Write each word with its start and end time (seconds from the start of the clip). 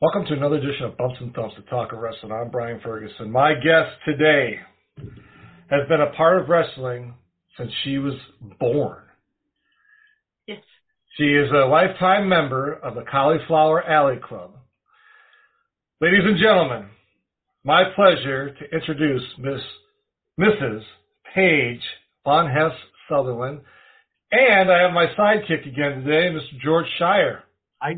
Welcome 0.00 0.26
to 0.26 0.34
another 0.34 0.58
edition 0.58 0.84
of 0.84 0.96
Bumps 0.96 1.16
and 1.20 1.34
Thumps, 1.34 1.56
the 1.56 1.62
Talk 1.62 1.92
of 1.92 1.98
Wrestling. 1.98 2.30
I'm 2.30 2.52
Brian 2.52 2.78
Ferguson. 2.84 3.32
My 3.32 3.54
guest 3.54 3.96
today 4.06 4.60
has 5.70 5.88
been 5.88 6.00
a 6.00 6.12
part 6.16 6.40
of 6.40 6.48
wrestling 6.48 7.14
since 7.58 7.72
she 7.82 7.98
was 7.98 8.14
born. 8.60 9.02
Yes. 10.46 10.58
She 11.16 11.24
is 11.24 11.50
a 11.50 11.66
lifetime 11.66 12.28
member 12.28 12.74
of 12.74 12.94
the 12.94 13.02
Cauliflower 13.10 13.82
Alley 13.82 14.20
Club. 14.22 14.52
Ladies 16.00 16.22
and 16.22 16.38
gentlemen, 16.38 16.90
my 17.64 17.82
pleasure 17.96 18.54
to 18.54 18.76
introduce 18.76 19.24
Miss 19.36 19.60
Mrs. 20.38 20.82
Paige 21.34 21.82
Von 22.22 22.48
Hess 22.48 22.70
Sutherland, 23.08 23.62
and 24.30 24.70
I 24.70 24.82
have 24.82 24.92
my 24.92 25.06
sidekick 25.18 25.66
again 25.66 26.04
today, 26.04 26.30
Mr. 26.30 26.60
George 26.62 26.86
Shire. 27.00 27.42
I, 27.82 27.94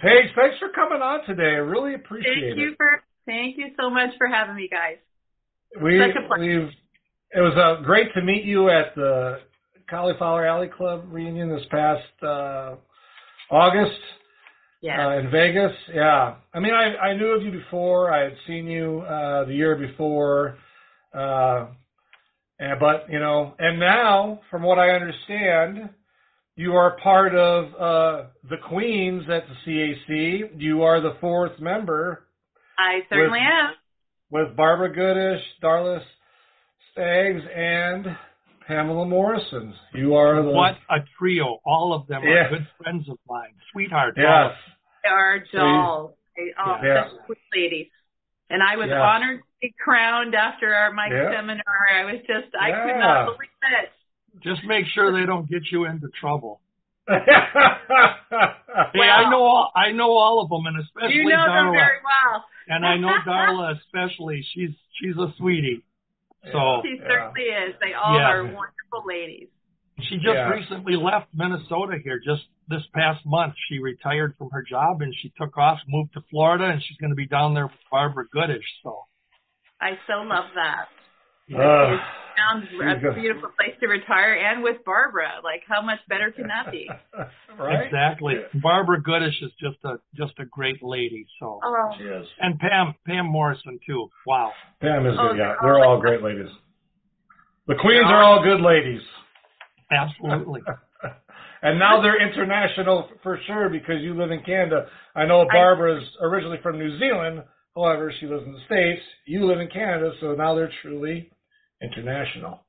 Paige, 0.00 0.30
thanks 0.36 0.58
for 0.58 0.68
coming 0.74 1.02
on 1.02 1.24
today. 1.26 1.54
I 1.54 1.62
really 1.62 1.94
appreciate 1.94 2.34
Thank 2.34 2.58
it. 2.58 2.58
you 2.58 2.74
for 2.76 3.02
thank 3.26 3.56
you 3.56 3.68
so 3.80 3.88
much 3.90 4.10
for 4.18 4.26
having 4.26 4.54
me, 4.56 4.68
guys. 4.70 4.96
We, 5.82 5.98
Such 5.98 6.22
a 6.22 6.26
pleasure. 6.28 6.42
we've, 6.60 6.68
it 7.32 7.40
was 7.40 7.54
uh, 7.56 7.82
great 7.84 8.12
to 8.14 8.22
meet 8.22 8.44
you 8.44 8.68
at 8.70 8.94
the 8.94 9.40
Cauliflower 9.90 10.46
Alley 10.46 10.68
Club 10.68 11.04
reunion 11.10 11.48
this 11.48 11.64
past 11.70 12.02
uh, 12.22 12.76
August 13.50 13.98
Yeah. 14.80 15.08
uh, 15.08 15.18
in 15.18 15.30
Vegas. 15.30 15.72
Yeah, 15.92 16.36
I 16.52 16.60
mean, 16.60 16.72
I, 16.74 16.96
I 17.08 17.16
knew 17.16 17.28
of 17.28 17.42
you 17.42 17.50
before. 17.50 18.12
I 18.12 18.24
had 18.24 18.34
seen 18.46 18.66
you 18.66 19.00
uh, 19.00 19.44
the 19.46 19.54
year 19.54 19.76
before, 19.76 20.56
uh, 21.12 21.66
and, 22.58 22.78
but 22.78 23.06
you 23.10 23.18
know, 23.18 23.54
and 23.58 23.80
now, 23.80 24.40
from 24.50 24.62
what 24.62 24.78
I 24.78 24.90
understand, 24.90 25.90
you 26.56 26.74
are 26.74 26.96
part 27.02 27.34
of 27.34 27.64
uh, 27.74 28.26
the 28.48 28.56
Queens 28.68 29.24
at 29.30 29.44
the 29.48 29.54
CAC. 30.08 30.50
You 30.60 30.82
are 30.82 31.00
the 31.00 31.16
fourth 31.20 31.58
member 31.60 32.24
I 32.78 33.00
certainly 33.08 33.40
with- 33.40 33.48
am. 33.48 33.74
with 34.30 34.56
Barbara 34.56 34.92
Goodish, 34.94 35.42
Darla 35.62 36.00
Staggs, 36.92 37.42
and 37.54 38.16
Pamela 38.66 39.04
Morrison. 39.06 39.74
You 39.94 40.14
are 40.14 40.42
the 40.42 40.48
what 40.48 40.76
a 40.90 40.98
trio! 41.18 41.60
All 41.66 41.92
of 41.92 42.06
them 42.06 42.22
Yeah. 42.24 42.46
are 42.46 42.48
good 42.50 42.68
friends 42.82 43.08
of 43.08 43.18
mine, 43.28 43.54
sweethearts. 43.72 44.16
yes. 44.16 44.52
of 44.52 44.56
They 45.02 45.08
are 45.10 45.38
dolls. 45.52 46.14
They 46.36 46.52
oh, 46.58 46.78
Yeah. 46.82 47.08
such 47.10 47.26
sweet 47.26 47.38
ladies. 47.54 47.90
And 48.50 48.62
I 48.62 48.76
was 48.76 48.88
Yeah. 48.88 49.00
honored 49.02 49.40
to 49.40 49.44
be 49.60 49.74
crowned 49.78 50.34
after 50.34 50.72
our 50.74 50.92
my 50.92 51.08
Yeah. 51.08 51.30
seminar. 51.32 51.64
I 51.94 52.04
was 52.04 52.20
just 52.26 52.54
I 52.58 52.70
could 52.72 52.98
not 52.98 53.26
believe 53.26 53.50
it. 53.82 53.92
Them. 54.34 54.40
Just 54.42 54.64
make 54.66 54.86
sure 54.94 55.12
they 55.18 55.26
don't 55.26 55.48
get 55.48 55.62
you 55.70 55.84
into 55.86 56.08
trouble. 56.20 56.60
yeah. 57.08 57.46
Hey, 58.92 59.02
I 59.08 59.30
know 59.30 59.42
all, 59.44 59.72
I 59.76 59.92
know 59.92 60.10
all 60.12 60.40
of 60.40 60.48
them, 60.50 60.66
and 60.66 60.80
especially 60.82 61.14
You 61.14 61.28
know 61.28 61.44
them 61.46 61.72
very 61.72 61.98
well. 62.02 62.44
And 62.66 62.84
I 62.84 62.96
know 62.96 63.14
Darla 63.26 63.76
especially. 63.78 64.44
She's 64.52 64.70
she's 65.00 65.16
a 65.16 65.32
sweetie. 65.38 65.84
So 66.50 66.82
She 66.84 66.98
Yeah. 67.00 67.08
certainly 67.08 67.42
is. 67.42 67.74
They 67.80 67.92
all 67.94 68.16
Yeah. 68.16 68.30
are 68.32 68.42
wonderful 68.42 69.04
ladies. 69.06 69.48
she 70.02 70.16
just 70.16 70.26
Yeah. 70.34 70.48
recently 70.50 70.96
left 70.96 71.28
Minnesota 71.32 71.98
here. 72.02 72.18
Just 72.18 72.42
this 72.66 72.82
past 72.94 73.24
month, 73.24 73.54
she 73.68 73.78
retired 73.78 74.34
from 74.36 74.50
her 74.50 74.62
job 74.62 75.02
and 75.02 75.14
she 75.22 75.32
took 75.38 75.56
off, 75.56 75.78
moved 75.86 76.12
to 76.14 76.20
Florida, 76.30 76.64
and 76.64 76.82
she's 76.82 76.96
going 76.96 77.10
to 77.10 77.16
be 77.16 77.26
down 77.26 77.54
there 77.54 77.66
with 77.68 77.78
Barbara 77.92 78.26
Goodish. 78.32 78.66
So 78.82 79.04
I 79.80 79.90
so 80.08 80.14
love 80.22 80.46
that. 80.56 80.88
Uh, 81.52 81.94
It 81.94 82.00
sounds 82.38 82.66
she's 82.70 83.04
a 83.08 83.14
beautiful 83.14 83.50
place 83.56 83.76
to 83.80 83.86
retire, 83.86 84.34
and 84.34 84.62
with 84.62 84.78
Barbara, 84.84 85.40
like 85.44 85.62
how 85.68 85.82
much 85.82 85.98
better 86.08 86.30
can 86.32 86.46
that 86.48 86.70
be? 86.72 86.88
right? 87.58 87.84
exactly, 87.86 88.34
Barbara 88.62 89.00
Goodish 89.02 89.40
is 89.42 89.50
just 89.60 89.76
a 89.84 89.96
just 90.16 90.32
a 90.38 90.44
great 90.46 90.82
lady. 90.82 91.26
So 91.38 91.60
Oh, 91.62 91.90
She 91.98 92.04
is. 92.04 92.26
and 92.40 92.58
Pam 92.58 92.94
Pam 93.06 93.26
Morrison 93.26 93.78
too. 93.86 94.08
Wow. 94.26 94.52
Pam 94.80 95.06
is 95.06 95.14
Oh, 95.18 95.28
good. 95.28 95.38
Yeah, 95.38 95.54
they're 95.60 95.74
they're 95.74 95.84
all- 95.84 95.94
all 95.96 96.00
great 96.00 96.22
ladies. 96.22 96.48
The 97.66 97.76
queens 97.76 98.04
are 98.06 98.22
all 98.22 98.42
good 98.42 98.60
ladies. 98.60 99.00
Absolutely. 99.90 100.62
and 101.62 101.78
now 101.78 102.00
they're 102.02 102.20
international 102.20 103.08
for 103.22 103.38
sure 103.46 103.68
because 103.68 104.00
you 104.00 104.14
live 104.14 104.30
in 104.30 104.42
Canada. 104.42 104.86
I 105.14 105.24
know 105.26 105.46
Barbara's 105.50 106.04
originally 106.20 106.58
from 106.62 106.78
New 106.78 106.98
Zealand. 106.98 107.42
However, 107.74 108.12
she 108.20 108.26
lives 108.26 108.44
in 108.46 108.52
the 108.52 108.60
States. 108.66 109.02
You 109.26 109.46
live 109.46 109.60
in 109.60 109.68
Canada, 109.68 110.12
so 110.20 110.34
now 110.34 110.54
they're 110.54 110.70
truly 110.82 111.30
international. 111.82 112.60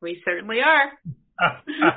we 0.00 0.20
certainly 0.24 0.58
are. 0.60 0.92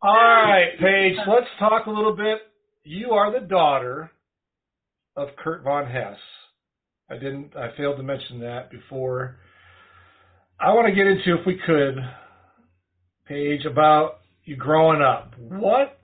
All 0.00 0.14
right, 0.14 0.78
Paige, 0.80 1.16
let's 1.26 1.46
talk 1.58 1.86
a 1.86 1.90
little 1.90 2.14
bit. 2.14 2.38
You 2.84 3.10
are 3.10 3.32
the 3.32 3.46
daughter 3.46 4.10
of 5.16 5.28
Kurt 5.42 5.64
Von 5.64 5.86
Hess. 5.90 6.16
I 7.10 7.14
didn't 7.14 7.56
I 7.56 7.70
failed 7.76 7.96
to 7.96 8.02
mention 8.02 8.40
that 8.40 8.70
before. 8.70 9.36
I 10.60 10.72
want 10.72 10.86
to 10.88 10.94
get 10.94 11.06
into 11.06 11.40
if 11.40 11.46
we 11.46 11.58
could, 11.66 11.96
Paige, 13.26 13.64
about 13.64 14.18
you 14.44 14.56
growing 14.56 15.02
up. 15.02 15.34
What 15.38 15.98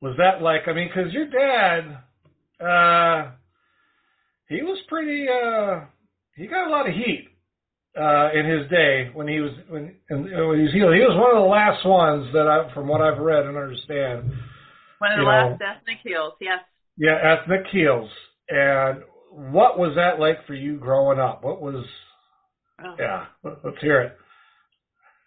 was 0.00 0.14
that 0.18 0.42
like? 0.42 0.62
I 0.66 0.72
mean, 0.72 0.90
cuz 0.92 1.12
your 1.12 1.26
dad 1.26 1.98
uh 2.60 3.32
he 4.48 4.62
was 4.62 4.78
pretty 4.88 5.26
uh 5.28 5.80
he 6.36 6.46
got 6.46 6.68
a 6.68 6.70
lot 6.70 6.88
of 6.88 6.94
heat 6.94 7.28
uh, 8.00 8.30
in 8.34 8.44
his 8.46 8.68
day 8.70 9.10
when 9.12 9.28
he 9.28 9.40
was 9.40 9.52
when, 9.68 9.94
and 10.10 10.24
when 10.24 10.58
he 10.58 10.64
was 10.64 10.72
healed. 10.72 10.94
he 10.94 11.00
was 11.00 11.16
one 11.16 11.36
of 11.36 11.42
the 11.42 11.48
last 11.48 11.86
ones 11.86 12.32
that 12.32 12.48
I 12.48 12.72
from 12.74 12.88
what 12.88 13.00
I've 13.00 13.18
read 13.18 13.46
and 13.46 13.56
understand. 13.56 14.32
One 14.98 15.12
of 15.12 15.18
the 15.18 15.24
last 15.24 15.60
know. 15.60 15.66
ethnic 15.66 15.98
heels, 16.02 16.34
yes. 16.40 16.60
Yeah, 16.96 17.16
ethnic 17.22 17.66
heels. 17.70 18.10
And 18.48 19.02
what 19.30 19.78
was 19.78 19.94
that 19.96 20.18
like 20.18 20.46
for 20.46 20.54
you 20.54 20.78
growing 20.78 21.18
up? 21.18 21.42
What 21.44 21.60
was 21.60 21.84
Oh. 22.82 22.96
yeah? 22.98 23.26
let- 23.42 23.64
Let's 23.64 23.80
hear 23.80 24.00
it. 24.02 24.18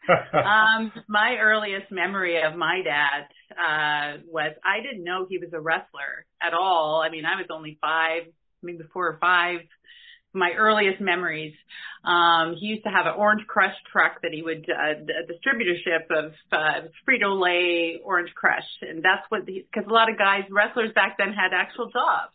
um, 0.33 0.91
my 1.07 1.35
earliest 1.39 1.91
memory 1.91 2.41
of 2.41 2.55
my 2.55 2.81
dad 2.81 3.27
uh, 3.51 4.17
was 4.27 4.53
I 4.63 4.81
didn't 4.81 5.03
know 5.03 5.25
he 5.27 5.37
was 5.37 5.49
a 5.53 5.59
wrestler 5.59 6.25
at 6.41 6.53
all. 6.53 7.01
I 7.01 7.09
mean, 7.09 7.25
I 7.25 7.35
was 7.35 7.47
only 7.49 7.77
five, 7.81 8.23
maybe 8.63 8.83
four 8.93 9.07
or 9.07 9.17
five. 9.19 9.61
My 10.33 10.51
earliest 10.57 11.01
memories. 11.01 11.53
Um, 12.03 12.55
he 12.59 12.67
used 12.67 12.83
to 12.83 12.89
have 12.89 13.05
an 13.05 13.13
Orange 13.17 13.45
Crush 13.47 13.75
truck 13.91 14.21
that 14.21 14.31
he 14.31 14.41
would 14.43 14.67
uh, 14.69 15.01
a 15.01 15.25
distributorship 15.31 16.09
of 16.11 16.33
uh, 16.51 16.87
Frito 17.07 17.39
Lay 17.41 17.99
Orange 18.03 18.33
Crush, 18.35 18.67
and 18.81 19.03
that's 19.03 19.25
what 19.29 19.45
because 19.45 19.85
a 19.89 19.93
lot 19.93 20.09
of 20.09 20.17
guys 20.17 20.43
wrestlers 20.51 20.91
back 20.93 21.17
then 21.17 21.33
had 21.33 21.53
actual 21.53 21.87
jobs. 21.89 22.33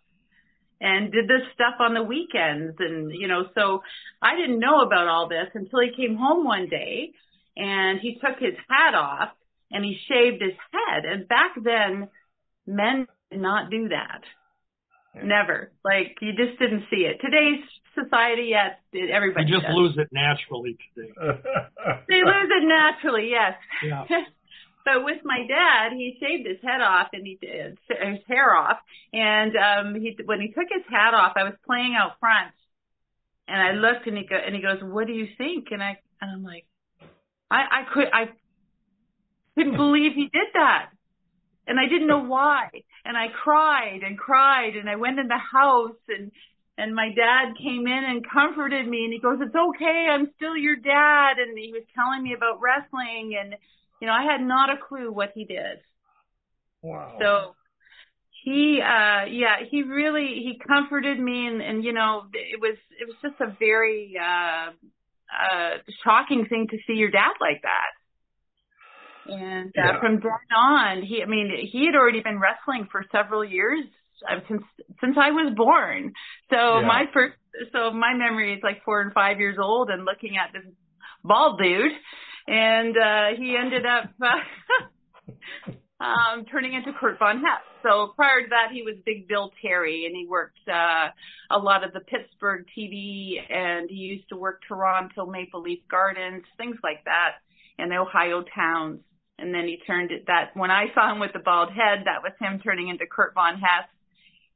and 0.80 1.12
did 1.12 1.26
this 1.26 1.46
stuff 1.54 1.74
on 1.80 1.94
the 1.94 2.02
weekends. 2.02 2.76
And 2.78 3.12
you 3.12 3.28
know 3.28 3.44
so 3.54 3.82
I 4.20 4.36
didn't 4.36 4.58
know 4.58 4.80
about 4.80 5.08
all 5.08 5.28
this 5.28 5.48
until 5.54 5.80
he 5.80 5.96
came 5.96 6.16
home 6.16 6.44
one 6.44 6.68
day 6.68 7.12
and 7.56 8.00
he 8.00 8.14
took 8.14 8.38
his 8.38 8.54
hat 8.68 8.94
off 8.94 9.30
and 9.70 9.84
he 9.84 9.96
shaved 10.08 10.42
his 10.42 10.58
head. 10.72 11.04
And 11.04 11.28
back 11.28 11.52
then 11.62 12.08
men 12.66 13.06
did 13.30 13.40
not 13.40 13.70
do 13.70 13.88
that. 13.90 14.22
Never. 15.24 15.72
Like 15.84 16.16
you 16.20 16.32
just 16.32 16.58
didn't 16.58 16.84
see 16.90 17.06
it. 17.06 17.20
Today's 17.20 17.64
society 17.94 18.48
yes 18.50 18.76
everybody 19.12 19.46
you 19.46 19.54
just 19.54 19.66
does. 19.66 19.74
lose 19.74 19.94
it 19.98 20.08
naturally 20.12 20.76
today 20.94 21.12
they 22.08 22.22
lose 22.24 22.50
it 22.50 22.64
naturally 22.66 23.30
yes 23.30 23.54
yeah 23.82 24.04
But 24.84 25.04
with 25.04 25.18
my 25.24 25.46
dad, 25.46 25.92
he 25.92 26.16
shaved 26.20 26.46
his 26.46 26.58
head 26.62 26.80
off 26.80 27.08
and 27.12 27.26
he 27.26 27.38
did 27.40 27.78
his 27.88 28.18
hair 28.26 28.56
off. 28.56 28.78
And 29.12 29.52
um 29.56 29.94
he 30.00 30.16
when 30.24 30.40
he 30.40 30.48
took 30.48 30.66
his 30.70 30.82
hat 30.90 31.14
off, 31.14 31.34
I 31.36 31.44
was 31.44 31.54
playing 31.64 31.94
out 31.98 32.18
front, 32.18 32.52
and 33.46 33.60
I 33.60 33.72
looked 33.72 34.06
and 34.06 34.16
he 34.16 34.24
go 34.24 34.36
and 34.36 34.54
he 34.54 34.60
goes, 34.60 34.82
"What 34.82 35.06
do 35.06 35.12
you 35.12 35.28
think?" 35.38 35.68
And 35.70 35.82
I 35.82 35.98
and 36.20 36.30
I'm 36.30 36.42
like, 36.42 36.66
I 37.50 37.60
I 37.60 37.94
could 37.94 38.08
I 38.12 38.30
couldn't 39.54 39.76
believe 39.76 40.14
he 40.14 40.24
did 40.32 40.48
that, 40.54 40.90
and 41.66 41.78
I 41.78 41.86
didn't 41.88 42.08
know 42.08 42.24
why. 42.24 42.70
And 43.04 43.16
I 43.16 43.28
cried 43.28 44.00
and 44.04 44.18
cried, 44.18 44.74
and 44.76 44.88
I 44.88 44.96
went 44.96 45.18
in 45.18 45.28
the 45.28 45.38
house 45.38 45.96
and. 46.08 46.32
And 46.78 46.94
my 46.94 47.10
dad 47.14 47.54
came 47.62 47.86
in 47.86 48.04
and 48.04 48.26
comforted 48.28 48.88
me 48.88 49.04
and 49.04 49.12
he 49.12 49.20
goes, 49.20 49.38
It's 49.40 49.54
okay, 49.54 50.08
I'm 50.10 50.30
still 50.36 50.56
your 50.56 50.76
dad 50.76 51.38
and 51.38 51.56
he 51.58 51.72
was 51.72 51.84
telling 51.94 52.22
me 52.22 52.34
about 52.34 52.60
wrestling 52.60 53.36
and 53.38 53.54
you 54.00 54.06
know, 54.08 54.14
I 54.14 54.24
had 54.24 54.40
not 54.40 54.70
a 54.70 54.78
clue 54.88 55.12
what 55.12 55.30
he 55.34 55.44
did. 55.44 55.78
Wow. 56.82 57.18
So 57.20 57.54
he 58.44 58.80
uh 58.82 59.26
yeah, 59.26 59.56
he 59.70 59.82
really 59.82 60.26
he 60.44 60.60
comforted 60.66 61.18
me 61.18 61.46
and 61.46 61.62
and 61.62 61.84
you 61.84 61.92
know, 61.92 62.24
it 62.34 62.60
was 62.60 62.76
it 63.00 63.06
was 63.06 63.16
just 63.22 63.40
a 63.40 63.54
very 63.58 64.14
uh 64.20 64.70
uh 65.32 65.78
shocking 66.04 66.46
thing 66.46 66.68
to 66.70 66.78
see 66.86 66.94
your 66.94 67.10
dad 67.10 67.34
like 67.40 67.62
that. 67.62 67.92
And 69.26 69.72
uh, 69.78 69.92
Yeah. 69.92 70.00
from 70.00 70.14
then 70.20 70.56
on, 70.56 71.02
he 71.02 71.22
I 71.22 71.26
mean, 71.26 71.50
he 71.70 71.86
had 71.86 71.94
already 71.94 72.20
been 72.22 72.40
wrestling 72.40 72.88
for 72.90 73.04
several 73.12 73.44
years 73.44 73.84
since 74.48 74.62
since 75.00 75.16
I 75.18 75.30
was 75.30 75.52
born. 75.56 76.12
So 76.50 76.80
Yeah. 76.80 76.86
my 76.86 77.04
first 77.12 77.34
so 77.72 77.90
my 77.90 78.14
memory 78.14 78.54
is 78.54 78.60
like 78.62 78.82
4 78.84 79.00
and 79.02 79.12
5 79.12 79.38
years 79.38 79.58
old 79.60 79.90
and 79.90 80.04
looking 80.04 80.36
at 80.36 80.52
this 80.52 80.64
bald 81.22 81.58
dude 81.58 81.92
and 82.48 82.96
uh 82.96 83.26
he 83.36 83.56
ended 83.56 83.84
up 83.86 84.10
uh, 84.22 86.04
um 86.04 86.44
turning 86.46 86.74
into 86.74 86.92
Kurt 86.98 87.18
Von 87.18 87.38
Hess. 87.38 87.62
So 87.82 88.12
prior 88.16 88.42
to 88.42 88.48
that 88.50 88.68
he 88.72 88.82
was 88.82 88.94
Big 89.04 89.28
Bill 89.28 89.50
Terry 89.60 90.06
and 90.06 90.16
he 90.16 90.26
worked 90.26 90.58
uh 90.68 91.08
a 91.50 91.58
lot 91.58 91.84
of 91.84 91.92
the 91.92 92.00
Pittsburgh 92.00 92.64
TV 92.76 93.34
and 93.50 93.88
he 93.90 93.96
used 93.96 94.28
to 94.30 94.36
work 94.36 94.60
Toronto 94.66 95.26
Maple 95.26 95.60
Leaf 95.62 95.80
Gardens, 95.90 96.44
things 96.56 96.76
like 96.82 97.04
that, 97.04 97.32
and 97.78 97.90
the 97.90 97.96
Ohio 97.96 98.42
towns. 98.54 99.00
And 99.38 99.52
then 99.54 99.64
he 99.66 99.78
turned 99.86 100.12
it 100.12 100.24
that 100.28 100.50
when 100.54 100.70
I 100.70 100.86
saw 100.94 101.10
him 101.12 101.18
with 101.18 101.32
the 101.32 101.40
bald 101.40 101.70
head, 101.70 102.04
that 102.06 102.22
was 102.22 102.32
him 102.40 102.60
turning 102.62 102.88
into 102.88 103.06
Kurt 103.10 103.34
Von 103.34 103.54
Hess. 103.58 103.88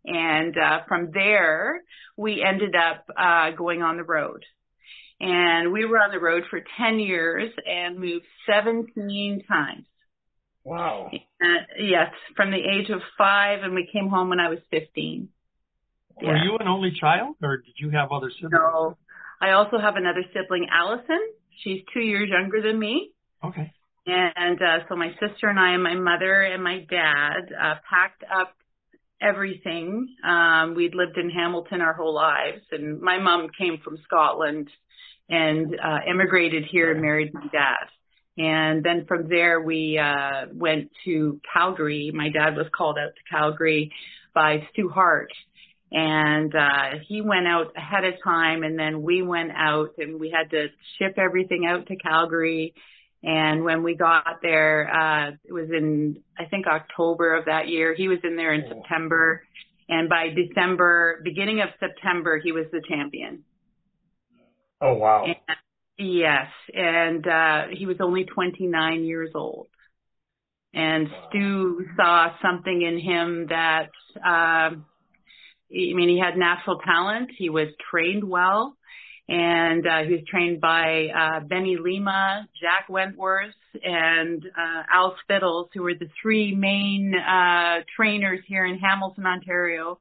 And 0.06 0.56
uh 0.56 0.81
from 0.88 1.11
there 1.12 1.82
we 2.17 2.43
ended 2.43 2.75
up 2.75 3.06
uh 3.17 3.50
going 3.56 3.82
on 3.82 3.97
the 3.97 4.05
road 4.05 4.44
and 5.20 5.73
we 5.73 5.85
were 5.87 5.99
on 5.99 6.11
the 6.11 6.20
road 6.20 6.44
for 6.50 6.61
10 6.79 6.99
years 7.00 7.50
and 7.67 7.99
moved 7.99 8.26
17 8.47 9.44
times. 9.49 9.87
wow. 10.64 11.11
Uh, 11.12 11.47
yes, 11.79 12.11
from 12.37 12.50
the 12.50 12.58
age 12.58 12.91
of 12.91 13.00
five, 13.17 13.62
and 13.62 13.75
we 13.75 13.88
came 13.93 14.08
home 14.08 14.29
when 14.29 14.41
I 14.41 14.49
was 14.50 14.58
15. 14.70 15.29
were 16.23 16.37
Yeah. 16.37 16.44
you 16.44 16.59
an 16.59 16.69
only 16.69 16.93
child 17.00 17.37
or 17.43 17.56
did 17.59 17.75
you 17.79 17.91
have 17.91 18.12
other 18.12 18.31
siblings 18.31 18.52
No, 18.52 18.97
I 19.41 19.52
also 19.52 19.79
have 19.79 19.97
another 19.97 20.25
sibling, 20.32 20.67
Allison. 20.70 21.20
She's 21.62 21.82
two 21.94 22.00
years 22.00 22.29
younger 22.29 22.61
than 22.62 22.79
me. 22.79 23.11
okay 23.44 23.73
And 24.06 24.61
uh, 24.62 24.79
so 24.88 24.97
my 24.97 25.11
sister 25.20 25.49
and 25.49 25.59
I 25.59 25.70
and 25.73 25.82
my 25.82 25.94
mother 25.94 26.43
and 26.43 26.62
my 26.62 26.79
dad 26.88 27.41
uh, 27.61 27.75
packed 27.91 28.23
up 28.31 28.55
everything. 29.20 30.08
Um, 30.26 30.74
we'd 30.74 30.94
lived 30.94 31.16
in 31.18 31.30
Hamilton 31.30 31.80
our 31.80 31.94
whole 31.94 32.14
lives, 32.14 32.62
and 32.72 33.00
my 33.00 33.18
mom 33.18 33.48
came 33.58 33.78
from 33.82 33.98
Scotland 34.04 34.68
and 35.28 35.74
uh, 35.74 35.98
immigrated 36.08 36.64
here 36.70 36.92
and 36.92 37.00
married 37.00 37.34
my 37.34 37.46
dad. 37.52 37.88
And 38.38 38.84
then 38.84 39.06
from 39.08 39.28
there, 39.28 39.60
we 39.60 39.98
uh, 39.98 40.46
went 40.52 40.90
to 41.04 41.40
Calgary. 41.52 42.10
My 42.14 42.28
dad 42.28 42.56
was 42.56 42.66
called 42.76 42.98
out 42.98 43.14
to 43.14 43.34
Calgary 43.34 43.92
by 44.34 44.66
Stu 44.72 44.88
Hart. 44.88 45.32
And 45.90 46.54
uh, 46.54 46.98
he 47.08 47.22
went 47.22 47.46
out 47.46 47.72
ahead 47.76 48.04
of 48.04 48.14
time, 48.22 48.62
and 48.62 48.78
then 48.78 49.02
we 49.02 49.22
went 49.22 49.52
out, 49.56 49.94
and 49.98 50.20
we 50.20 50.30
had 50.30 50.50
to 50.50 50.66
ship 50.98 51.14
everything 51.16 51.64
out 51.66 51.86
to 51.86 51.96
Calgary. 51.96 52.74
And 53.26 53.64
when 53.64 53.82
we 53.82 53.96
got 53.96 54.38
there, 54.40 54.88
uh, 54.88 55.32
it 55.44 55.52
was 55.52 55.69
in, 55.70 56.23
I 56.38 56.44
think, 56.44 56.69
October 56.69 57.34
of 57.34 57.46
that 57.46 57.67
year. 57.67 57.93
He 57.93 58.06
was 58.06 58.19
in 58.23 58.37
there 58.37 58.55
in 58.55 58.62
Oh. 58.64 58.69
September. 58.69 59.43
And 59.88 60.08
by 60.08 60.28
December, 60.28 61.20
beginning 61.25 61.61
of 61.61 61.69
September, 61.81 62.38
he 62.38 62.52
was 62.52 62.67
the 62.70 62.82
champion. 62.88 63.44
Oh 64.81 64.94
wow. 64.94 65.25
And, 65.25 65.37
yes, 65.99 66.49
and 66.73 67.26
uh, 67.26 67.62
he 67.73 67.87
was 67.87 67.96
only 68.00 68.25
29 68.25 69.05
years 69.05 69.31
old. 69.34 69.69
And 70.75 71.08
Stu 71.28 71.87
saw 71.96 72.28
something 72.43 72.82
in 72.82 72.99
him 72.99 73.46
that, 73.49 73.90
um, 74.17 74.84
I 75.70 75.94
mean, 75.94 76.08
he 76.08 76.20
had 76.20 76.37
natural 76.37 76.78
talent. 76.78 77.31
He 77.37 77.49
was 77.49 77.69
trained 77.90 78.23
well, 78.23 78.76
and 79.28 79.87
uh, 79.87 80.02
he 80.06 80.12
was 80.12 80.23
trained 80.28 80.61
by 80.61 81.08
uh, 81.08 81.40
Benny 81.40 81.76
Lima, 81.76 82.46
Jack 82.61 82.88
Wentworth, 82.88 83.55
and 83.82 84.44
uh, 84.46 84.82
Al 84.93 85.17
Spittles, 85.25 85.69
who 85.75 85.82
were 85.82 85.94
the 85.94 86.08
three 86.23 86.55
main 86.55 87.12
uh, 87.14 87.81
trainers 87.96 88.40
here 88.46 88.64
in 88.64 88.78
Hamilton, 88.78 89.26
Ontario. 89.26 89.99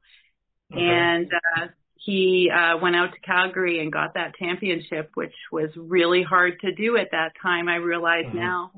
Okay. 0.72 0.80
And 0.80 1.26
uh, 1.56 1.66
he 1.96 2.50
uh, 2.54 2.78
went 2.80 2.94
out 2.94 3.12
to 3.14 3.20
Calgary 3.20 3.80
and 3.80 3.92
got 3.92 4.14
that 4.14 4.36
championship, 4.36 5.10
which 5.14 5.34
was 5.50 5.70
really 5.76 6.22
hard 6.22 6.60
to 6.60 6.72
do 6.72 6.96
at 6.96 7.08
that 7.10 7.32
time. 7.42 7.68
I 7.68 7.76
realize 7.76 8.26
Mhm. 8.26 8.34
now. 8.34 8.70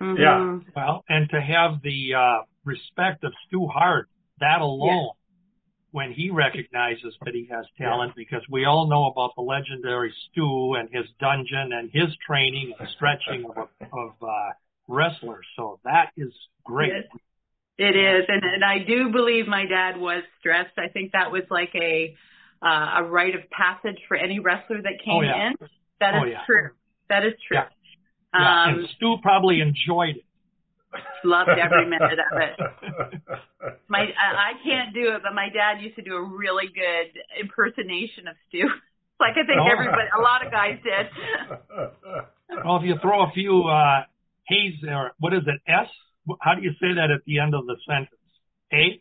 Mhm. 0.00 0.18
Yeah. 0.18 0.72
well 0.74 1.04
and 1.08 1.28
to 1.30 1.40
have 1.40 1.82
the 1.82 2.14
uh 2.14 2.38
respect 2.64 3.22
of 3.22 3.32
stu 3.46 3.66
hart 3.66 4.08
that 4.40 4.60
alone 4.62 5.10
when 5.92 6.12
he 6.12 6.30
recognizes 6.30 7.14
that 7.24 7.34
he 7.34 7.48
has 7.50 7.64
talent 7.78 8.12
because 8.16 8.42
we 8.50 8.64
all 8.64 8.86
know 8.88 9.06
about 9.06 9.32
the 9.36 9.42
legendary 9.42 10.12
stu 10.30 10.74
and 10.74 10.88
his 10.92 11.04
dungeon 11.18 11.72
and 11.72 11.90
his 11.92 12.08
training 12.26 12.72
and 12.78 12.88
stretching 12.96 13.44
of, 13.56 13.68
of 13.92 14.10
uh 14.22 14.50
wrestlers 14.88 15.46
so 15.56 15.78
that 15.84 16.10
is 16.16 16.32
great 16.64 16.92
Yes. 16.94 17.20
It 17.82 17.96
is, 17.96 18.26
and 18.28 18.42
and 18.44 18.62
I 18.62 18.80
do 18.86 19.10
believe 19.10 19.46
my 19.46 19.64
dad 19.64 19.96
was 19.98 20.22
stressed. 20.38 20.76
I 20.76 20.88
think 20.88 21.12
that 21.12 21.32
was 21.32 21.44
like 21.48 21.70
a 21.74 22.14
uh, 22.62 22.98
a 22.98 23.04
rite 23.04 23.34
of 23.34 23.48
passage 23.48 23.96
for 24.06 24.18
any 24.18 24.38
wrestler 24.38 24.82
that 24.82 25.00
came 25.02 25.14
Oh, 25.14 25.22
yeah. 25.22 25.46
in. 25.46 25.54
That 25.98 26.14
is 26.16 26.20
Oh, 26.22 26.26
yeah. 26.26 26.40
true. 26.44 26.70
That 27.08 27.24
is 27.24 27.32
true. 27.48 27.56
Yeah. 27.56 27.68
Yeah, 28.34 28.64
Um, 28.64 28.78
and 28.80 28.88
Stu 28.96 29.16
probably 29.22 29.62
enjoyed 29.62 30.16
it. 30.16 30.24
Loved 31.24 31.50
every 31.50 31.86
minute 31.86 32.18
of 32.18 32.38
it. 32.40 32.54
My 33.88 34.00
I, 34.00 34.50
I 34.50 34.52
can't 34.64 34.94
do 34.94 35.14
it, 35.14 35.22
but 35.22 35.34
my 35.34 35.48
dad 35.48 35.80
used 35.82 35.96
to 35.96 36.02
do 36.02 36.14
a 36.16 36.22
really 36.22 36.66
good 36.66 37.20
impersonation 37.40 38.28
of 38.28 38.36
Stu. 38.48 38.68
Like 39.20 39.32
I 39.36 39.44
think 39.44 39.60
Oh. 39.60 39.68
everybody, 39.70 40.08
a 40.16 40.20
lot 40.22 40.44
of 40.46 40.50
guys 40.50 40.78
did. 40.82 41.06
Well, 42.64 42.76
if 42.78 42.82
you 42.84 42.94
throw 43.02 43.22
a 43.28 43.30
few 43.32 43.64
uh 43.64 44.04
Hayes 44.48 44.74
or 44.88 45.12
what 45.18 45.32
is 45.34 45.42
it, 45.46 45.60
S? 45.70 45.86
How 46.40 46.54
do 46.54 46.62
you 46.62 46.72
say 46.80 46.94
that 46.96 47.10
at 47.10 47.20
the 47.26 47.38
end 47.38 47.54
of 47.54 47.66
the 47.66 47.76
sentence? 47.86 48.16
A? 48.72 49.00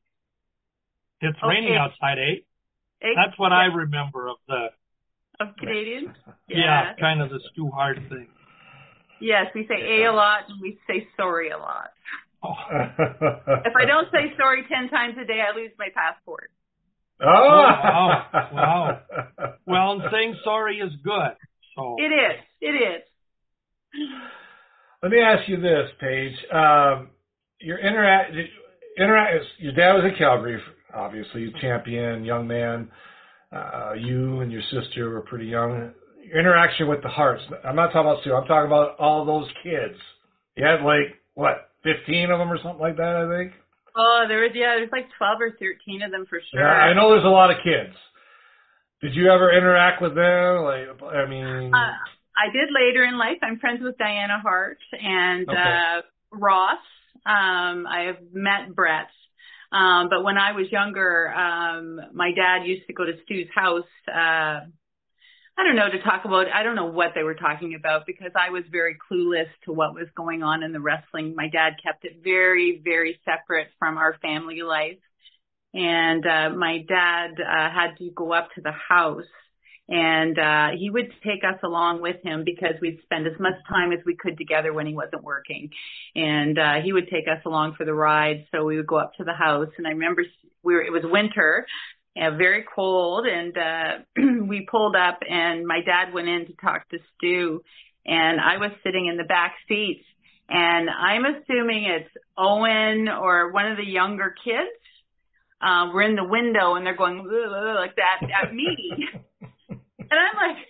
It's 1.22 1.38
Oh, 1.41 1.48
raining 1.48 1.75
outside, 1.75 2.17
eh? 2.19 2.36
Eh, 3.01 3.08
That's 3.15 3.38
what 3.39 3.51
I 3.53 3.65
remember 3.65 4.27
of 4.27 4.38
the 4.48 4.67
of 5.39 5.55
Canadians. 5.58 6.10
yeah, 6.50 6.93
kind 7.00 7.22
of 7.22 7.29
the 7.29 7.39
Stu 7.53 7.69
Hart 7.72 7.98
thing. 8.10 8.27
Yes, 9.21 9.47
we 9.53 9.67
say 9.67 10.03
a 10.03 10.11
a 10.11 10.13
lot 10.13 10.49
and 10.49 10.61
we 10.61 10.77
say 10.88 11.07
sorry 11.17 11.49
a 11.49 11.57
lot. 11.57 11.91
Oh, 12.43 12.53
If 12.71 13.73
I 13.75 13.85
don't 13.85 14.07
say 14.11 14.33
sorry 14.38 14.63
ten 14.69 14.89
times 14.89 15.15
a 15.21 15.25
day, 15.25 15.41
I 15.41 15.55
lose 15.55 15.71
my 15.77 15.89
passport. 15.93 16.51
Oh, 17.21 17.25
wow. 17.27 18.25
Wow. 18.53 18.99
well, 19.65 19.91
and 19.93 20.03
saying 20.11 20.38
sorry 20.43 20.77
is 20.77 20.93
good. 21.03 21.35
So 21.75 21.95
It 21.97 22.11
is. 22.13 22.39
It 22.61 22.75
is. 22.75 23.03
Let 25.03 25.11
me 25.11 25.19
ask 25.19 25.47
you 25.49 25.59
this, 25.59 25.89
Paige. 25.99 26.33
Um, 26.53 27.09
your 27.59 27.79
interact, 27.79 28.33
interact. 28.97 29.45
Your 29.57 29.73
dad 29.73 29.93
was 29.93 30.03
in 30.05 30.17
Calgary, 30.17 30.61
obviously, 30.93 31.53
champion, 31.61 32.23
young 32.23 32.47
man. 32.47 32.89
Uh, 33.51 33.93
you 33.97 34.41
and 34.41 34.51
your 34.51 34.61
sister 34.71 35.09
were 35.09 35.21
pretty 35.21 35.47
young. 35.47 35.91
Interaction 36.33 36.88
with 36.88 37.01
the 37.01 37.09
Harts. 37.09 37.41
I'm 37.65 37.75
not 37.75 37.88
talking 37.88 38.01
about 38.12 38.24
Sue. 38.24 38.33
I'm 38.33 38.45
talking 38.48 38.67
about 38.67 38.98
all 39.00 39.25
those 39.25 39.48
kids. 39.63 39.98
You 40.55 40.65
had 40.65 40.81
like 40.83 41.15
what, 41.33 41.71
15 41.83 42.31
of 42.31 42.39
them 42.39 42.51
or 42.51 42.57
something 42.62 42.79
like 42.81 42.98
that, 42.98 43.15
I 43.15 43.38
think. 43.38 43.53
Oh, 43.95 44.25
there 44.27 44.41
was 44.41 44.51
yeah, 44.53 44.75
there's 44.77 44.91
like 44.91 45.07
twelve 45.17 45.41
or 45.41 45.51
thirteen 45.51 46.01
of 46.03 46.12
them 46.12 46.25
for 46.29 46.39
sure. 46.51 46.62
Yeah, 46.62 46.67
I 46.67 46.93
know 46.93 47.09
there's 47.12 47.25
a 47.25 47.27
lot 47.27 47.51
of 47.51 47.57
kids. 47.63 47.95
Did 49.01 49.15
you 49.15 49.31
ever 49.31 49.51
interact 49.51 50.01
with 50.01 50.13
them? 50.15 50.63
Like, 50.63 50.88
I 51.12 51.25
mean, 51.27 51.74
uh, 51.74 51.77
I 52.38 52.51
did 52.51 52.69
later 52.71 53.03
in 53.03 53.17
life. 53.17 53.38
I'm 53.41 53.59
friends 53.59 53.79
with 53.81 53.98
Diana 53.98 54.39
Hart 54.41 54.77
and 54.91 55.50
Okay. 55.50 55.57
uh 55.57 56.01
Ross. 56.31 56.79
Um, 57.25 57.88
I 57.88 58.05
have 58.07 58.17
met 58.31 58.75
Bret. 58.75 59.07
Um, 59.71 60.07
but 60.09 60.24
when 60.24 60.38
I 60.38 60.53
was 60.53 60.71
younger, 60.71 61.31
um, 61.33 62.00
my 62.13 62.31
dad 62.36 62.65
used 62.65 62.88
to 62.88 62.93
go 62.93 63.05
to 63.05 63.13
Stu's 63.25 63.48
house. 63.53 63.83
Uh, 64.07 64.67
I 65.59 65.63
don't 65.65 65.75
know 65.75 65.89
to 65.89 66.01
talk 66.03 66.23
about. 66.23 66.47
I 66.47 66.63
don't 66.63 66.77
know 66.77 66.85
what 66.85 67.11
they 67.15 67.23
were 67.23 67.35
talking 67.35 67.75
about 67.75 68.05
because 68.05 68.31
I 68.33 68.49
was 68.49 68.63
very 68.71 68.95
clueless 69.11 69.49
to 69.65 69.73
what 69.73 69.93
was 69.93 70.07
going 70.15 70.41
on 70.41 70.63
in 70.63 70.71
the 70.71 70.79
wrestling. 70.79 71.35
My 71.35 71.49
dad 71.49 71.73
kept 71.83 72.05
it 72.05 72.21
very, 72.23 72.79
very 72.81 73.19
separate 73.25 73.67
from 73.77 73.97
our 73.97 74.17
family 74.21 74.61
life, 74.61 74.99
and 75.73 76.25
uh, 76.25 76.51
my 76.51 76.85
dad 76.87 77.31
uh, 77.41 77.69
had 77.71 77.97
to 77.97 78.09
go 78.11 78.31
up 78.31 78.49
to 78.55 78.61
the 78.61 78.71
house 78.71 79.25
and 79.91 80.37
uh 80.37 80.67
he 80.77 80.89
would 80.89 81.11
take 81.23 81.43
us 81.43 81.59
along 81.63 81.99
with 81.99 82.17
him 82.23 82.43
because 82.45 82.75
we'd 82.79 82.99
spend 83.03 83.25
as 83.25 83.33
much 83.39 83.55
time 83.67 83.91
as 83.91 83.97
we 84.05 84.15
could 84.15 84.37
together 84.37 84.71
when 84.71 84.85
he 84.85 84.93
wasn't 84.93 85.23
working 85.23 85.69
and 86.15 86.59
uh 86.59 86.75
he 86.83 86.93
would 86.93 87.09
take 87.09 87.27
us 87.27 87.41
along 87.45 87.73
for 87.75 87.85
the 87.85 87.93
ride 87.93 88.45
so 88.51 88.63
we 88.65 88.77
would 88.77 88.85
go 88.85 88.97
up 88.97 89.13
to 89.15 89.23
the 89.23 89.33
house 89.33 89.69
and 89.79 89.87
i 89.87 89.89
remember 89.89 90.23
we 90.61 90.75
were 90.75 90.81
it 90.81 90.91
was 90.91 91.01
winter 91.03 91.65
uh, 92.17 92.31
very 92.37 92.65
cold 92.75 93.25
and 93.25 93.57
uh 93.57 94.43
we 94.47 94.67
pulled 94.69 94.95
up 94.95 95.19
and 95.29 95.65
my 95.65 95.81
dad 95.85 96.13
went 96.13 96.27
in 96.27 96.45
to 96.45 96.53
talk 96.53 96.87
to 96.89 96.97
stu 97.15 97.61
and 98.05 98.39
i 98.39 98.57
was 98.57 98.71
sitting 98.83 99.07
in 99.07 99.17
the 99.17 99.23
back 99.23 99.55
seat 99.67 100.03
and 100.49 100.89
i'm 100.89 101.25
assuming 101.25 101.83
it's 101.85 102.09
owen 102.37 103.07
or 103.09 103.51
one 103.51 103.71
of 103.71 103.77
the 103.77 103.85
younger 103.85 104.33
kids 104.43 104.69
uh, 105.61 105.89
we're 105.93 106.03
in 106.03 106.15
the 106.15 106.23
window 106.23 106.75
and 106.75 106.85
they're 106.85 106.95
going 106.95 107.17
like 107.75 107.95
that 107.97 108.21
at 108.43 108.53
me 108.53 109.07
and 110.11 110.19
I'm 110.19 110.35
like, 110.35 110.65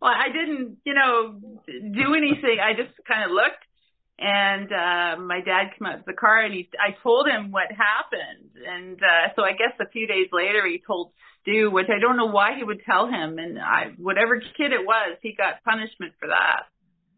well, 0.00 0.12
I 0.12 0.28
didn't, 0.32 0.78
you 0.84 0.94
know, 0.94 1.40
do 1.66 2.14
anything. 2.14 2.58
I 2.62 2.72
just 2.74 2.94
kind 3.06 3.24
of 3.24 3.30
looked, 3.30 3.64
and 4.18 4.70
uh, 4.72 5.20
my 5.20 5.40
dad 5.40 5.72
came 5.76 5.86
out 5.86 5.98
to 5.98 6.04
the 6.06 6.12
car, 6.12 6.40
and 6.40 6.54
he, 6.54 6.68
I 6.78 6.96
told 7.02 7.28
him 7.28 7.50
what 7.50 7.66
happened, 7.72 8.37
and 8.68 8.98
uh, 9.02 9.32
so 9.36 9.42
I 9.42 9.52
guess 9.52 9.74
a 9.80 9.88
few 9.88 10.06
days 10.06 10.28
later 10.32 10.66
he 10.66 10.82
told 10.86 11.12
Stu, 11.42 11.70
which 11.70 11.88
I 11.88 11.98
don't 12.00 12.16
know 12.16 12.26
why 12.26 12.56
he 12.56 12.64
would 12.64 12.82
tell 12.84 13.06
him, 13.08 13.38
and 13.38 13.58
I, 13.58 13.92
whatever 13.96 14.38
kid 14.38 14.72
it 14.72 14.84
was, 14.84 15.16
he 15.22 15.32
got 15.34 15.64
punishment 15.64 16.12
for 16.20 16.28
that. 16.28 16.62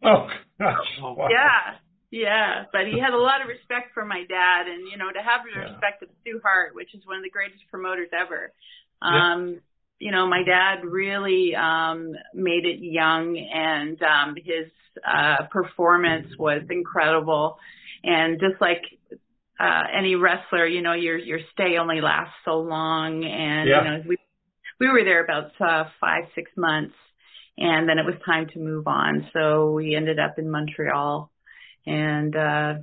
oh 0.05 0.27
gosh, 0.59 0.87
Oh, 1.03 1.13
wow. 1.15 1.29
Yeah. 1.31 1.77
Yeah, 2.13 2.65
but 2.73 2.89
he 2.91 2.99
had 2.99 3.13
a 3.15 3.19
lot 3.23 3.41
of 3.41 3.47
respect 3.47 3.95
for 3.95 4.05
my 4.05 4.25
dad, 4.29 4.67
and 4.67 4.89
you 4.91 4.99
know, 4.99 5.11
to 5.13 5.23
have 5.23 5.45
the 5.45 5.51
Yeah. 5.55 5.71
respect 5.73 6.03
of 6.03 6.09
Stu 6.23 6.41
Hart, 6.43 6.75
which 6.75 6.93
is 6.93 7.07
one 7.07 7.17
of 7.19 7.23
the 7.23 7.31
greatest 7.31 7.63
promoters 7.71 8.09
ever. 8.13 8.53
Yeah. 9.03 9.33
Um, 9.35 9.61
you 10.01 10.11
know, 10.11 10.27
my 10.27 10.43
dad 10.43 10.85
really 10.85 11.55
um 11.55 12.13
made 12.35 12.65
it 12.67 12.81
young, 12.81 13.39
and 13.39 14.03
um 14.03 14.35
his 14.35 14.67
uh 15.07 15.45
performance 15.53 16.27
was 16.37 16.63
incredible. 16.69 17.59
And 18.03 18.41
just 18.41 18.61
like 18.61 18.83
uh 19.61 19.83
any 19.97 20.15
wrestler, 20.15 20.67
you 20.67 20.83
know, 20.83 20.95
your 20.95 21.19
your 21.19 21.41
stay 21.53 21.77
only 21.79 22.01
lasts 22.01 22.35
so 22.45 22.59
long, 22.61 23.25
and 23.25 23.69
Yeah. 23.69 23.79
you 23.79 23.91
know, 23.91 24.03
we 24.09 24.17
we 24.81 24.89
were 24.89 25.05
there 25.05 25.23
about 25.23 25.51
uh, 25.61 25.85
five 26.01 26.25
six 26.35 26.51
months, 26.57 26.95
and 27.59 27.89
then 27.89 27.99
it 27.99 28.07
was 28.07 28.15
time 28.25 28.47
to 28.55 28.59
move 28.59 28.87
on. 28.87 29.29
So 29.35 29.73
we 29.73 29.95
ended 29.95 30.19
up 30.19 30.39
in 30.39 30.51
Montreal, 30.51 31.31
and 31.87 32.35
uh, 32.35 32.75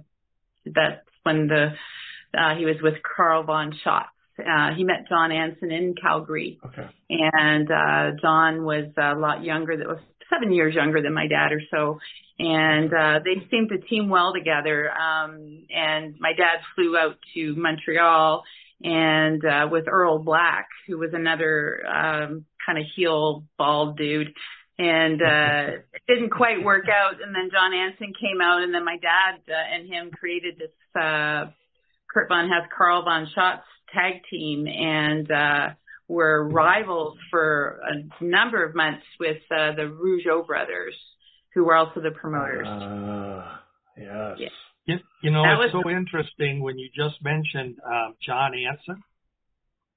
that's 0.65 1.07
when 1.23 1.47
the 1.47 1.73
uh, 2.37 2.55
he 2.55 2.65
was 2.65 2.75
with 2.81 2.95
Carl 3.03 3.43
von 3.43 3.73
Schotz. 3.83 4.05
Uh, 4.39 4.75
he 4.75 4.83
met 4.83 5.07
John 5.09 5.31
Anson 5.31 5.71
in 5.71 5.95
Calgary, 5.99 6.59
Okay. 6.63 6.87
and 7.09 7.71
uh, 7.71 8.11
John 8.21 8.63
was 8.63 8.85
a 8.97 9.15
lot 9.15 9.43
younger. 9.43 9.75
That 9.77 9.87
was 9.87 9.99
seven 10.31 10.51
years 10.53 10.75
younger 10.75 11.01
than 11.01 11.13
my 11.13 11.27
dad 11.27 11.51
or 11.51 11.61
so, 11.71 11.99
and 12.39 12.93
uh, 12.93 13.19
they 13.23 13.47
seemed 13.49 13.69
to 13.69 13.79
team 13.79 14.09
well 14.09 14.33
together. 14.33 14.91
Um, 14.91 15.65
and 15.69 16.15
my 16.19 16.33
dad 16.33 16.59
flew 16.75 16.97
out 16.97 17.17
to 17.33 17.55
Montreal 17.55 18.43
and 18.83 19.43
uh, 19.43 19.67
with 19.71 19.85
Earl 19.87 20.19
Black, 20.19 20.67
who 20.87 20.99
was 20.99 21.11
another 21.13 21.83
um, 21.87 22.45
kind 22.65 22.77
of 22.77 22.85
heel 22.95 23.43
bald 23.57 23.97
dude. 23.97 24.33
And 24.79 25.19
uh, 25.21 25.77
it 25.93 26.01
didn't 26.07 26.29
quite 26.29 26.63
work 26.63 26.85
out. 26.87 27.21
And 27.21 27.33
then 27.33 27.49
John 27.51 27.73
Anson 27.73 28.13
came 28.21 28.39
out, 28.41 28.61
and 28.61 28.71
then 28.73 28.85
my 28.85 28.97
dad 28.97 29.41
uh, 29.49 29.75
and 29.75 29.87
him 29.91 30.11
created 30.11 30.59
this 30.59 30.69
uh, 30.95 31.45
Kurt 32.13 32.29
Von 32.29 32.47
Hess, 32.47 32.69
Carl 32.77 33.03
Von 33.03 33.27
Schotz 33.35 33.63
tag 33.91 34.21
team, 34.29 34.67
and 34.67 35.31
uh, 35.31 35.69
were 36.07 36.47
rivals 36.47 37.17
for 37.31 37.79
a 37.83 38.23
number 38.23 38.63
of 38.63 38.75
months 38.75 39.03
with 39.19 39.37
uh, 39.49 39.73
the 39.75 39.83
Rougeau 39.83 40.45
brothers, 40.45 40.95
who 41.57 41.63
were 41.65 41.75
also 41.75 41.99
the 42.01 42.11
promoters. 42.11 42.67
Uh, 42.67 43.57
yes. 43.97 44.37
Yeah. 44.37 44.47
You, 44.85 44.97
you 45.23 45.31
know, 45.31 45.41
That 45.41 45.59
it's 45.65 45.73
was- 45.73 45.83
so 45.83 45.89
interesting 45.89 46.61
when 46.61 46.77
you 46.77 46.87
just 46.95 47.15
mentioned 47.23 47.77
um, 47.83 48.13
John 48.23 48.51
Anson. 48.53 49.03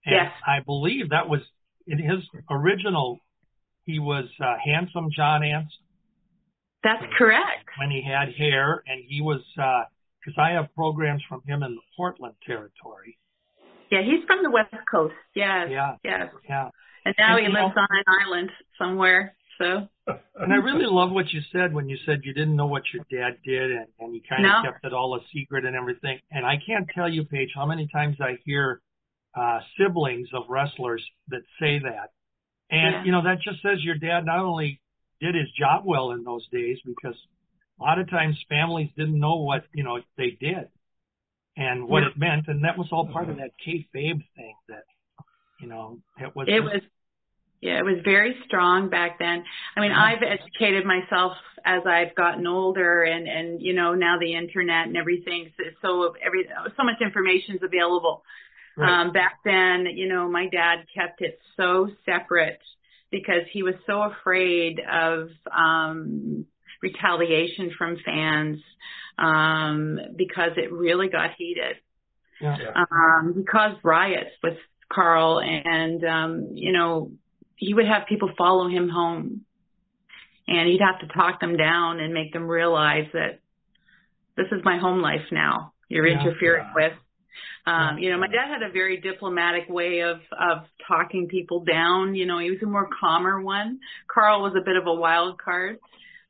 And 0.07 0.15
Yes. 0.17 0.33
I 0.47 0.61
believe 0.65 1.11
that 1.11 1.29
was 1.29 1.41
in 1.87 1.99
his 1.99 2.21
original. 2.51 3.21
He 3.85 3.99
was 3.99 4.25
uh, 4.43 4.55
handsome 4.65 5.09
John 5.15 5.43
Anson 5.45 5.85
That's 6.83 7.05
correct. 7.19 7.69
when 7.79 7.91
he 7.91 8.03
had 8.03 8.33
hair, 8.35 8.83
and 8.87 9.03
he 9.07 9.21
was 9.21 9.43
because 9.55 10.39
I 10.39 10.53
have 10.53 10.75
programs 10.75 11.23
from 11.29 11.43
him 11.47 11.63
in 11.63 11.75
the 11.75 11.83
Portland 11.95 12.37
territory. 12.47 13.19
Yeah, 13.91 14.01
he's 14.03 14.25
from 14.27 14.43
the 14.43 14.51
West 14.51 14.73
Coast. 14.91 15.13
Yes. 15.35 15.69
Yeah. 15.71 15.97
Yes. 16.03 16.29
Yeah, 16.49 16.71
And 17.05 17.15
now 17.19 17.37
And 17.37 17.47
he 17.47 17.53
lives 17.53 17.75
know- 17.77 17.83
on 17.83 17.89
an 17.91 18.05
island 18.25 18.51
somewhere. 18.79 19.35
So 19.61 19.89
and 20.37 20.53
I 20.53 20.57
really 20.57 20.87
love 20.87 21.11
what 21.13 21.33
you 21.33 21.41
said 21.53 21.75
when 21.75 21.89
you 21.89 21.97
said 22.07 22.21
you 22.25 22.33
didn't 22.33 22.57
know 22.57 22.67
what 22.67 22.83
your 22.93 23.05
dad 23.11 23.39
did, 23.45 23.71
and, 23.71 23.87
and 23.99 24.15
you 24.15 24.21
kind 24.29 24.45
of 24.47 24.53
No. 24.53 24.71
kept 24.71 24.85
it 24.85 24.93
all 24.93 25.15
a 25.15 25.21
secret 25.33 25.65
and 25.65 25.77
everything. 25.77 26.19
And 26.31 26.47
I 26.47 26.57
can't 26.65 26.89
tell 26.95 27.09
you, 27.09 27.25
Paige, 27.25 27.51
how 27.55 27.67
many 27.67 27.87
times 27.89 28.17
I 28.21 28.39
hear 28.45 28.81
uh, 29.35 29.61
siblings 29.79 30.29
of 30.33 30.45
wrestlers 30.49 31.05
that 31.29 31.43
say 31.61 31.79
that. 31.81 32.11
And, 32.71 32.95
Yeah. 32.95 33.05
you 33.05 33.13
know, 33.13 33.23
that 33.23 33.41
just 33.43 33.63
says 33.63 33.85
your 33.85 33.97
dad 33.97 34.25
not 34.25 34.39
only 34.39 34.81
did 35.21 35.35
his 35.35 35.51
job 35.53 35.85
well 35.85 36.13
in 36.13 36.25
those 36.25 36.47
days, 36.49 36.79
because 36.85 37.17
a 37.79 37.83
lot 37.83 37.99
of 37.99 38.09
times 38.11 38.37
families 38.49 38.91
didn't 38.97 39.19
know 39.19 39.37
what, 39.37 39.65
you 39.73 39.85
know, 39.85 40.03
they 40.17 40.31
did 40.41 40.69
and 41.57 41.87
what 41.87 42.03
Yeah. 42.03 42.09
it 42.11 42.17
meant. 42.17 42.49
And 42.49 42.65
that 42.65 42.77
was 42.79 42.89
all 42.93 43.07
part 43.07 43.29
of 43.29 43.37
that 43.37 43.53
kayfabe 43.65 44.25
thing 44.35 44.55
that, 44.69 44.85
you 45.61 45.69
know, 45.69 46.01
it 46.19 46.35
was. 46.35 46.49
it 46.49 46.61
was 46.61 46.83
yeah, 47.61 47.79
it 47.79 47.85
was 47.85 47.99
very 48.05 48.37
strong 48.47 48.89
back 48.89 49.19
then. 49.19 49.45
I 49.77 49.81
mean, 49.81 49.93
I've 49.93 50.23
educated 50.23 50.85
myself 50.87 51.33
as 51.65 51.83
I've 51.87 52.15
gotten 52.15 52.47
older 52.47 53.03
and 53.03 53.29
and 53.29 53.61
you 53.61 53.75
know, 53.75 53.95
now 53.95 54.19
the 54.19 54.35
internet 54.35 54.87
and 54.87 54.97
everything 54.97 55.53
so- 55.57 55.65
so 55.83 56.15
every 56.25 56.49
so 56.77 56.85
much 56.85 57.01
information 57.03 57.57
is 57.57 57.63
available. 57.63 58.25
Right. 58.77 59.01
Um, 59.03 59.13
back 59.13 59.41
then, 59.45 59.87
you 59.95 60.09
know, 60.09 60.29
my 60.31 60.47
dad 60.49 60.87
kept 60.95 61.21
it 61.21 61.39
so 61.57 61.91
separate 62.07 62.61
because 63.11 63.43
he 63.53 63.63
was 63.63 63.75
so 63.87 64.03
afraid 64.03 64.81
of 64.91 65.29
um, 65.51 66.47
retaliation 66.81 67.73
from 67.77 67.99
fans 68.05 68.61
um, 69.19 69.99
because 70.17 70.53
it 70.57 70.73
really 70.73 71.09
got 71.09 71.31
heated. 71.37 71.77
yeah. 72.41 72.57
Yeah. 72.59 72.85
Um, 72.91 73.35
he 73.37 73.45
caused 73.45 73.81
riots 73.85 74.31
with 74.43 74.57
Carl, 74.91 75.41
and 75.41 76.05
um, 76.05 76.49
you 76.55 76.73
know, 76.73 77.13
he 77.61 77.75
would 77.75 77.87
have 77.87 78.09
people 78.09 78.31
follow 78.37 78.69
him 78.69 78.89
home, 78.89 79.43
and 80.49 80.69
he'd 80.69 80.81
have 80.81 80.99
to 81.01 81.15
talk 81.15 81.41
them 81.41 81.57
down 81.57 82.01
and 82.01 82.13
make 82.13 82.33
them 82.33 82.49
realize 82.49 83.07
that 83.13 83.39
this 84.37 84.47
is 84.51 84.65
my 84.65 84.79
home 84.79 85.03
life 85.03 85.31
now. 85.31 85.73
You're 85.89 86.07
Yeah. 86.07 86.21
interfering 86.21 86.65
Yeah. 86.65 86.75
with. 86.75 86.99
Um, 87.67 87.99
you 87.99 88.11
know, 88.11 88.17
my 88.17 88.27
dad 88.27 88.49
had 88.49 88.63
a 88.63 88.71
very 88.71 88.97
diplomatic 88.97 89.69
way 89.69 90.01
of 90.01 90.21
of 90.33 90.67
talking 90.89 91.29
people 91.29 91.61
down. 91.65 92.15
You 92.15 92.25
know, 92.25 92.39
he 92.39 92.51
was 92.51 92.63
a 92.63 92.67
more 92.67 92.89
calmer 92.99 93.41
one. 93.41 93.81
Carl 94.09 94.41
was 94.41 94.55
a 94.57 94.63
bit 94.63 94.77
of 94.77 94.87
a 94.87 94.95
wild 94.95 95.39
card. 95.39 95.79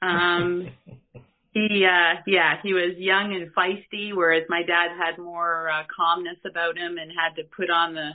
Um, 0.02 0.68
he, 1.52 1.84
uh, 1.84 2.20
yeah, 2.26 2.60
he 2.62 2.74
was 2.74 2.96
young 2.96 3.34
and 3.34 3.54
feisty, 3.54 4.12
whereas 4.12 4.44
my 4.48 4.64
dad 4.64 4.90
had 4.98 5.18
more 5.18 5.68
uh, 5.70 5.84
calmness 5.94 6.38
about 6.44 6.76
him 6.76 6.98
and 6.98 7.12
had 7.12 7.36
to 7.36 7.44
put 7.44 7.70
on 7.70 7.94
the 7.94 8.10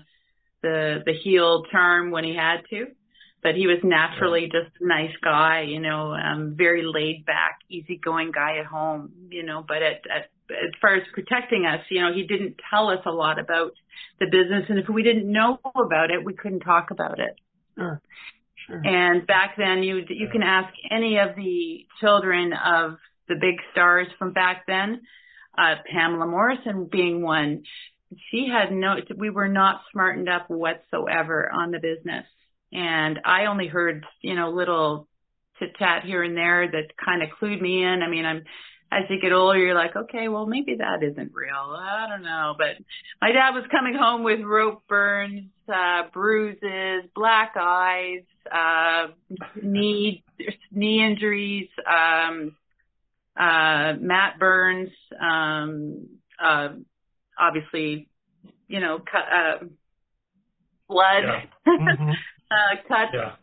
the 0.61 1.03
the 1.05 1.13
heel 1.13 1.63
charm 1.71 2.11
when 2.11 2.25
he 2.25 2.35
had 2.35 2.61
to. 2.71 2.87
But 3.45 3.53
he 3.53 3.67
was 3.67 3.77
naturally 3.83 4.45
just 4.45 4.73
a 4.81 4.87
nice 4.87 5.15
guy, 5.23 5.65
you 5.67 5.79
know, 5.79 6.15
um, 6.15 6.55
very 6.57 6.81
laid 6.83 7.27
back, 7.27 7.59
easygoing 7.69 8.31
guy 8.31 8.57
at 8.57 8.65
home, 8.65 9.11
you 9.29 9.43
know. 9.43 9.63
But 9.67 9.83
at, 9.83 10.01
at 10.09 10.29
as 10.49 10.73
far 10.81 10.95
as 10.95 11.03
protecting 11.13 11.63
us, 11.67 11.81
you 11.91 12.01
know, 12.01 12.11
he 12.11 12.23
didn't 12.23 12.55
tell 12.71 12.89
us 12.89 13.01
a 13.05 13.11
lot 13.11 13.37
about 13.37 13.73
the 14.19 14.25
business, 14.25 14.63
and 14.67 14.79
if 14.79 14.89
we 14.89 15.03
didn't 15.03 15.31
know 15.31 15.59
about 15.75 16.09
it, 16.09 16.25
we 16.25 16.33
couldn't 16.33 16.61
talk 16.61 16.89
about 16.89 17.19
it. 17.19 17.35
Sure. 17.77 18.01
Sure. 18.65 18.81
And 18.83 19.27
back 19.27 19.57
then, 19.57 19.83
you 19.83 20.01
you 20.09 20.27
can 20.31 20.41
ask 20.41 20.73
any 20.89 21.19
of 21.19 21.35
the 21.35 21.85
children 22.01 22.51
of 22.51 22.97
the 23.27 23.35
big 23.35 23.57
stars 23.73 24.07
from 24.17 24.33
back 24.33 24.65
then, 24.65 25.01
uh, 25.55 25.75
Pamela 25.91 26.25
Morrison 26.25 26.89
being 26.91 27.21
one, 27.21 27.61
she 28.31 28.47
had 28.51 28.71
no, 28.71 28.95
we 29.15 29.29
were 29.29 29.47
not 29.47 29.81
smartened 29.91 30.29
up 30.29 30.49
whatsoever 30.49 31.47
on 31.51 31.69
the 31.69 31.79
business. 31.79 32.25
And 32.75 33.21
I 33.23 33.45
only 33.45 33.67
heard, 33.67 34.05
you 34.21 34.35
know, 34.35 34.49
little 34.49 35.07
tit 35.59 35.75
tat 35.79 36.03
here 36.03 36.23
and 36.23 36.35
there 36.35 36.69
that 36.69 36.97
kind 37.03 37.23
of 37.23 37.29
clued 37.39 37.61
me 37.61 37.83
in. 37.83 38.01
I 38.03 38.09
mean, 38.09 38.25
I'm, 38.25 38.43
as 38.91 39.03
you 39.09 39.19
get 39.21 39.31
older, 39.31 39.57
you're 39.57 39.73
like, 39.73 39.95
okay, 39.95 40.27
well, 40.27 40.45
maybe 40.45 40.75
that 40.75 41.01
isn't 41.01 41.31
real. 41.33 41.53
I 41.55 42.07
don't 42.09 42.23
know. 42.23 42.53
But 42.57 42.75
my 43.21 43.31
dad 43.31 43.51
was 43.51 43.63
coming 43.71 43.95
home 43.95 44.23
with 44.23 44.41
rope 44.41 44.83
burns, 44.89 45.49
uh, 45.73 46.03
bruises, 46.11 47.09
black 47.15 47.53
eyes, 47.57 48.23
uh, 48.51 49.07
knee, 49.63 50.25
knee 50.69 51.01
injuries, 51.01 51.69
um, 51.87 52.57
uh, 53.37 53.93
Matt 53.99 54.37
Burns, 54.37 54.91
um, 55.17 56.07
uh, 56.43 56.69
obviously, 57.39 58.09
you 58.67 58.81
know, 58.81 58.99
cut, 58.99 59.23
uh, 59.33 59.65
blood, 60.89 61.23
Yeah. 61.23 61.45
Mhm. 61.65 62.15
uh, 62.51 62.75
cuts. 62.87 63.13
Yeah. 63.13 63.35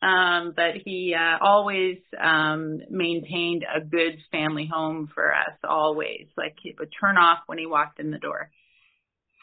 Um, 0.00 0.52
but 0.54 0.74
he 0.84 1.14
uh, 1.18 1.44
always 1.44 1.98
um, 2.20 2.80
maintained 2.88 3.64
a 3.64 3.80
good 3.84 4.18
family 4.30 4.68
home 4.72 5.10
for 5.12 5.34
us. 5.34 5.58
Always, 5.64 6.26
like 6.36 6.56
he 6.62 6.74
would 6.78 6.92
turn 7.00 7.16
off 7.16 7.40
when 7.46 7.58
he 7.58 7.66
walked 7.66 7.98
in 7.98 8.12
the 8.12 8.18
door. 8.18 8.50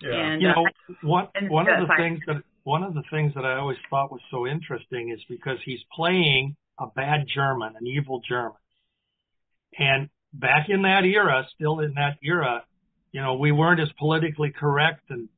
Yeah. 0.02 0.14
And 0.14 0.42
you 0.42 0.50
uh, 0.50 0.54
know, 0.54 0.96
one 1.04 1.28
and- 1.36 1.50
one 1.50 1.66
yeah, 1.66 1.82
of 1.82 1.88
the 1.88 1.94
sorry. 1.94 2.10
things 2.10 2.22
that 2.28 2.44
one 2.64 2.84
of 2.84 2.94
the 2.94 3.04
things 3.12 3.34
that 3.36 3.46
I 3.46 3.58
always 3.58 3.78
thought 3.90 4.12
was 4.12 4.22
so 4.32 4.48
interesting 4.48 5.12
is 5.12 5.20
because 5.30 5.58
he's 5.66 5.82
playing 5.94 6.56
a 6.80 6.88
bad 6.88 7.28
German, 7.34 7.76
an 7.78 7.86
evil 7.86 8.22
German, 8.28 8.58
and 9.78 10.10
back 10.34 10.68
in 10.70 10.82
that 10.84 11.04
era, 11.04 11.46
still 11.54 11.80
in 11.80 11.94
that 11.96 12.18
era, 12.24 12.64
you 13.12 13.22
know, 13.22 13.36
we 13.36 13.52
weren't 13.52 13.80
as 13.80 13.90
politically 14.00 14.52
correct 14.52 15.04
and 15.10 15.30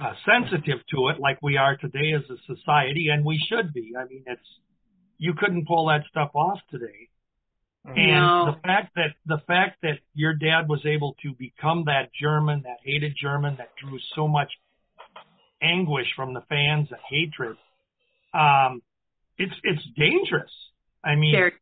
uh, 0.00 0.12
sensitive 0.24 0.78
to 0.94 1.08
it 1.08 1.20
like 1.20 1.38
we 1.42 1.56
are 1.56 1.76
today 1.76 2.12
as 2.14 2.22
a 2.30 2.54
society, 2.54 3.08
and 3.08 3.24
we 3.24 3.42
should 3.48 3.72
be. 3.72 3.92
I 3.98 4.04
mean, 4.06 4.24
it's 4.26 4.40
you 5.18 5.34
couldn't 5.34 5.66
pull 5.66 5.86
that 5.86 6.02
stuff 6.10 6.30
off 6.34 6.58
today. 6.70 7.08
And 7.84 8.54
the 8.54 8.60
fact 8.62 8.94
that 8.94 9.14
the 9.26 9.38
fact 9.46 9.78
that 9.82 9.98
your 10.14 10.34
dad 10.34 10.68
was 10.68 10.80
able 10.86 11.16
to 11.22 11.34
become 11.36 11.84
that 11.86 12.10
German, 12.20 12.62
that 12.62 12.78
hated 12.84 13.16
German, 13.20 13.56
that 13.56 13.70
drew 13.76 13.98
so 14.14 14.28
much 14.28 14.52
anguish 15.60 16.06
from 16.14 16.32
the 16.32 16.42
fans 16.48 16.88
and 16.90 17.00
hatred, 17.08 17.56
um, 18.34 18.82
it's 19.36 19.54
it's 19.64 19.82
dangerous. 19.96 20.50
I 21.02 21.16
mean, 21.16 21.34
Very- 21.34 21.52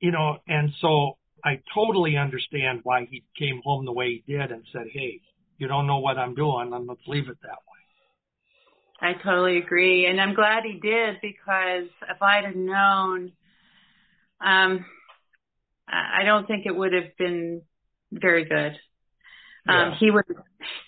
you 0.00 0.10
know, 0.10 0.38
and 0.46 0.72
so 0.82 1.16
I 1.42 1.62
totally 1.74 2.18
understand 2.18 2.80
why 2.82 3.06
he 3.10 3.24
came 3.38 3.62
home 3.64 3.86
the 3.86 3.92
way 3.92 4.22
he 4.26 4.32
did 4.32 4.52
and 4.52 4.62
said, 4.72 4.88
"Hey, 4.92 5.20
you 5.60 5.68
don't 5.68 5.86
know 5.86 5.98
what 5.98 6.18
I'm 6.18 6.34
doing, 6.34 6.72
and 6.72 6.86
let's 6.86 7.06
leave 7.06 7.28
it 7.28 7.40
that 7.42 7.50
way." 7.50 7.80
I 9.00 9.14
totally 9.14 9.58
agree, 9.58 10.06
and 10.06 10.20
I'm 10.20 10.34
glad 10.34 10.64
he 10.64 10.74
did 10.74 11.20
because 11.22 11.88
if 12.08 12.22
I'd 12.22 12.44
have 12.44 12.56
known, 12.56 13.32
um, 14.40 14.84
I 15.88 16.22
don't 16.24 16.46
think 16.46 16.66
it 16.66 16.76
would 16.76 16.92
have 16.92 17.16
been 17.16 17.62
very 18.12 18.44
good. 18.44 18.78
Um, 19.68 19.90
Yeah. 19.90 19.94
he 19.96 20.10
would 20.10 20.24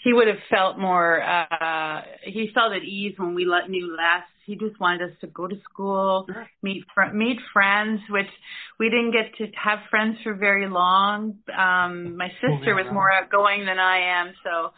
he 0.02 0.12
would 0.12 0.29
have 0.29 0.43
felt 0.50 0.79
more. 0.79 1.23
Uh, 1.23 2.02
he 2.23 2.50
felt 2.52 2.73
at 2.73 2.83
ease 2.83 3.19
when 3.19 3.35
we 3.35 3.45
let 3.45 3.71
knew 3.71 3.97
less. 3.97 4.25
He 4.46 4.56
just 4.56 4.78
wanted 4.80 5.11
us 5.11 5.16
to 5.20 5.28
go 5.28 5.46
to 5.46 5.56
school, 5.61 6.26
Sure. 6.26 6.49
meet 6.62 6.84
fr- 6.94 7.12
meet 7.12 7.38
friends, 7.52 8.00
which 8.11 8.30
we 8.78 8.88
didn't 8.88 9.12
get 9.12 9.34
to 9.37 9.46
have 9.56 9.78
friends 9.90 10.18
for 10.22 10.34
very 10.34 10.68
long. 10.68 11.38
Um, 11.56 12.16
my 12.16 12.28
sister 12.40 12.75
was 12.75 12.87
more 12.92 13.11
outgoing 13.11 13.64
than 13.66 13.78
I 13.78 14.20
am, 14.20 14.34
so 14.42 14.72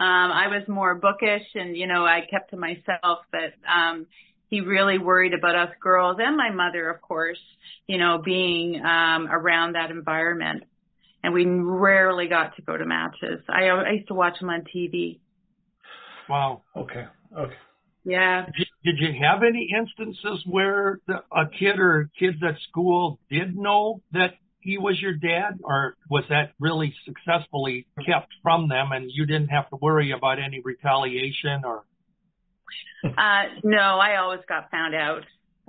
um, 0.00 0.30
I 0.32 0.46
was 0.48 0.68
more 0.68 0.94
bookish, 0.94 1.46
and 1.54 1.76
you 1.76 1.86
know 1.86 2.06
I 2.06 2.20
kept 2.30 2.50
to 2.50 2.56
myself. 2.56 3.18
But 3.32 3.54
um, 3.68 4.06
he 4.48 4.60
really 4.60 4.98
worried 4.98 5.34
about 5.34 5.56
us 5.56 5.74
girls 5.80 6.18
and 6.20 6.36
my 6.36 6.50
mother, 6.50 6.88
of 6.88 7.00
course. 7.00 7.40
You 7.86 7.98
know, 7.98 8.18
being 8.24 8.76
um, 8.84 9.28
around 9.28 9.72
that 9.74 9.90
environment, 9.90 10.64
and 11.24 11.34
we 11.34 11.44
rarely 11.46 12.28
got 12.28 12.56
to 12.56 12.62
go 12.62 12.76
to 12.76 12.84
matches. 12.84 13.40
I, 13.48 13.64
I 13.68 13.90
used 13.92 14.08
to 14.08 14.14
watch 14.14 14.38
them 14.38 14.50
on 14.50 14.64
TV. 14.74 15.18
Wow. 16.28 16.62
Okay. 16.76 17.06
Okay. 17.36 17.56
Yeah. 18.08 18.46
Did 18.46 18.54
you, 18.56 18.92
did 18.92 19.00
you 19.00 19.20
have 19.22 19.42
any 19.42 19.70
instances 19.76 20.42
where 20.46 20.98
the, 21.06 21.22
a 21.30 21.46
kid 21.46 21.78
or 21.78 22.08
kids 22.18 22.38
at 22.46 22.54
school 22.68 23.18
did 23.30 23.54
know 23.56 24.00
that 24.12 24.34
he 24.60 24.78
was 24.78 25.00
your 25.00 25.12
dad, 25.12 25.60
or 25.62 25.94
was 26.10 26.24
that 26.30 26.52
really 26.58 26.94
successfully 27.04 27.86
kept 28.04 28.28
from 28.42 28.68
them, 28.68 28.92
and 28.92 29.10
you 29.12 29.26
didn't 29.26 29.48
have 29.48 29.68
to 29.70 29.76
worry 29.76 30.10
about 30.12 30.38
any 30.38 30.60
retaliation 30.64 31.64
or? 31.64 31.84
Uh, 33.04 33.44
no, 33.62 33.98
I 33.98 34.16
always 34.16 34.40
got 34.48 34.70
found 34.70 34.94
out. 34.94 35.22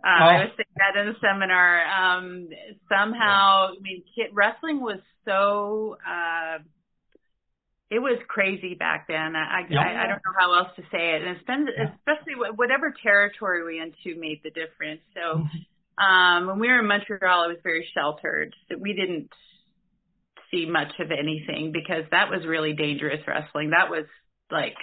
Uh, 0.04 0.08
Oh. 0.08 0.26
I 0.26 0.46
was 0.46 0.52
saying 0.56 0.78
that 0.78 1.00
in 1.00 1.10
a 1.10 1.20
seminar. 1.20 1.86
Um, 1.86 2.48
somehow, 2.88 3.74
I 3.78 3.82
mean, 3.82 4.02
kid, 4.16 4.28
wrestling 4.34 4.80
was 4.80 5.00
so, 5.26 5.98
uh, 6.08 6.60
it 7.90 8.00
was 8.00 8.20
crazy 8.28 8.76
back 8.76 9.08
then. 9.08 9.36
I, 9.36 9.66
Yeah. 9.70 9.80
I, 9.82 10.04
I 10.04 10.08
don't 10.08 10.22
know 10.26 10.34
how 10.38 10.54
else 10.54 10.76
to 10.76 10.84
say 10.92 11.16
it. 11.16 11.22
And 11.24 11.36
it's 11.36 11.46
been, 11.46 11.68
Yeah. 11.76 11.92
especially 11.98 12.34
wh- 12.34 12.58
whatever 12.58 12.94
territory 13.02 13.64
we 13.64 13.80
into 13.82 14.20
made 14.20 14.42
the 14.44 14.52
difference. 14.52 15.02
So, 15.14 15.40
Mm-hmm. 15.40 16.04
um, 16.06 16.48
when 16.48 16.60
we 16.60 16.68
were 16.68 16.80
in 16.80 16.88
Montreal, 16.88 17.46
it 17.46 17.48
was 17.48 17.58
very 17.64 17.88
sheltered. 17.94 18.56
We 18.78 18.94
didn't 18.94 19.32
see 20.52 20.66
much 20.66 20.94
of 21.00 21.12
anything 21.12 21.72
because 21.72 22.06
that 22.12 22.30
was 22.30 22.46
really 22.46 22.74
dangerous 22.74 23.22
wrestling. 23.28 23.72
That 23.72 23.90
was 23.90 24.06
like 24.52 24.76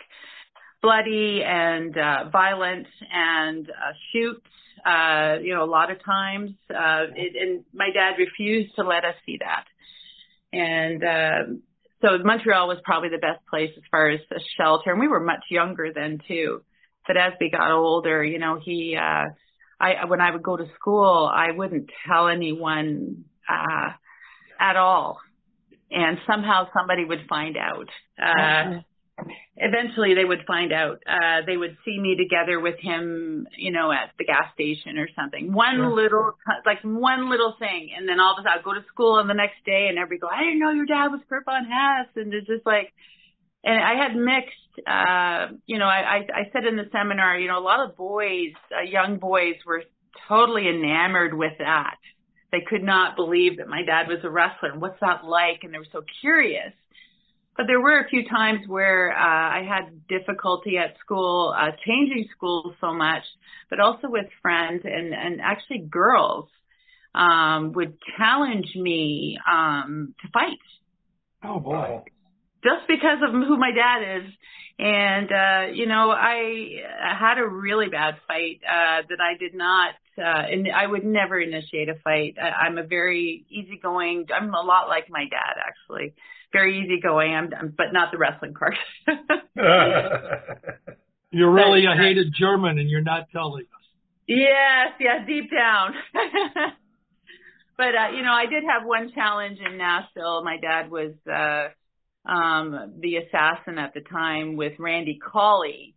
bloody 0.82 1.42
and 1.44 1.96
uh, 1.96 2.28
violent 2.30 2.86
and 3.12 3.68
uh, 3.68 3.92
shoots. 4.12 4.46
Uh, 4.84 5.38
you 5.42 5.54
know, 5.54 5.64
a 5.64 5.66
lot 5.66 5.90
of 5.90 6.04
times, 6.04 6.50
uh, 6.70 7.06
it, 7.16 7.34
and 7.40 7.64
my 7.72 7.90
dad 7.92 8.14
refused 8.18 8.74
to 8.76 8.84
let 8.84 9.04
us 9.04 9.14
see 9.24 9.38
that. 9.38 9.64
And 10.52 11.02
um, 11.02 11.62
so 12.02 12.18
Montreal 12.22 12.68
was 12.68 12.78
probably 12.84 13.08
the 13.08 13.18
best 13.18 13.44
place 13.48 13.70
as 13.76 13.82
far 13.90 14.10
as 14.10 14.20
a 14.30 14.40
shelter, 14.56 14.90
and 14.90 15.00
we 15.00 15.08
were 15.08 15.20
much 15.20 15.44
younger 15.50 15.92
then 15.94 16.18
too. 16.26 16.62
But 17.06 17.16
as 17.16 17.32
we 17.40 17.50
got 17.50 17.70
older, 17.70 18.22
you 18.22 18.38
know, 18.38 18.58
he, 18.62 18.96
uh, 18.96 19.24
I 19.80 20.04
when 20.06 20.20
I 20.20 20.30
would 20.30 20.42
go 20.42 20.56
to 20.56 20.66
school, 20.74 21.30
I 21.32 21.52
wouldn't 21.52 21.90
tell 22.06 22.28
anyone 22.28 23.24
uh, 23.48 23.90
at 24.60 24.76
all, 24.76 25.20
and 25.90 26.18
somehow 26.26 26.68
somebody 26.76 27.04
would 27.04 27.26
find 27.28 27.56
out. 27.56 27.88
Uh, 28.20 28.80
eventually 29.56 30.14
they 30.14 30.24
would 30.24 30.44
find 30.46 30.72
out. 30.72 31.02
Uh, 31.08 31.40
they 31.46 31.56
would 31.56 31.76
see 31.84 31.98
me 31.98 32.16
together 32.16 32.60
with 32.60 32.78
him, 32.80 33.46
you 33.56 33.72
know, 33.72 33.90
at 33.90 34.10
the 34.18 34.24
gas 34.24 34.52
station 34.54 34.98
or 34.98 35.08
something. 35.16 35.52
One 35.52 35.76
Sure. 35.76 35.90
little, 35.90 36.32
like 36.64 36.82
one 36.82 37.30
little 37.30 37.54
thing. 37.58 37.90
And 37.96 38.08
then 38.08 38.20
all 38.20 38.32
of 38.32 38.38
a 38.38 38.42
sudden 38.42 38.58
I'd 38.58 38.64
go 38.64 38.74
to 38.74 38.84
school 38.88 39.18
and 39.18 39.28
the 39.28 39.34
next 39.34 39.64
day 39.64 39.86
and 39.88 39.98
everybody 39.98 40.20
go, 40.20 40.28
I 40.28 40.44
didn't 40.44 40.58
know 40.60 40.70
your 40.70 40.86
dad 40.86 41.08
was 41.08 41.20
Kurt 41.28 41.44
Von 41.44 41.64
Hess. 41.64 42.08
And 42.16 42.32
it's 42.34 42.46
just 42.46 42.66
like, 42.66 42.92
and 43.64 43.82
I 43.82 43.94
had 43.94 44.14
mixed, 44.14 44.86
uh, 44.86 45.56
you 45.66 45.78
know, 45.78 45.86
I, 45.86 46.00
I, 46.00 46.16
I 46.34 46.50
said 46.52 46.64
in 46.66 46.76
the 46.76 46.88
seminar, 46.92 47.38
you 47.38 47.48
know, 47.48 47.58
a 47.58 47.64
lot 47.64 47.80
of 47.88 47.96
boys, 47.96 48.52
uh, 48.76 48.82
young 48.82 49.18
boys 49.18 49.54
were 49.66 49.82
totally 50.28 50.68
enamored 50.68 51.34
with 51.34 51.54
that. 51.58 51.96
They 52.52 52.60
could 52.68 52.82
not 52.84 53.16
believe 53.16 53.56
that 53.58 53.68
my 53.68 53.82
dad 53.82 54.06
was 54.08 54.18
a 54.22 54.30
wrestler 54.30 54.70
and 54.70 54.80
what's 54.80 55.00
that 55.00 55.24
like? 55.24 55.60
And 55.64 55.74
they 55.74 55.78
were 55.78 55.86
so 55.90 56.02
curious. 56.20 56.72
But 57.56 57.66
there 57.66 57.80
were 57.80 57.98
a 58.00 58.08
few 58.08 58.28
times 58.28 58.68
where 58.68 59.12
uh, 59.12 59.16
I 59.16 59.66
had 59.66 60.06
difficulty 60.08 60.76
at 60.76 60.98
school, 61.00 61.54
uh, 61.56 61.70
changing 61.86 62.28
schools 62.36 62.74
so 62.80 62.92
much, 62.92 63.22
but 63.70 63.80
also 63.80 64.08
with 64.08 64.26
friends 64.42 64.82
and, 64.84 65.14
and 65.14 65.40
actually 65.40 65.78
girls 65.78 66.48
um, 67.14 67.72
would 67.72 67.96
challenge 68.18 68.68
me 68.74 69.38
um, 69.50 70.14
to 70.20 70.28
fight 70.32 70.58
Oh 71.42 71.58
boy. 71.60 72.02
just 72.62 72.86
because 72.88 73.18
of 73.26 73.32
who 73.32 73.56
my 73.56 73.70
dad 73.70 74.18
is. 74.18 74.32
And, 74.78 75.32
uh, 75.32 75.72
you 75.72 75.86
know, 75.86 76.10
I 76.10 76.82
had 77.18 77.38
a 77.38 77.48
really 77.48 77.88
bad 77.88 78.16
fight, 78.28 78.60
uh, 78.62 79.02
that 79.08 79.20
I 79.22 79.38
did 79.38 79.54
not, 79.54 79.94
uh, 80.18 80.22
and 80.52 80.68
I 80.70 80.86
would 80.86 81.04
never 81.04 81.40
initiate 81.40 81.88
a 81.88 81.94
fight. 82.04 82.36
I, 82.40 82.66
I'm 82.66 82.76
a 82.76 82.82
very 82.82 83.46
easygoing, 83.48 84.26
I'm 84.34 84.52
a 84.52 84.60
lot 84.60 84.88
like 84.88 85.08
my 85.08 85.24
dad, 85.30 85.56
actually. 85.66 86.14
Very 86.56 86.80
easygoing, 86.80 87.34
I'm, 87.34 87.50
I'm 87.58 87.74
but 87.76 87.92
not 87.92 88.12
the 88.12 88.18
wrestling 88.18 88.54
part. 88.54 88.76
You're 91.30 91.52
really 91.52 91.84
a 91.84 91.94
hated 91.94 92.32
German, 92.38 92.78
and 92.78 92.88
you're 92.88 93.02
not 93.02 93.28
telling 93.30 93.64
us. 93.64 93.84
Yes, 94.26 94.92
yes, 94.98 95.26
deep 95.26 95.50
down. 95.50 95.92
but 97.76 97.94
uh, 97.94 98.08
you 98.16 98.22
know, 98.22 98.32
I 98.32 98.46
did 98.46 98.64
have 98.64 98.86
one 98.86 99.12
challenge 99.14 99.58
in 99.58 99.76
Nashville. 99.76 100.42
My 100.42 100.56
dad 100.56 100.90
was 100.90 101.12
uh 101.30 101.68
um 102.30 102.94
the 103.00 103.16
assassin 103.16 103.78
at 103.78 103.92
the 103.92 104.00
time 104.00 104.56
with 104.56 104.78
Randy 104.78 105.18
Colley. 105.22 105.94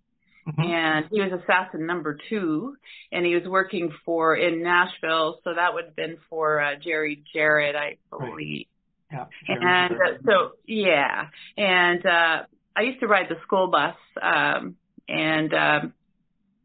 Mhm. 0.47 0.65
And 0.65 1.05
he 1.11 1.21
was 1.21 1.31
assassin 1.31 1.85
number 1.85 2.17
two, 2.29 2.75
and 3.11 3.25
he 3.25 3.35
was 3.35 3.47
working 3.47 3.93
for 4.03 4.35
in 4.35 4.63
Nashville, 4.63 5.39
so 5.43 5.53
that 5.55 5.73
would 5.73 5.85
have 5.85 5.95
been 5.95 6.17
for 6.29 6.59
uh, 6.61 6.75
Jerry 6.83 7.23
Jarrett, 7.33 7.75
I 7.75 7.97
believe. 8.09 8.67
Yeah. 9.11 9.25
sure, 9.45 9.61
And 9.61 9.89
sure. 9.89 10.05
uh, 10.05 10.17
so, 10.25 10.51
yeah. 10.65 11.27
And 11.57 12.05
uh, 12.05 12.43
I 12.75 12.81
used 12.81 12.99
to 13.01 13.07
ride 13.07 13.27
the 13.29 13.35
school 13.43 13.67
bus, 13.71 13.95
um, 14.21 14.75
and 15.07 15.53
um, 15.53 15.93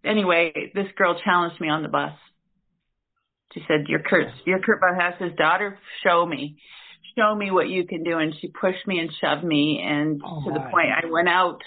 anyway, 0.05 0.71
this 0.75 0.87
girl 0.97 1.19
challenged 1.25 1.61
me 1.61 1.69
on 1.69 1.83
the 1.83 1.89
bus. 1.89 2.13
She 3.53 3.61
said, 3.69 3.87
"You're 3.89 4.01
Kurt, 4.03 4.29
you're 4.45 4.59
Kurt 4.61 4.81
Von 4.81 5.37
daughter. 5.37 5.79
Show 6.03 6.27
me, 6.27 6.57
show 7.17 7.35
me 7.35 7.51
what 7.51 7.69
you 7.69 7.87
can 7.87 8.03
do." 8.03 8.19
And 8.19 8.35
she 8.41 8.49
pushed 8.49 8.87
me 8.87 8.99
and 8.99 9.11
shoved 9.21 9.45
me, 9.45 9.81
and 9.85 10.21
Oh, 10.25 10.43
to 10.45 10.53
the 10.53 10.59
my. 10.61 10.71
point 10.71 10.89
I 10.91 11.07
went 11.11 11.29
out 11.29 11.61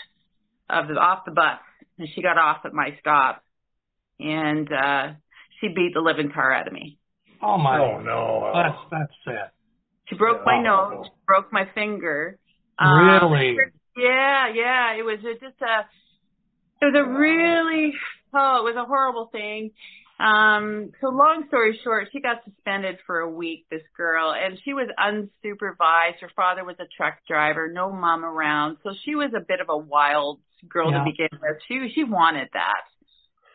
of 0.69 0.87
the 0.87 0.95
off 0.95 1.25
the 1.25 1.31
bus, 1.31 1.59
and 1.97 2.07
she 2.13 2.21
got 2.21 2.37
off 2.37 2.65
at 2.65 2.73
my 2.73 2.95
stop, 2.99 3.43
and 4.19 4.71
uh, 4.71 5.13
she 5.59 5.69
beat 5.69 5.93
the 5.93 6.01
living 6.01 6.31
car 6.31 6.51
out 6.53 6.67
of 6.67 6.73
me. 6.73 6.99
Oh 7.41 7.57
my. 7.57 7.79
Oh 7.79 7.99
no. 7.99 8.51
That's 8.53 8.77
that's 8.91 9.13
sad. 9.25 9.51
She 10.09 10.15
broke 10.15 10.45
my 10.45 10.61
nose, 10.61 11.05
she 11.05 11.11
broke 11.25 11.51
my 11.51 11.65
finger. 11.75 12.37
Really? 12.79 13.57
Yeah, 13.97 14.47
yeah. 14.53 14.93
It 14.97 15.03
was 15.03 15.19
a, 15.19 15.33
just 15.33 15.61
a. 15.61 15.85
It 16.81 16.85
was 16.85 16.95
a 16.95 17.09
really. 17.09 17.93
Oh, 18.33 18.59
it 18.59 18.63
was 18.63 18.75
a 18.77 18.85
horrible 18.85 19.29
thing. 19.31 19.71
Um, 20.19 20.91
so 20.99 21.09
long 21.09 21.45
story 21.47 21.79
short, 21.83 22.07
she 22.11 22.19
got 22.21 22.43
suspended 22.43 22.97
for 23.05 23.19
a 23.19 23.29
week, 23.29 23.65
this 23.69 23.83
girl, 23.95 24.33
and 24.33 24.57
she 24.65 24.73
was 24.73 24.89
unsupervised. 24.99 26.19
Her 26.21 26.31
father 26.35 26.63
was 26.63 26.75
a 26.79 26.85
truck 26.95 27.19
driver, 27.27 27.69
no 27.71 27.91
mom 27.91 28.25
around. 28.25 28.77
So 28.83 28.91
she 29.05 29.15
was 29.15 29.31
a 29.35 29.39
bit 29.39 29.59
of 29.61 29.67
a 29.69 29.77
wild 29.77 30.39
girl 30.67 30.91
Yeah. 30.91 30.99
to 30.99 31.03
begin 31.03 31.29
with. 31.41 31.57
She 31.67 31.91
she 31.93 32.03
wanted 32.03 32.49
that. 32.53 32.83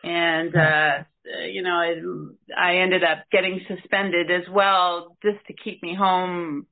And 0.03 0.55
uh 0.55 1.03
you 1.51 1.61
know, 1.63 1.71
I, 1.71 1.93
I 2.57 2.77
ended 2.77 3.03
up 3.03 3.19
getting 3.31 3.61
suspended 3.67 4.29
as 4.29 4.43
well 4.51 5.15
just 5.23 5.45
to 5.47 5.53
keep 5.53 5.81
me 5.81 5.95
home 5.95 6.67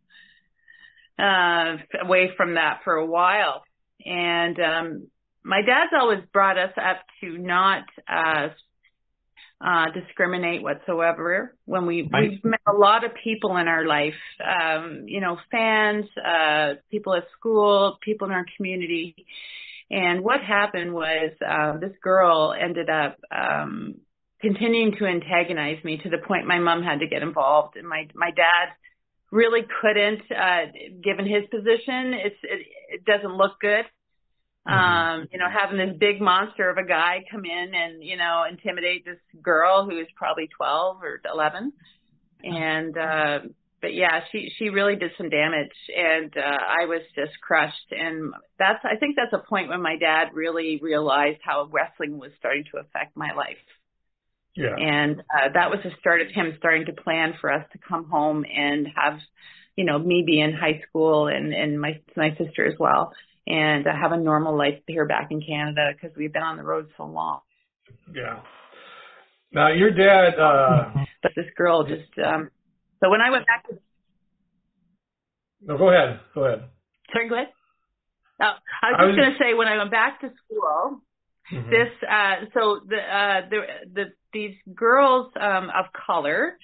uh 1.20 1.78
away 2.04 2.32
from 2.38 2.56
that 2.56 2.82
for 2.84 2.94
a 2.96 3.06
while. 3.06 3.64
And 4.06 4.60
um 4.60 5.08
my 5.44 5.62
dad's 5.62 5.92
always 6.00 6.20
brought 6.34 6.58
us 6.58 6.74
up 6.78 6.98
to 7.22 7.38
not 7.38 7.84
uh 8.08 8.50
uh 9.64 9.86
discriminate 9.94 10.62
whatsoever 10.64 11.56
when 11.66 11.86
we 11.86 12.10
Right. 12.12 12.32
we've 12.32 12.44
met 12.44 12.62
a 12.68 12.74
lot 12.74 13.04
of 13.04 13.12
people 13.24 13.58
in 13.58 13.68
our 13.68 13.86
life 13.86 14.16
um 14.44 15.04
you 15.08 15.22
know 15.22 15.38
fans 15.52 16.06
uh 16.18 16.74
people 16.90 17.14
at 17.16 17.24
school 17.38 17.98
people 18.02 18.28
in 18.28 18.34
our 18.34 18.46
community 18.58 19.16
and 19.92 20.24
what 20.24 20.40
happened 20.42 20.94
was 20.94 21.32
uh 21.46 21.78
this 21.78 21.92
girl 22.02 22.56
ended 22.58 22.90
up 22.90 23.20
um 23.30 23.96
continuing 24.42 24.94
to 24.98 25.06
antagonize 25.06 25.84
me 25.84 25.98
to 25.98 26.10
the 26.10 26.18
point 26.18 26.48
my 26.48 26.60
mom 26.60 26.82
had 26.82 27.00
to 27.00 27.08
get 27.08 27.22
involved. 27.22 27.76
And 27.76 27.88
my 27.88 28.08
my 28.16 28.32
dad 28.32 28.74
really 29.32 29.62
couldn't 29.82 30.22
uh 30.32 30.72
given 31.04 31.26
his 31.26 31.44
position 31.52 32.14
it's 32.14 32.36
it, 32.44 32.68
it 32.90 33.06
doesn't 33.06 33.36
look 33.36 33.60
good. 33.60 33.86
Um 34.66 35.28
you 35.32 35.40
know 35.40 35.50
having 35.50 35.78
this 35.78 35.98
big 36.00 36.22
monster 36.22 36.70
of 36.70 36.78
a 36.78 36.88
guy 36.88 37.26
come 37.30 37.44
in 37.44 37.74
and 37.76 38.02
you 38.02 38.16
know 38.16 38.46
intimidate 38.50 39.04
this 39.04 39.20
girl 39.44 39.86
who 39.86 40.00
is 40.00 40.08
probably 40.16 40.48
12 40.56 41.04
or 41.04 41.20
11 41.30 41.74
and 42.44 42.98
uh 42.98 43.40
but 43.82 43.94
yeah 43.94 44.22
she 44.32 44.52
she 44.58 44.70
really 44.70 44.96
did 44.96 45.12
some 45.18 45.30
damage 45.30 45.76
and 45.96 46.32
uh 46.38 46.42
I 46.82 46.86
was 46.86 47.02
just 47.16 47.32
crushed 47.42 47.92
and 47.92 48.34
that's 48.60 48.80
I 48.84 48.96
think 48.98 49.16
that's 49.16 49.34
a 49.34 49.48
point 49.48 49.70
when 49.70 49.82
my 49.82 49.98
dad 49.98 50.30
really 50.34 50.80
realized 50.82 51.40
how 51.44 51.68
wrestling 51.72 52.18
was 52.20 52.32
starting 52.40 52.66
to 52.72 52.80
affect 52.80 53.16
my 53.16 53.34
life 53.34 53.58
Yeah. 54.56 54.76
and 54.78 55.20
uh, 55.22 55.50
that 55.54 55.70
was 55.72 55.80
the 55.84 55.92
start 56.00 56.22
of 56.22 56.28
him 56.30 56.54
starting 56.58 56.86
to 56.88 56.94
plan 56.94 57.34
for 57.40 57.52
us 57.52 57.66
to 57.74 57.78
come 57.90 58.06
home 58.10 58.44
and 58.46 58.88
have, 58.96 59.18
you 59.78 59.86
know, 59.86 59.98
me 59.98 60.24
be 60.26 60.42
in 60.42 60.52
high 60.54 60.82
school 60.90 61.28
and 61.28 61.54
and 61.54 61.80
my 61.80 62.00
my 62.18 62.30
sister 62.38 62.66
as 62.72 62.78
well, 62.78 63.14
and 63.48 63.88
uh, 63.88 63.92
have 64.04 64.12
a 64.12 64.18
normal 64.18 64.54
life 64.58 64.80
here 64.88 65.06
back 65.06 65.28
in 65.32 65.40
Canada 65.42 65.92
because 65.94 66.16
we've 66.18 66.34
been 66.34 66.44
on 66.44 66.58
the 66.58 66.64
road 66.64 66.88
so 66.98 67.06
long. 67.06 67.40
Yeah. 68.14 68.42
Now 69.54 69.70
your 69.70 69.92
dad. 69.92 70.38
uh 70.40 70.92
But 71.24 71.32
this 71.36 71.50
girl 71.56 71.84
just, 71.84 72.12
um, 72.20 72.50
so 73.00 73.10
when 73.10 73.22
I 73.22 73.30
went 73.32 73.46
back 73.48 73.61
No, 75.64 75.78
go 75.78 75.90
ahead. 75.90 76.20
Go 76.34 76.46
ahead. 76.46 76.64
sorry, 77.14 77.30
go 77.30 77.36
ahead. 77.36 77.48
Oh, 78.42 78.54
I 78.82 78.92
was 78.92 78.98
I 79.00 79.06
just 79.08 79.18
going 79.18 79.32
to 79.34 79.38
say 79.38 79.54
when 79.54 79.68
I 79.68 79.78
went 79.78 79.92
back 79.92 80.22
to 80.22 80.32
school, 80.46 81.02
Mhm. 81.52 81.70
this 81.70 81.92
uh 82.10 82.36
so 82.54 82.80
the 82.88 82.96
uh 82.98 83.42
the 83.50 83.60
the 83.94 84.06
these 84.32 84.56
girls 84.74 85.34
um 85.36 85.70
of 85.70 85.86
color 85.92 86.58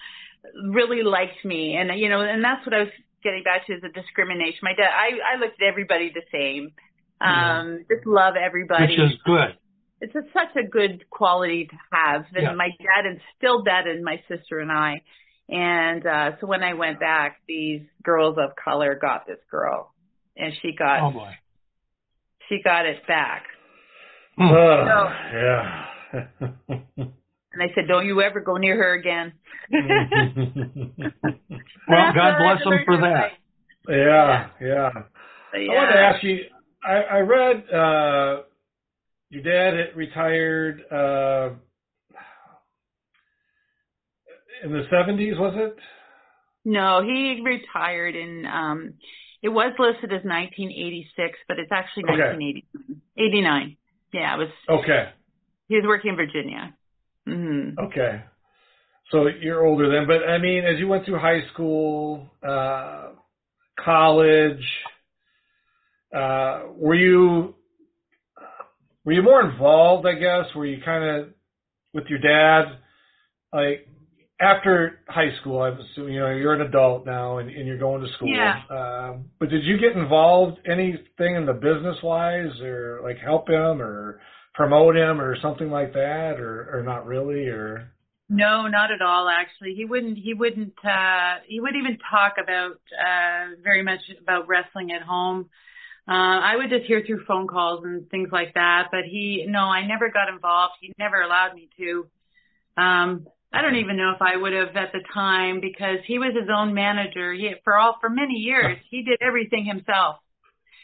really 0.69 1.03
liked 1.03 1.43
me 1.43 1.75
and 1.75 1.99
you 1.99 2.07
know 2.07 2.21
and 2.21 2.41
that's 2.41 2.65
what 2.65 2.73
I 2.73 2.79
was 2.83 2.93
getting 3.21 3.43
back 3.43 3.67
to 3.67 3.73
is 3.73 3.81
the 3.81 3.89
discrimination. 3.89 4.59
My 4.63 4.73
dad 4.73 4.87
I 4.89 5.35
I 5.35 5.39
looked 5.39 5.61
at 5.61 5.67
everybody 5.67 6.13
the 6.13 6.23
same. 6.31 6.71
Um 7.19 7.83
just 7.91 8.05
love 8.07 8.35
everybody. 8.37 8.97
Which 8.97 9.11
is 9.11 9.17
good. 9.25 9.57
it's 9.99 10.15
a, 10.15 10.21
such 10.31 10.55
a 10.55 10.65
good 10.65 11.03
quality 11.09 11.65
to 11.65 11.75
have 11.91 12.23
and 12.33 12.43
Yeah. 12.43 12.53
my 12.53 12.69
dad 12.79 13.05
instilled 13.11 13.65
that 13.65 13.87
in 13.87 14.03
my 14.05 14.23
sister 14.29 14.59
and 14.59 14.71
I. 14.71 15.01
And 15.49 16.05
uh 16.05 16.31
so 16.39 16.47
when 16.47 16.63
I 16.63 16.73
went 16.73 16.99
back 16.99 17.41
these 17.47 17.81
girls 18.03 18.37
of 18.37 18.51
color 18.55 18.95
got 18.99 19.25
this 19.27 19.39
girl 19.49 19.93
and 20.35 20.53
she 20.61 20.73
got 20.77 21.01
Oh 21.03 21.11
boy. 21.11 21.31
she 22.49 22.61
got 22.63 22.85
it 22.85 23.05
back. 23.07 23.43
Hmm. 24.37 24.51
Ugh, 24.53 25.11
yeah. 25.33 25.85
And 27.53 27.63
I 27.63 27.73
said, 27.73 27.87
Don't 27.87 28.05
you 28.05 28.21
ever 28.21 28.39
go 28.39 28.57
near 28.57 28.75
her 28.75 28.93
again. 28.93 29.33
Well, 31.89 32.13
God 32.13 32.33
bless 32.39 32.63
them 32.63 32.79
for 32.85 32.97
that. 32.97 33.31
yeah, 33.87 34.49
yeah. 34.61 34.89
But 35.51 35.61
I 35.61 35.67
want 35.69 35.91
to 35.93 35.97
ask 35.99 36.23
you. 36.23 36.39
I, 36.83 36.95
I 36.95 37.19
read 37.19 37.69
uh, 37.73 38.43
your 39.29 39.43
dad 39.43 39.73
had 39.79 39.95
retired 39.95 40.81
uh, 40.91 41.55
in 44.63 44.71
the 44.71 44.83
seventies, 44.89 45.35
was 45.37 45.53
it? 45.55 45.75
No, 46.65 47.01
he 47.01 47.41
retired 47.43 48.15
in 48.15 48.45
um 48.45 48.93
it 49.41 49.49
was 49.49 49.71
listed 49.77 50.11
as 50.11 50.23
1986, 50.25 51.37
but 51.47 51.59
it's 51.59 51.71
actually 51.71 52.03
Okay. 52.03 52.35
1989. 52.35 53.01
89. 53.17 53.77
Yeah, 54.13 54.35
it 54.35 54.37
was 54.37 54.49
Okay, 54.69 55.09
he 55.67 55.75
was 55.75 55.85
working 55.87 56.11
in 56.11 56.15
Virginia. 56.15 56.73
Mhm. 57.27 57.77
okay. 57.79 58.23
So 59.11 59.27
you're 59.27 59.65
older 59.65 59.89
then, 59.89 60.05
but 60.07 60.27
I 60.27 60.37
mean, 60.37 60.65
as 60.65 60.79
you 60.79 60.87
went 60.87 61.05
through 61.05 61.19
high 61.19 61.41
school, 61.53 62.29
uh, 62.45 63.11
college, 63.79 64.63
uh, 66.13 66.63
were 66.75 66.95
you 66.95 67.55
were 69.05 69.13
you 69.13 69.21
more 69.21 69.49
involved? 69.49 70.05
I 70.05 70.15
guess 70.15 70.53
were 70.55 70.65
you 70.65 70.81
kind 70.83 71.03
of 71.03 71.29
with 71.93 72.05
your 72.07 72.19
dad, 72.19 72.79
like 73.53 73.87
after 74.39 74.99
high 75.07 75.31
school? 75.41 75.61
I'm 75.61 75.79
assuming 75.79 76.13
you 76.13 76.19
know 76.19 76.29
you're 76.29 76.53
an 76.53 76.61
adult 76.61 77.05
now 77.05 77.37
and, 77.39 77.49
and 77.49 77.65
you're 77.67 77.77
going 77.77 78.01
to 78.01 78.11
school. 78.13 78.29
Yeah. 78.29 78.61
Um, 78.69 79.25
but 79.39 79.49
did 79.49 79.63
you 79.63 79.77
get 79.77 79.97
involved 79.97 80.59
anything 80.65 81.35
in 81.35 81.45
the 81.45 81.53
business 81.53 81.97
wise, 82.03 82.59
or 82.61 83.01
like 83.03 83.17
help 83.17 83.49
him, 83.49 83.81
or 83.81 84.19
promote 84.53 84.95
him, 84.95 85.19
or 85.21 85.37
something 85.41 85.69
like 85.69 85.93
that, 85.93 86.39
or 86.39 86.77
or 86.77 86.83
not 86.83 87.05
really, 87.05 87.47
or 87.47 87.91
No, 88.29 88.67
not 88.67 88.91
at 88.91 89.01
all 89.01 89.29
actually. 89.29 89.73
He 89.75 89.85
wouldn't 89.85 90.17
he 90.17 90.33
wouldn't 90.33 90.73
uh 90.83 91.35
he 91.47 91.59
wouldn't 91.59 91.81
even 91.81 91.97
talk 92.11 92.35
about 92.41 92.79
uh 92.91 93.55
very 93.63 93.83
much 93.83 94.01
about 94.21 94.47
wrestling 94.47 94.91
at 94.91 95.01
home. 95.01 95.49
Uh 96.07 96.39
I 96.51 96.55
would 96.57 96.69
just 96.69 96.85
hear 96.85 97.01
through 97.05 97.25
phone 97.25 97.47
calls 97.47 97.85
and 97.85 98.09
things 98.09 98.29
like 98.31 98.53
that, 98.55 98.89
but 98.91 99.05
he 99.09 99.45
no, 99.47 99.59
I 99.61 99.85
never 99.87 100.09
got 100.11 100.29
involved. 100.29 100.73
He 100.81 100.93
never 100.99 101.21
allowed 101.21 101.55
me 101.55 101.69
to. 101.77 102.07
Um 102.75 103.27
I 103.53 103.61
don't 103.61 103.75
even 103.77 103.97
know 103.97 104.11
if 104.11 104.21
I 104.21 104.35
would 104.35 104.53
have 104.53 104.75
at 104.75 104.91
the 104.91 105.01
time 105.13 105.61
because 105.61 105.99
he 106.05 106.19
was 106.19 106.33
his 106.35 106.49
own 106.49 106.73
manager. 106.73 107.33
He 107.33 107.53
for 107.63 107.77
all 107.77 107.97
for 108.01 108.09
many 108.09 108.35
years 108.35 108.77
he 108.89 109.03
did 109.03 109.19
everything 109.21 109.65
himself. 109.65 110.17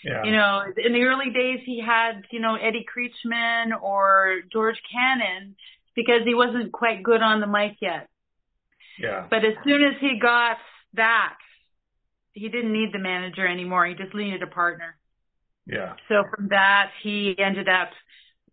yeah, 0.03 0.23
You 0.23 0.31
know, 0.31 0.63
in 0.77 0.93
the 0.93 1.03
early 1.03 1.29
days, 1.31 1.59
he 1.65 1.81
had, 1.81 2.23
you 2.31 2.39
know, 2.39 2.55
Eddie 2.55 2.85
Creatchman 2.85 3.79
or 3.81 4.41
George 4.51 4.81
Cannon 4.91 5.55
because 5.95 6.21
he 6.25 6.33
wasn't 6.33 6.71
quite 6.71 7.03
good 7.03 7.21
on 7.21 7.41
the 7.41 7.47
mic 7.47 7.77
yet. 7.81 8.09
yeah, 8.97 9.27
But 9.29 9.43
as 9.43 9.55
soon 9.65 9.83
as 9.83 9.95
he 9.99 10.17
got 10.19 10.57
that, 10.93 11.35
he 12.33 12.49
didn't 12.49 12.73
need 12.73 12.93
the 12.93 12.99
manager 12.99 13.45
anymore. 13.47 13.85
He 13.85 13.95
just 13.95 14.13
needed 14.13 14.41
a 14.43 14.47
partner. 14.47 14.97
yeah. 15.65 15.93
So 16.09 16.23
from 16.35 16.49
that, 16.49 16.91
he 17.03 17.35
ended 17.37 17.67
up, 17.69 17.89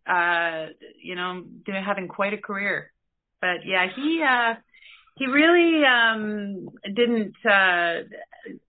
uh, 0.06 0.66
you 1.02 1.14
know, 1.14 1.44
doing, 1.64 1.82
having 1.84 2.08
quite 2.08 2.32
a 2.34 2.38
career. 2.38 2.92
But 3.40 3.64
yeah, 3.66 3.86
he, 3.94 4.22
uh, 4.22 4.54
he 5.16 5.26
really, 5.26 5.82
um, 5.84 6.68
didn't, 6.84 7.34
uh, 7.44 8.04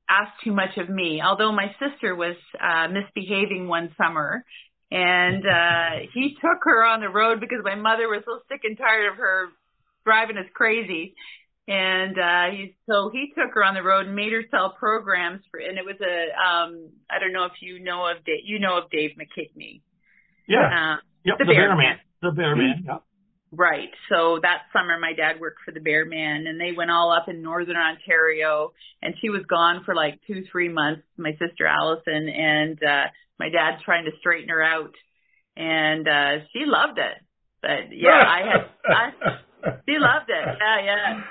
ask 0.09 0.31
too 0.43 0.51
much 0.53 0.77
of 0.77 0.89
me. 0.89 1.21
Although 1.23 1.51
my 1.51 1.73
sister 1.79 2.15
was, 2.15 2.35
uh, 2.61 2.87
misbehaving 2.87 3.67
one 3.67 3.93
summer 3.97 4.43
and, 4.91 5.43
uh, 5.45 6.07
he 6.13 6.35
took 6.41 6.63
her 6.63 6.83
on 6.85 6.99
the 6.99 7.09
road 7.09 7.39
because 7.39 7.59
my 7.63 7.75
mother 7.75 8.07
was 8.07 8.23
so 8.25 8.39
sick 8.49 8.61
and 8.63 8.77
tired 8.77 9.11
of 9.11 9.17
her 9.17 9.47
driving 10.05 10.37
us 10.37 10.49
crazy. 10.53 11.15
and 11.67 12.17
uh 12.17 12.49
he 12.51 12.75
so 12.89 13.11
he 13.13 13.31
took 13.37 13.53
her 13.53 13.63
on 13.63 13.75
the 13.75 13.83
road 13.83 14.07
and 14.07 14.15
made 14.15 14.31
her 14.33 14.41
sell 14.49 14.73
programs 14.77 15.41
for 15.51 15.59
and 15.59 15.77
it 15.77 15.85
was 15.85 15.95
a 16.01 16.17
um 16.41 16.89
I 17.09 17.19
don't 17.19 17.33
know 17.33 17.45
if 17.45 17.53
you 17.61 17.79
know 17.79 18.09
of 18.09 18.25
Dave 18.25 18.41
you 18.45 18.57
know 18.57 18.77
of 18.79 18.89
Dave 18.89 19.11
McKigney. 19.11 19.81
Yeah. 20.47 20.65
Uh, 20.65 20.95
yep. 21.23 21.37
the 21.37 21.45
The, 21.45 21.53
Bear 21.53 21.67
Bear 21.69 21.77
Man. 21.77 21.77
Man. 21.77 21.97
The 22.23 22.31
Bear 22.31 22.55
Man. 22.55 22.83
Yep. 22.85 23.03
Right. 23.53 23.89
So 24.07 24.39
that 24.41 24.63
summer 24.71 24.97
my 24.97 25.11
dad 25.11 25.41
worked 25.41 25.59
for 25.65 25.71
the 25.71 25.81
Bear 25.81 26.05
Man 26.05 26.47
and 26.47 26.59
they 26.59 26.71
went 26.71 26.89
all 26.89 27.11
up 27.11 27.27
in 27.27 27.41
northern 27.41 27.75
Ontario 27.75 28.71
and 29.01 29.13
she 29.19 29.29
was 29.29 29.41
gone 29.49 29.83
for 29.83 29.93
like 29.93 30.21
two, 30.25 30.45
three 30.49 30.69
months, 30.69 31.03
my 31.17 31.31
sister 31.31 31.67
Allison 31.67 32.29
and 32.29 32.81
uh 32.81 33.03
my 33.39 33.49
dad's 33.49 33.83
trying 33.83 34.05
to 34.05 34.11
straighten 34.19 34.47
her 34.49 34.63
out 34.63 34.93
and 35.57 36.07
uh 36.07 36.45
she 36.53 36.63
loved 36.65 36.97
it. 36.97 37.17
But 37.61 37.91
yeah, 37.91 38.23
I 38.25 38.39
had 38.47 38.69
I 38.85 39.11
she 39.85 39.97
loved 39.99 40.29
it. 40.29 40.57
Yeah, 40.61 40.85
yeah. 40.85 41.21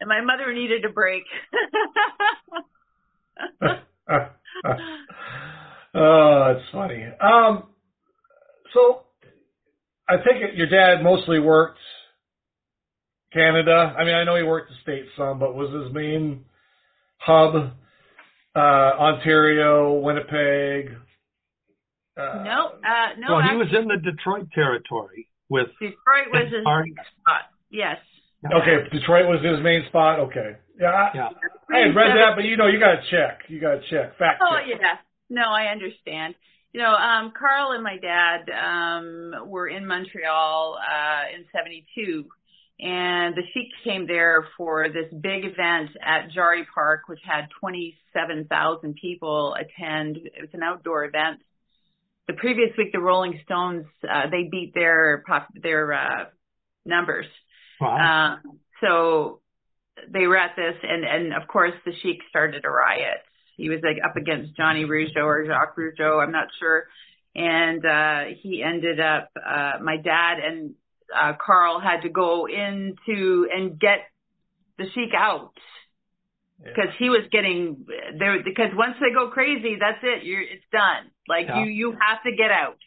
And 0.00 0.08
my 0.08 0.20
mother 0.20 0.52
needed 0.52 0.84
a 0.84 0.90
break. 0.90 1.24
oh, 5.94 6.52
that's 6.52 6.68
funny. 6.72 7.06
Um, 7.20 7.68
so 8.74 9.03
I 10.08 10.16
think 10.16 10.42
it, 10.42 10.54
your 10.54 10.68
dad 10.68 11.02
mostly 11.02 11.38
worked 11.38 11.78
Canada. 13.32 13.94
I 13.98 14.04
mean, 14.04 14.14
I 14.14 14.24
know 14.24 14.36
he 14.36 14.42
worked 14.42 14.70
the 14.70 14.76
states 14.82 15.08
some, 15.16 15.38
but 15.38 15.54
was 15.54 15.70
his 15.84 15.92
main 15.92 16.44
hub 17.18 17.72
uh, 18.54 18.58
Ontario, 18.58 19.94
Winnipeg? 19.94 20.96
Uh, 22.16 22.44
no, 22.44 22.66
uh 22.86 23.18
no 23.18 23.34
well, 23.34 23.42
he 23.42 23.48
actually, 23.48 23.58
was 23.58 23.74
in 23.74 23.88
the 23.88 24.10
Detroit 24.10 24.48
territory 24.54 25.26
with. 25.48 25.66
Detroit 25.80 26.30
was 26.30 26.44
his 26.44 26.64
main 26.64 26.94
spot. 27.20 27.42
Yes. 27.70 27.98
Okay, 28.44 28.88
Detroit 28.92 29.26
was 29.26 29.42
his 29.42 29.58
main 29.64 29.84
spot. 29.88 30.20
Okay, 30.20 30.56
yeah, 30.78 30.86
I, 30.86 31.10
Yeah. 31.14 31.28
I 31.72 31.78
had 31.86 31.96
read 31.96 32.14
that, 32.14 32.36
but 32.36 32.44
you 32.44 32.56
know, 32.56 32.66
you 32.68 32.78
got 32.78 32.96
to 32.96 33.02
check. 33.10 33.40
You 33.48 33.60
got 33.60 33.80
to 33.80 33.80
check. 33.90 34.16
Fact 34.18 34.42
Oh 34.46 34.58
check. 34.58 34.78
yeah. 34.80 34.96
No, 35.30 35.48
I 35.50 35.72
understand. 35.72 36.34
You 36.74 36.80
know, 36.80 36.92
um 36.92 37.32
Carl 37.38 37.70
and 37.72 37.82
my 37.82 37.96
dad 37.96 38.50
um 38.50 39.48
were 39.48 39.68
in 39.68 39.86
Montreal 39.86 40.76
uh 40.76 41.34
in 41.34 41.44
72 41.54 42.26
and 42.80 43.36
the 43.36 43.42
Sheik 43.52 43.68
came 43.84 44.06
there 44.08 44.48
for 44.56 44.88
this 44.88 45.06
big 45.12 45.44
event 45.44 45.90
at 46.02 46.32
Jarry 46.32 46.66
Park 46.74 47.02
which 47.06 47.20
had 47.24 47.46
27,000 47.60 48.96
people 49.00 49.54
attend. 49.54 50.16
It 50.16 50.40
was 50.40 50.50
an 50.52 50.64
outdoor 50.64 51.04
event. 51.04 51.40
The 52.26 52.34
previous 52.34 52.76
week 52.76 52.92
the 52.92 53.00
Rolling 53.00 53.40
Stones 53.44 53.86
uh 54.02 54.28
they 54.30 54.48
beat 54.50 54.74
their 54.74 55.22
pop 55.26 55.48
their 55.54 55.92
uh 55.92 56.24
numbers. 56.84 57.26
Wow. 57.80 58.40
Um, 58.42 58.58
so 58.80 59.40
they 60.12 60.26
were 60.26 60.36
at 60.36 60.56
this, 60.56 60.74
and 60.82 61.04
and 61.04 61.34
of 61.34 61.48
course 61.48 61.72
the 61.84 61.92
Sheik 62.02 62.18
started 62.28 62.64
a 62.64 62.70
riot. 62.70 63.22
He 63.56 63.68
was 63.68 63.80
like 63.82 63.96
up 64.04 64.16
against 64.16 64.56
Johnny 64.56 64.84
Rougeau 64.84 65.24
or 65.24 65.44
Jacques 65.46 65.76
Rougeau, 65.76 66.22
I'm 66.22 66.32
not 66.32 66.48
sure, 66.58 66.86
and 67.34 67.84
uh, 67.84 68.34
he 68.42 68.62
ended 68.62 69.00
up. 69.00 69.30
Uh, 69.36 69.72
my 69.82 69.96
dad 69.96 70.38
and 70.44 70.74
uh, 71.14 71.32
Carl 71.44 71.80
had 71.80 72.02
to 72.02 72.08
go 72.08 72.46
into 72.46 73.48
and 73.54 73.78
get 73.78 74.00
the 74.78 74.84
Sheik 74.94 75.14
out 75.16 75.52
because 76.58 76.90
he 76.98 77.10
was 77.10 77.22
getting 77.30 77.86
there. 78.18 78.42
Because 78.42 78.70
once 78.74 78.96
they 79.00 79.12
go 79.12 79.30
crazy, 79.30 79.76
that's 79.78 80.02
it. 80.02 80.24
You're 80.24 80.42
it's 80.42 80.64
done. 80.72 81.10
Like 81.28 81.46
Yeah. 81.48 81.64
you 81.64 81.70
you 81.70 81.90
have 81.92 82.22
to 82.24 82.32
get 82.36 82.50
out. 82.50 82.78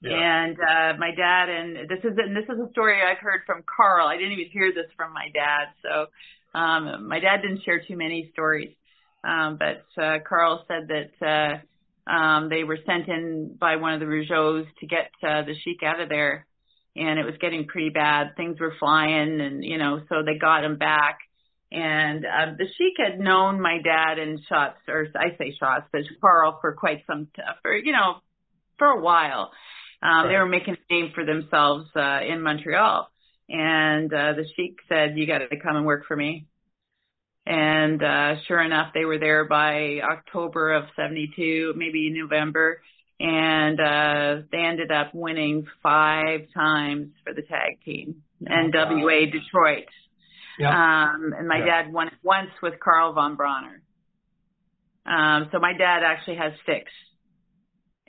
Yeah. 0.00 0.16
And 0.16 0.56
uh 0.60 0.98
my 0.98 1.12
dad 1.14 1.48
and 1.48 1.88
this 1.88 2.00
is 2.04 2.18
and 2.18 2.36
this 2.36 2.44
is 2.44 2.58
a 2.60 2.70
story 2.70 3.00
I've 3.02 3.18
heard 3.18 3.42
from 3.46 3.62
Carl. 3.64 4.06
I 4.08 4.16
didn't 4.16 4.32
even 4.32 4.50
hear 4.50 4.72
this 4.72 4.90
from 4.96 5.12
my 5.12 5.28
dad. 5.32 5.68
So 5.82 6.06
um 6.58 7.08
my 7.08 7.20
dad 7.20 7.42
didn't 7.42 7.62
share 7.64 7.80
too 7.80 7.96
many 7.96 8.30
stories. 8.32 8.74
Um 9.26 9.58
but 9.58 10.02
uh 10.02 10.18
Carl 10.28 10.64
said 10.68 10.88
that 10.88 11.26
uh 11.26 12.10
um 12.10 12.48
they 12.48 12.64
were 12.64 12.78
sent 12.86 13.08
in 13.08 13.56
by 13.58 13.76
one 13.76 13.94
of 13.94 14.00
the 14.00 14.06
Rougeaus 14.06 14.66
to 14.80 14.86
get 14.86 15.10
uh, 15.22 15.42
the 15.42 15.54
Sheik 15.62 15.82
out 15.82 16.00
of 16.00 16.08
there 16.08 16.46
and 16.96 17.18
it 17.18 17.24
was 17.24 17.34
getting 17.40 17.66
pretty 17.66 17.90
bad. 17.90 18.36
Things 18.36 18.58
were 18.58 18.74
flying 18.78 19.40
and 19.40 19.64
you 19.64 19.78
know, 19.78 20.00
so 20.08 20.22
they 20.24 20.38
got 20.38 20.64
him 20.64 20.78
back. 20.78 21.18
And 21.72 22.24
uh, 22.24 22.54
the 22.56 22.66
Sheik 22.78 22.94
had 22.98 23.18
known 23.18 23.60
my 23.60 23.78
dad 23.82 24.18
in 24.18 24.38
Schotz, 24.48 24.76
or 24.88 25.08
I 25.16 25.36
say 25.36 25.52
Schotz, 25.60 25.84
but 25.92 26.02
Carl 26.20 26.58
for 26.60 26.74
quite 26.74 27.02
some, 27.08 27.26
t- 27.34 27.42
for 27.60 27.74
you 27.74 27.92
know, 27.92 28.20
for 28.78 28.86
a 28.86 29.00
while. 29.00 29.50
Um, 30.00 30.28
They 30.28 30.36
were 30.36 30.46
making 30.46 30.76
a 30.76 30.94
name 30.94 31.10
for 31.14 31.24
themselves 31.24 31.88
uh, 31.96 32.20
in 32.22 32.40
Montreal, 32.42 33.08
and 33.48 34.12
uh, 34.12 34.34
the 34.34 34.44
Sheik 34.54 34.76
said, 34.88 35.18
"You 35.18 35.26
got 35.26 35.38
to 35.38 35.56
come 35.60 35.74
and 35.74 35.84
work 35.84 36.04
for 36.06 36.14
me." 36.16 36.46
And 37.46 38.02
uh, 38.02 38.34
sure 38.48 38.60
enough, 38.60 38.92
they 38.92 39.04
were 39.04 39.18
there 39.18 39.44
by 39.44 40.00
October 40.02 40.72
of 40.72 40.84
'72, 40.96 41.74
maybe 41.76 42.10
November, 42.10 42.82
and 43.20 43.78
uh, 43.80 44.42
they 44.50 44.58
ended 44.58 44.90
up 44.90 45.14
winning 45.14 45.66
five 45.82 46.40
times 46.52 47.12
for 47.24 47.32
the 47.32 47.42
tag 47.42 47.80
team. 47.84 48.22
NWA 48.44 49.30
Detroit. 49.30 49.86
Yeah. 50.58 50.70
Um, 50.70 51.32
and 51.38 51.46
my 51.48 51.58
Yeah. 51.58 51.82
dad 51.82 51.92
won 51.92 52.08
it 52.08 52.14
once 52.22 52.50
with 52.62 52.80
Carl 52.80 53.12
von 53.12 53.36
Brauner. 53.36 53.80
Um, 55.06 55.48
so 55.52 55.60
my 55.60 55.72
dad 55.72 56.02
actually 56.02 56.36
has 56.36 56.52
six 56.66 56.90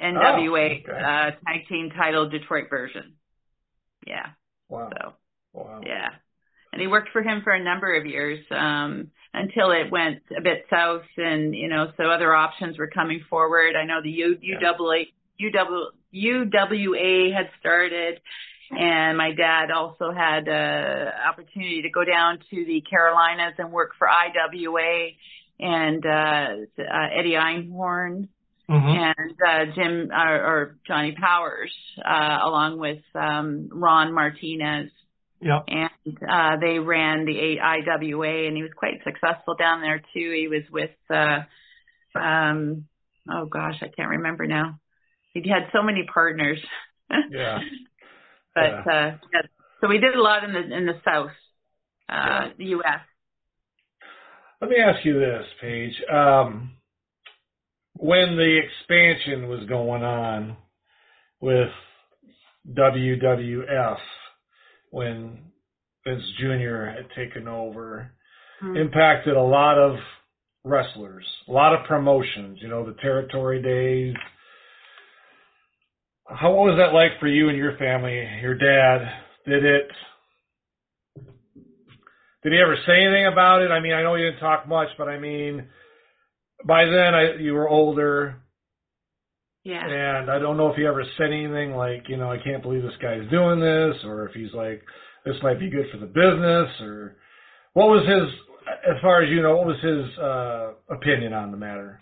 NWA 0.01 0.83
Oh, 0.87 0.91
okay. 0.91 1.03
uh, 1.03 1.31
tag 1.45 1.67
team 1.69 1.91
title 1.95 2.29
Detroit 2.29 2.69
version. 2.69 3.13
Yeah. 4.05 4.27
Wow. 4.69 4.89
So 4.89 5.13
Wow. 5.53 5.81
yeah, 5.85 6.09
and 6.71 6.81
he 6.81 6.87
worked 6.87 7.09
for 7.11 7.21
him 7.21 7.41
for 7.43 7.53
a 7.53 7.63
number 7.63 7.95
of 7.97 8.05
years 8.05 8.39
um, 8.51 9.11
until 9.33 9.71
it 9.71 9.91
went 9.91 10.21
a 10.37 10.41
bit 10.41 10.65
south, 10.69 11.03
and 11.17 11.55
you 11.55 11.69
know, 11.69 11.91
so 11.97 12.05
other 12.05 12.35
options 12.35 12.77
were 12.77 12.87
coming 12.87 13.21
forward. 13.29 13.75
I 13.75 13.85
know 13.85 14.01
the 14.01 14.09
U, 14.09 14.37
UWA, 14.37 15.07
UW, 15.41 15.85
UWA 16.13 17.33
had 17.33 17.49
started, 17.59 18.19
and 18.71 19.17
my 19.17 19.31
dad 19.33 19.71
also 19.71 20.11
had 20.11 20.47
uh 20.49 21.11
opportunity 21.29 21.83
to 21.83 21.89
go 21.89 22.03
down 22.03 22.39
to 22.49 22.65
the 22.65 22.83
Carolinas 22.89 23.53
and 23.57 23.71
work 23.71 23.91
for 23.97 24.07
IWA 24.09 25.09
and 25.59 26.05
uh, 26.05 26.83
uh 26.83 27.07
Eddie 27.17 27.35
Einhorn 27.35 28.27
hmm 28.67 28.73
and 28.73 29.33
uh 29.47 29.65
Jim 29.73 30.09
uh, 30.13 30.23
or 30.23 30.77
Johnny 30.85 31.15
Powers 31.19 31.71
uh 32.03 32.39
along 32.43 32.79
with 32.79 33.01
um 33.15 33.69
Ron 33.71 34.13
Martinez 34.13 34.91
Yep. 35.39 35.65
and 35.67 36.17
uh 36.27 36.57
they 36.59 36.79
ran 36.79 37.25
the 37.25 37.57
IWA 37.61 38.47
and 38.47 38.55
he 38.55 38.63
was 38.63 38.71
quite 38.75 39.03
successful 39.03 39.55
down 39.55 39.81
there 39.81 39.99
too. 39.99 40.31
He 40.35 40.47
was 40.47 40.63
with 40.71 40.91
uh 41.09 41.41
um 42.19 42.85
oh 43.29 43.45
gosh, 43.45 43.75
I 43.81 43.87
can't 43.95 44.09
remember 44.09 44.47
now. 44.47 44.79
He 45.33 45.47
had 45.47 45.69
so 45.73 45.83
many 45.83 46.05
partners. 46.11 46.59
Yeah. 47.29 47.59
but 48.53 48.63
Yeah. 48.63 48.91
uh 48.91 49.17
yeah, 49.33 49.41
so 49.79 49.87
we 49.87 49.99
did 49.99 50.15
a 50.15 50.21
lot 50.21 50.43
in 50.43 50.53
the 50.53 50.75
in 50.75 50.85
the 50.85 50.99
south 51.05 51.31
uh 52.09 52.49
the 52.57 52.65
US. 52.77 53.01
Let 54.59 54.71
me 54.71 54.77
ask 54.77 55.05
you 55.05 55.19
this, 55.19 55.45
Paige. 55.61 56.01
Um, 56.11 56.71
when 57.93 58.35
the 58.37 58.59
expansion 58.59 59.47
was 59.47 59.65
going 59.67 60.03
on 60.03 60.57
with 61.39 61.69
WWF, 62.67 63.97
when 64.89 65.51
Vince 66.05 66.23
Jr. 66.39 66.85
had 66.85 67.09
taken 67.15 67.47
over, 67.47 68.11
Hmm. 68.59 68.75
impacted 68.75 69.35
a 69.35 69.41
lot 69.41 69.77
of 69.77 69.97
wrestlers, 70.63 71.25
a 71.47 71.51
lot 71.51 71.73
of 71.75 71.85
promotions, 71.85 72.59
you 72.61 72.67
know, 72.67 72.83
the 72.83 72.99
territory 73.01 73.61
days. 73.61 74.15
How 76.27 76.51
what 76.53 76.65
was 76.71 76.77
that 76.77 76.93
like 76.93 77.19
for 77.19 77.27
you 77.27 77.49
and 77.49 77.57
your 77.57 77.77
family, 77.77 78.17
your 78.41 78.55
dad? 78.55 79.23
Did 79.45 79.63
it 79.63 79.91
did 82.43 82.53
he 82.53 82.59
ever 82.59 82.77
say 82.85 83.01
anything 83.03 83.27
about 83.27 83.61
it? 83.61 83.71
I 83.71 83.79
mean, 83.79 83.93
I 83.93 84.03
know 84.03 84.15
you 84.15 84.25
didn't 84.25 84.39
talk 84.39 84.67
much, 84.67 84.89
but 84.97 85.09
I 85.09 85.19
mean, 85.19 85.67
by 86.65 86.85
then 86.85 87.13
I, 87.13 87.35
you 87.35 87.53
were 87.53 87.67
older, 87.67 88.41
Yeah. 89.67 89.85
and 89.85 90.31
I 90.31 90.39
don't 90.39 90.55
know 90.55 90.69
if 90.69 90.77
he 90.77 90.85
ever 90.85 91.03
said 91.17 91.27
anything 91.27 91.75
like, 91.75 92.07
you 92.07 92.15
know, 92.15 92.31
I 92.31 92.37
can't 92.41 92.63
believe 92.63 92.83
this 92.83 92.95
guy's 93.01 93.29
doing 93.29 93.59
this, 93.59 93.97
or 94.05 94.25
if 94.25 94.33
he's 94.33 94.53
like, 94.53 94.81
this 95.25 95.35
might 95.43 95.59
be 95.59 95.69
good 95.69 95.87
for 95.91 95.97
the 95.97 96.05
business, 96.05 96.69
or 96.79 97.17
what 97.73 97.87
was 97.87 98.07
his, 98.07 98.33
as 98.89 99.01
far 99.01 99.21
as 99.23 99.29
you 99.29 99.41
know, 99.41 99.57
what 99.57 99.67
was 99.67 99.75
his 99.81 100.17
uh, 100.19 100.71
opinion 100.89 101.33
on 101.33 101.51
the 101.51 101.57
matter? 101.57 102.01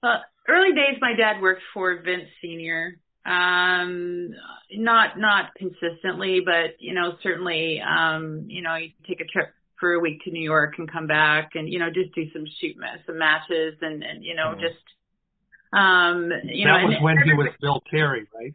Uh, 0.00 0.18
early 0.48 0.72
days, 0.74 0.98
my 1.00 1.12
dad 1.16 1.42
worked 1.42 1.62
for 1.74 2.00
Vince 2.04 2.28
Senior. 2.40 3.00
Um, 3.26 4.30
not 4.72 5.18
not 5.18 5.56
consistently, 5.56 6.40
but 6.44 6.76
you 6.78 6.94
know, 6.94 7.14
certainly, 7.24 7.80
um, 7.80 8.44
you 8.46 8.62
know, 8.62 8.76
you 8.76 8.90
take 9.08 9.20
a 9.20 9.24
trip 9.24 9.52
for 9.80 9.94
a 9.94 10.00
week 10.00 10.22
to 10.24 10.30
New 10.30 10.42
York 10.44 10.74
and 10.78 10.90
come 10.90 11.08
back, 11.08 11.50
and 11.56 11.68
you 11.68 11.80
know, 11.80 11.90
just 11.92 12.14
do 12.14 12.30
some 12.32 12.44
shoot 12.60 12.76
some 13.06 13.18
matches, 13.18 13.74
and 13.82 14.04
and 14.04 14.24
you 14.24 14.36
know, 14.36 14.54
Mhm. 14.54 14.60
just 14.60 14.78
um, 15.72 16.30
you 16.44 16.66
know, 16.66 16.74
that 16.74 16.84
was 16.84 16.94
and 16.96 17.04
when 17.04 17.16
he 17.24 17.32
was 17.32 17.48
Bill 17.60 17.82
Carey, 17.90 18.26
right? 18.34 18.54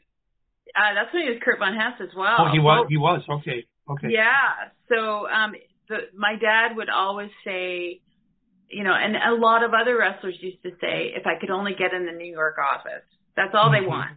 Uh, 0.76 0.94
that's 0.96 1.14
when 1.14 1.24
he 1.24 1.30
was 1.30 1.40
Kurt 1.44 1.60
Von 1.60 1.76
Hess 1.76 2.02
as 2.02 2.16
well. 2.16 2.36
Oh, 2.40 2.52
he 2.52 2.60
was. 2.60 2.88
He 2.90 2.98
was. 2.98 3.22
Okay. 3.30 3.66
Okay. 3.90 4.08
yeah. 4.10 4.72
So 4.90 5.28
um 5.28 5.54
the, 5.90 5.98
my 6.16 6.36
dad 6.40 6.76
would 6.76 6.90
always 6.90 7.30
say, 7.46 8.02
you 8.70 8.84
know, 8.84 8.94
and 8.94 9.16
a 9.16 9.36
lot 9.36 9.64
of 9.64 9.72
other 9.74 9.98
wrestlers 9.98 10.38
used 10.40 10.64
to 10.64 10.72
say, 10.82 11.14
if 11.16 11.28
I 11.28 11.40
could 11.40 11.50
only 11.50 11.74
get 11.78 11.94
in 11.94 12.06
the 12.06 12.12
New 12.12 12.32
York 12.32 12.56
office, 12.58 13.04
that's 13.36 13.54
all 13.54 13.70
mm-hmm. 13.70 13.84
they 13.84 13.88
want. 13.88 14.12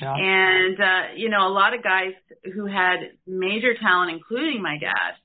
Yeah. 0.00 0.14
And, 0.16 0.80
uh, 0.80 1.14
you 1.16 1.28
know, 1.28 1.46
a 1.46 1.52
lot 1.52 1.74
of 1.74 1.82
guys 1.82 2.14
who 2.54 2.66
had 2.66 3.12
major 3.26 3.74
talent, 3.80 4.10
including 4.10 4.62
my 4.62 4.78
dad, 4.78 5.18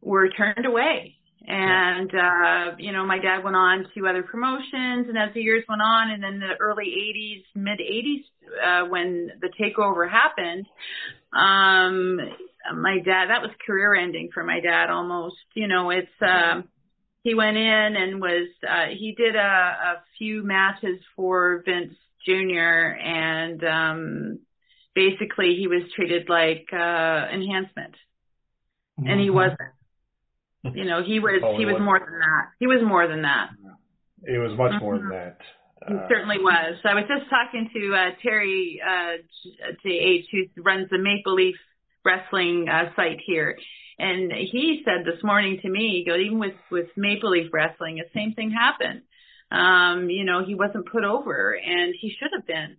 were 0.00 0.28
turned 0.28 0.66
away. 0.66 1.16
And, 1.46 2.10
uh, 2.14 2.76
you 2.78 2.92
know, 2.92 3.04
my 3.04 3.18
dad 3.18 3.44
went 3.44 3.56
on 3.56 3.86
to 3.94 4.06
other 4.06 4.22
promotions 4.22 5.08
and 5.08 5.18
as 5.18 5.34
the 5.34 5.42
years 5.42 5.64
went 5.68 5.82
on 5.82 6.10
and 6.10 6.22
then 6.22 6.40
the 6.40 6.54
early 6.58 6.86
80s, 6.86 7.44
mid 7.54 7.80
80s, 7.80 8.24
uh, 8.62 8.88
when 8.88 9.30
the 9.40 9.48
takeover 9.60 10.08
happened, 10.10 10.66
um, 11.32 12.16
my 12.80 12.98
dad, 13.04 13.26
that 13.28 13.42
was 13.42 13.50
career 13.66 13.94
ending 13.94 14.30
for 14.32 14.42
my 14.42 14.60
dad 14.60 14.88
almost, 14.88 15.36
you 15.54 15.68
know, 15.68 15.90
it's, 15.90 16.08
um, 16.22 16.64
he 17.24 17.34
went 17.34 17.58
in 17.58 17.96
and 17.96 18.22
was, 18.22 18.48
uh, 18.66 18.86
he 18.96 19.12
did 19.12 19.36
a, 19.36 19.38
a 19.38 20.02
few 20.16 20.42
matches 20.42 20.98
for 21.14 21.62
Vince 21.66 21.94
Jr. 22.24 22.96
and, 23.02 23.64
um, 23.64 24.38
basically 24.94 25.56
he 25.56 25.66
was 25.66 25.82
treated 25.94 26.30
like, 26.30 26.68
uh, 26.72 27.26
enhancement. 27.34 27.96
And 28.96 29.20
he 29.20 29.26
mm-hmm. 29.26 29.34
wasn't 29.34 29.60
you 30.74 30.84
know, 30.84 31.02
he 31.02 31.20
was 31.20 31.42
he 31.58 31.66
was, 31.66 31.76
more 31.80 31.98
than 31.98 32.18
that. 32.18 32.50
He 32.58 32.66
was 32.66 32.80
more 32.84 33.06
than 33.06 33.22
that. 33.22 33.50
He 34.26 34.38
was 34.38 34.56
much 34.56 34.80
more 34.80 34.94
mm-hmm. 34.94 35.08
than 35.08 35.18
that. 35.18 35.38
Uh, 35.86 36.08
certainly 36.08 36.38
was. 36.38 36.76
I 36.84 36.94
was 36.94 37.04
just 37.06 37.28
talking 37.28 37.68
to 37.74 37.94
uh, 37.94 38.10
Terry 38.22 38.80
uh, 38.82 39.20
H, 39.84 40.26
who 40.32 40.62
runs 40.62 40.88
the 40.90 40.98
Maple 40.98 41.34
Leaf 41.34 41.56
Wrestling 42.04 42.68
uh, 42.68 42.94
site 42.96 43.20
here, 43.26 43.58
and 43.98 44.32
he 44.32 44.82
said 44.84 45.04
this 45.04 45.22
morning 45.22 45.58
to 45.60 45.68
me, 45.68 46.02
he 46.04 46.10
goes, 46.10 46.20
even 46.24 46.38
with 46.38 46.54
with 46.70 46.86
Maple 46.96 47.30
Leaf 47.30 47.52
Wrestling, 47.52 47.96
the 47.96 48.18
same 48.18 48.32
thing 48.32 48.50
happened. 48.50 49.02
Um, 49.50 50.08
you 50.08 50.24
know, 50.24 50.44
he 50.44 50.54
wasn't 50.54 50.90
put 50.90 51.04
over, 51.04 51.54
and 51.54 51.94
he 51.98 52.14
should 52.18 52.30
have 52.34 52.46
been. 52.46 52.76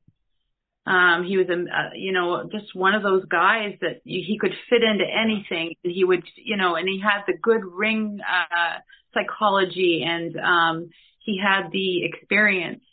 Um, 0.87 1.25
he 1.25 1.37
was 1.37 1.47
a, 1.49 1.53
uh, 1.53 1.89
you 1.95 2.11
know, 2.11 2.47
just 2.51 2.75
one 2.75 2.93
of 2.93 3.01
those 3.01 3.25
guys 3.25 3.75
that 3.81 4.01
he 4.03 4.37
could 4.39 4.53
fit 4.69 4.83
into 4.83 5.03
anything. 5.03 5.75
He 5.81 6.03
would, 6.03 6.23
you 6.35 6.57
know, 6.57 6.75
and 6.75 6.87
he 6.87 7.01
had 7.01 7.23
the 7.25 7.33
good 7.41 7.61
ring, 7.65 8.19
uh, 8.21 8.79
psychology 9.13 10.03
and, 10.05 10.37
um, 10.37 10.89
he 11.19 11.39
had 11.43 11.71
the 11.71 12.05
experience 12.05 12.83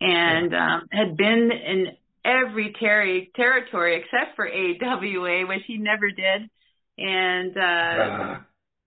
and, 0.00 0.54
um, 0.54 0.88
had 0.92 1.16
been 1.16 1.50
in 1.50 1.96
every 2.22 2.74
ter- 2.74 3.24
territory 3.34 3.96
except 3.96 4.36
for 4.36 4.46
AWA, 4.46 5.46
which 5.46 5.62
he 5.66 5.78
never 5.78 6.10
did. 6.10 6.50
And, 6.98 7.56
uh, 7.56 7.60
uh-huh. 7.60 8.40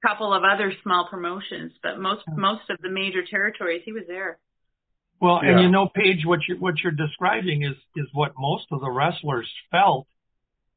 a 0.04 0.08
couple 0.08 0.34
of 0.36 0.44
other 0.44 0.72
small 0.84 1.08
promotions, 1.10 1.72
but 1.82 1.98
most, 1.98 2.24
most 2.28 2.70
of 2.70 2.78
the 2.82 2.90
major 2.90 3.24
territories, 3.26 3.82
he 3.86 3.92
was 3.92 4.04
there. 4.08 4.38
Well, 5.22 5.42
yeah. 5.44 5.52
and 5.52 5.62
you 5.62 5.70
know, 5.70 5.88
Paige, 5.88 6.26
what 6.26 6.40
you're 6.48 6.58
what 6.58 6.80
you're 6.84 6.92
describing 6.92 7.62
is 7.62 7.76
is 7.96 8.08
what 8.12 8.34
most 8.38 8.66
of 8.72 8.82
the 8.82 8.90
wrestlers 8.90 9.48
felt 9.70 10.08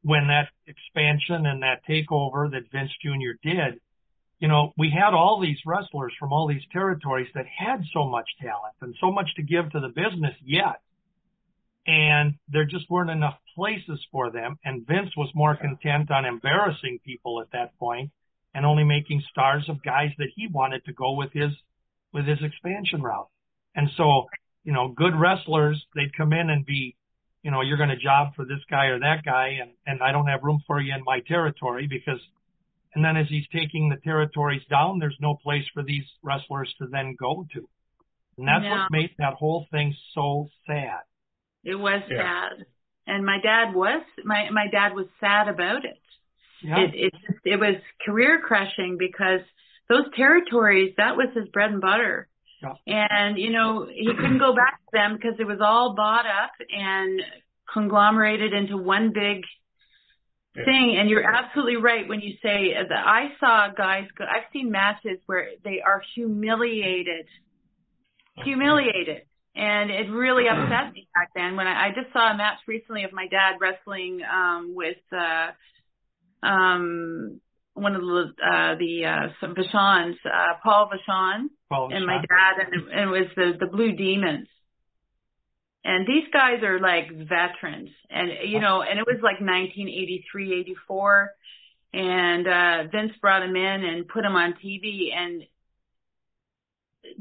when 0.02 0.28
that 0.28 0.48
expansion 0.66 1.46
and 1.46 1.62
that 1.62 1.80
takeover 1.88 2.50
that 2.50 2.70
Vince 2.70 2.92
Jr. 3.02 3.38
did. 3.42 3.80
You 4.38 4.48
know, 4.48 4.74
we 4.76 4.90
had 4.90 5.14
all 5.14 5.40
these 5.40 5.57
wrestlers 5.64 6.12
from 6.20 6.33
all 6.33 6.46
these 6.46 6.66
territories 6.70 7.28
that 7.35 7.46
had 7.46 7.83
so 7.94 8.04
much 8.04 8.28
talent 8.38 8.74
and 8.83 8.94
so 9.00 9.11
much 9.11 9.35
to 9.37 9.42
give 9.42 9.70
to 9.70 9.80
the 9.80 9.88
business 9.88 10.35
yet. 10.44 10.83
And 11.87 12.35
there 12.48 12.66
just 12.66 12.90
weren't 12.90 13.11
enough 13.11 13.38
places 13.54 14.04
for 14.12 14.30
them. 14.30 14.59
And 14.64 14.87
Vince 14.87 15.16
was 15.16 15.30
more 15.35 15.57
content 15.57 16.11
on 16.11 16.26
embarrassing 16.26 16.98
people 17.04 17.40
at 17.40 17.52
that 17.52 17.78
point 17.78 18.11
and 18.54 18.66
only 18.66 18.85
making 18.85 19.22
stars 19.30 19.64
of 19.68 19.83
guys 19.83 20.11
that 20.18 20.28
he 20.35 20.48
wanted 20.48 20.85
to 20.85 20.92
go 20.92 21.12
with 21.12 21.33
his, 21.33 21.52
with 22.12 22.26
his 22.26 22.42
expansion 22.42 23.00
route. 23.00 23.28
And 23.74 23.90
so, 23.96 24.26
you 24.64 24.72
know, 24.72 24.88
good 24.88 25.14
wrestlers, 25.14 25.84
they'd 25.94 26.16
come 26.16 26.32
in 26.32 26.50
and 26.50 26.64
be, 26.64 26.96
you 27.42 27.50
know, 27.50 27.60
you're 27.60 27.76
going 27.76 27.90
to 27.90 27.96
job 27.96 28.34
for 28.37 28.44
this 28.44 28.60
guy 28.70 28.87
or 28.87 29.00
that 29.00 29.24
guy, 29.24 29.58
and 29.60 29.70
and 29.87 30.02
I 30.02 30.12
don't 30.12 30.26
have 30.26 30.42
room 30.42 30.60
for 30.66 30.80
you 30.80 30.94
in 30.94 31.04
my 31.04 31.20
territory 31.20 31.87
because. 31.88 32.20
And 32.96 33.04
then 33.04 33.16
as 33.16 33.26
he's 33.28 33.48
taking 33.52 33.88
the 33.88 33.96
territories 33.96 34.62
down, 34.70 35.00
there's 35.00 35.16
no 35.18 35.34
place 35.34 35.64
for 35.74 35.82
these 35.82 36.04
wrestlers 36.22 36.72
to 36.78 36.87
then 36.87 37.16
go 37.18 37.44
to. 37.52 37.68
And 38.38 38.46
that's 38.46 38.64
what 38.64 38.90
made 38.92 39.10
that 39.18 39.34
whole 39.34 39.66
thing 39.72 39.96
so 40.14 40.48
sad. 40.64 41.00
It 41.64 41.74
was 41.74 42.02
yeah. 42.08 42.50
sad. 42.50 42.66
And 43.08 43.26
my 43.26 43.38
dad 43.42 43.74
was 43.74 44.02
my 44.24 44.48
my 44.50 44.68
dad 44.70 44.94
was 44.94 45.06
sad 45.18 45.48
about 45.48 45.84
it. 45.84 46.00
Yeah. 46.62 46.84
It 46.84 46.94
it 46.94 47.12
just, 47.14 47.40
it 47.44 47.56
was 47.56 47.74
career 48.06 48.40
crushing 48.40 48.96
because 48.96 49.40
those 49.88 50.06
territories 50.16 50.94
that 50.96 51.16
was 51.16 51.28
his 51.34 51.48
bread 51.48 51.72
and 51.72 51.80
butter. 51.80 52.28
And, 52.86 53.38
you 53.38 53.50
know, 53.50 53.86
he 53.86 54.06
couldn't 54.06 54.38
go 54.38 54.54
back 54.54 54.80
to 54.80 54.90
them 54.92 55.16
because 55.16 55.38
it 55.38 55.46
was 55.46 55.58
all 55.60 55.94
bought 55.94 56.26
up 56.26 56.52
and 56.70 57.20
conglomerated 57.72 58.52
into 58.52 58.76
one 58.76 59.12
big 59.12 59.42
yeah. 60.56 60.64
thing. 60.64 60.96
And 60.98 61.10
you're 61.10 61.24
absolutely 61.24 61.76
right 61.76 62.08
when 62.08 62.20
you 62.20 62.32
say 62.42 62.72
that 62.74 63.06
I 63.06 63.28
saw 63.40 63.68
guys 63.76 64.06
go, 64.16 64.24
I've 64.24 64.50
seen 64.52 64.70
matches 64.70 65.18
where 65.26 65.48
they 65.64 65.80
are 65.84 66.02
humiliated, 66.14 67.26
humiliated. 68.44 69.22
And 69.56 69.90
it 69.90 70.10
really 70.10 70.44
upset 70.50 70.92
me 70.92 71.08
back 71.14 71.30
then 71.34 71.56
when 71.56 71.66
I, 71.66 71.86
I 71.86 71.88
just 71.90 72.12
saw 72.12 72.32
a 72.32 72.36
match 72.36 72.58
recently 72.66 73.04
of 73.04 73.12
my 73.12 73.26
dad 73.26 73.56
wrestling, 73.60 74.20
um, 74.22 74.74
with, 74.74 74.96
uh, 75.12 75.50
um, 76.46 77.40
one 77.74 77.96
of 77.96 78.02
the 78.02 78.32
uh 78.42 78.74
the 78.76 79.04
uh 79.04 79.28
some 79.40 79.54
Vachons, 79.54 80.14
uh 80.24 80.54
Paul 80.62 80.90
Vachon 80.90 81.46
Paul 81.68 81.92
and 81.92 82.06
my 82.06 82.18
dad 82.18 82.66
and 82.66 82.74
it, 82.74 82.88
and 82.92 83.00
it 83.00 83.12
was 83.12 83.28
the 83.37 83.52
the 83.58 83.66
Blue 83.66 83.92
Demons. 83.92 84.48
And 85.87 86.06
these 86.06 86.24
guys 86.32 86.62
are 86.62 86.80
like 86.80 87.10
veterans 87.10 87.90
and 88.08 88.30
you 88.44 88.60
know, 88.60 88.82
and 88.82 88.98
it 88.98 89.06
was 89.06 89.16
like 89.16 89.40
1983, 89.40 90.60
84 90.60 91.30
and 91.92 92.46
uh 92.46 92.90
Vince 92.90 93.12
brought 93.20 93.42
him 93.42 93.56
in 93.56 93.84
and 93.84 94.08
put 94.08 94.24
him 94.24 94.37
on 94.37 94.54
TV 94.64 95.12
and 95.14 95.42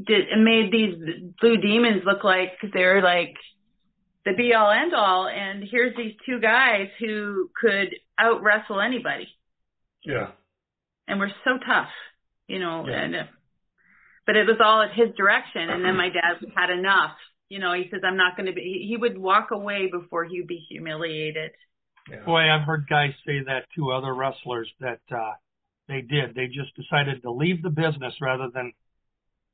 did 0.06 0.30
and 0.30 0.46
made 0.46 0.72
these 0.72 0.96
Blue 1.42 1.58
Demons 1.58 2.04
look 2.06 2.24
like 2.24 2.54
they're 2.74 3.02
like 3.02 3.36
the 4.24 4.34
be 4.38 4.54
all 4.54 4.72
end 4.72 4.94
all 4.94 5.28
and 5.28 5.64
here's 5.70 5.96
these 5.98 6.14
two 6.28 6.40
guys 6.40 6.90
who 7.00 7.50
could 7.60 7.90
out 8.20 8.44
wrestle 8.44 8.80
anybody. 8.80 9.28
Yeah 10.06 10.28
and 11.08 11.20
we're 11.20 11.32
so 11.44 11.58
tough, 11.66 11.90
you 12.48 12.60
know, 12.60 12.86
yeah. 12.88 13.04
and, 13.04 13.16
but 14.26 14.36
it 14.36 14.46
was 14.46 14.58
all 14.64 14.82
at 14.82 14.94
his 14.96 15.16
direction. 15.16 15.70
And 15.70 15.84
then 15.84 15.98
my 15.98 16.10
dad 16.10 16.40
had 16.56 16.70
enough, 16.70 17.12
you 17.50 17.60
know, 17.60 17.74
he 17.74 17.90
says, 17.92 18.02
I'm 18.06 18.18
not 18.18 18.38
going 18.38 18.48
to 18.48 18.54
be, 18.54 18.86
he 18.88 18.98
would 18.98 19.18
walk 19.18 19.52
away 19.52 19.90
before 19.92 20.26
he'd 20.26 20.48
be 20.48 20.66
humiliated. 20.70 21.52
Yeah. 22.10 22.24
Boy, 22.26 22.50
I've 22.50 22.66
heard 22.66 22.86
guys 22.90 23.12
say 23.26 23.44
that 23.46 23.66
to 23.76 23.92
other 23.92 24.14
wrestlers 24.14 24.70
that, 24.80 25.02
uh, 25.12 25.34
they 25.88 26.02
did. 26.02 26.36
They 26.36 26.48
just 26.48 26.76
decided 26.76 27.22
to 27.24 27.32
leave 27.32 27.62
the 27.62 27.70
business 27.70 28.14
rather 28.22 28.50
than 28.54 28.74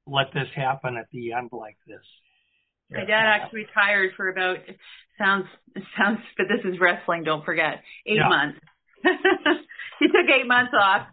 let 0.06 0.28
this 0.34 0.48
happen 0.56 0.96
at 0.98 1.08
the 1.12 1.34
end 1.34 1.50
like 1.52 1.78
this. 1.88 2.06
My 2.92 3.06
dad 3.06 3.26
actually 3.26 3.66
retired 3.66 4.12
for 4.18 4.30
about 4.30 4.58
sounds 5.20 5.46
sounds 5.96 6.20
but 6.38 6.48
this 6.48 6.66
is 6.66 6.80
wrestling, 6.80 7.24
don't 7.24 7.46
forget. 7.46 7.84
Eight 8.08 8.18
yeah. 8.18 8.30
months. 8.30 8.60
he 10.00 10.08
took 10.08 10.28
eight 10.28 10.48
months 10.48 10.74
off 10.74 11.08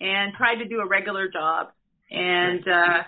and 0.00 0.34
tried 0.34 0.56
to 0.56 0.68
do 0.68 0.80
a 0.80 0.86
regular 0.86 1.28
job. 1.28 1.68
And, 2.10 2.66
uh, 2.66 3.02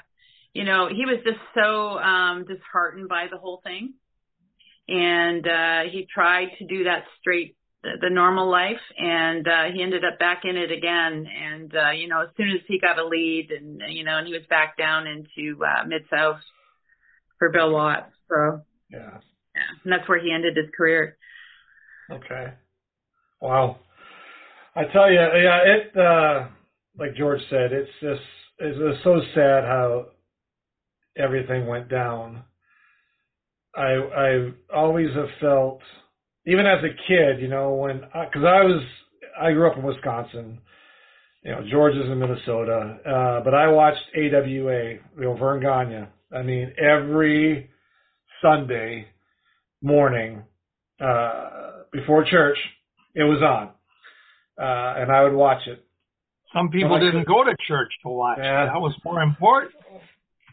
you 0.52 0.64
know, 0.64 0.88
he 0.88 1.04
was 1.06 1.18
just 1.24 1.38
so, 1.54 1.98
um, 1.98 2.44
disheartened 2.46 3.08
by 3.08 3.26
the 3.30 3.38
whole 3.38 3.60
thing. 3.62 3.94
And, 4.88 5.46
uh, 5.46 5.90
he 5.90 6.06
tried 6.12 6.48
to 6.58 6.66
do 6.66 6.84
that 6.84 7.04
straight, 7.20 7.56
the, 7.82 7.90
the 8.00 8.10
normal 8.10 8.50
life 8.50 8.80
and, 8.98 9.46
uh, 9.46 9.64
he 9.72 9.82
ended 9.82 10.04
up 10.04 10.18
back 10.18 10.42
in 10.44 10.56
it 10.56 10.72
again. 10.72 11.26
And, 11.26 11.74
uh, 11.76 11.90
you 11.90 12.08
know, 12.08 12.22
as 12.22 12.30
soon 12.36 12.50
as 12.50 12.62
he 12.66 12.80
got 12.80 12.98
a 12.98 13.04
lead 13.06 13.50
and, 13.50 13.82
you 13.88 14.04
know, 14.04 14.18
and 14.18 14.26
he 14.26 14.32
was 14.32 14.46
back 14.48 14.76
down 14.76 15.06
into, 15.06 15.62
uh, 15.64 15.84
Mid 15.86 16.02
South 16.10 16.40
for 17.38 17.50
Bill 17.50 17.72
Watts. 17.72 18.12
So, 18.28 18.62
yeah. 18.90 19.20
Yeah. 19.54 19.62
And 19.84 19.92
that's 19.92 20.08
where 20.08 20.20
he 20.20 20.32
ended 20.32 20.56
his 20.56 20.70
career. 20.76 21.16
Okay. 22.10 22.52
Wow. 23.40 23.78
I 24.74 24.84
tell 24.92 25.10
you, 25.10 25.18
yeah, 25.18 25.60
it, 25.64 25.96
uh, 25.96 26.48
like 26.98 27.14
George 27.16 27.40
said, 27.48 27.72
it's 27.72 27.90
just 28.00 28.20
it's 28.58 29.04
so 29.04 29.20
sad 29.34 29.64
how 29.64 30.06
everything 31.16 31.66
went 31.66 31.88
down. 31.88 32.42
I 33.74 33.82
I 33.82 34.50
always 34.74 35.14
have 35.14 35.28
felt, 35.40 35.80
even 36.46 36.66
as 36.66 36.82
a 36.82 36.94
kid, 37.08 37.40
you 37.40 37.48
know, 37.48 37.74
when 37.74 38.00
because 38.00 38.44
I, 38.44 38.58
I 38.58 38.64
was 38.64 38.82
I 39.40 39.52
grew 39.52 39.70
up 39.70 39.78
in 39.78 39.84
Wisconsin, 39.84 40.58
you 41.44 41.52
know, 41.52 41.60
George 41.70 41.94
is 41.94 42.10
in 42.10 42.18
Minnesota, 42.18 42.98
uh, 43.06 43.44
but 43.44 43.54
I 43.54 43.68
watched 43.68 44.02
AWA, 44.16 44.94
you 44.94 45.00
know, 45.18 45.36
Verne 45.36 45.62
Gagne. 45.62 46.08
I 46.36 46.42
mean, 46.42 46.72
every 46.78 47.70
Sunday 48.42 49.06
morning 49.80 50.42
uh, 51.00 51.84
before 51.92 52.24
church, 52.24 52.58
it 53.14 53.22
was 53.22 53.40
on, 53.40 53.68
uh, 54.60 55.00
and 55.00 55.12
I 55.12 55.22
would 55.22 55.32
watch 55.32 55.66
it 55.66 55.87
Some 56.52 56.70
people 56.70 56.90
Well, 56.90 57.00
didn't 57.00 57.24
could- 57.24 57.28
go 57.28 57.44
to 57.44 57.54
church 57.66 57.92
to 58.02 58.08
watch. 58.08 58.38
Yeah. 58.40 58.66
That 58.66 58.80
was 58.80 58.94
more 59.04 59.20
important. 59.22 59.74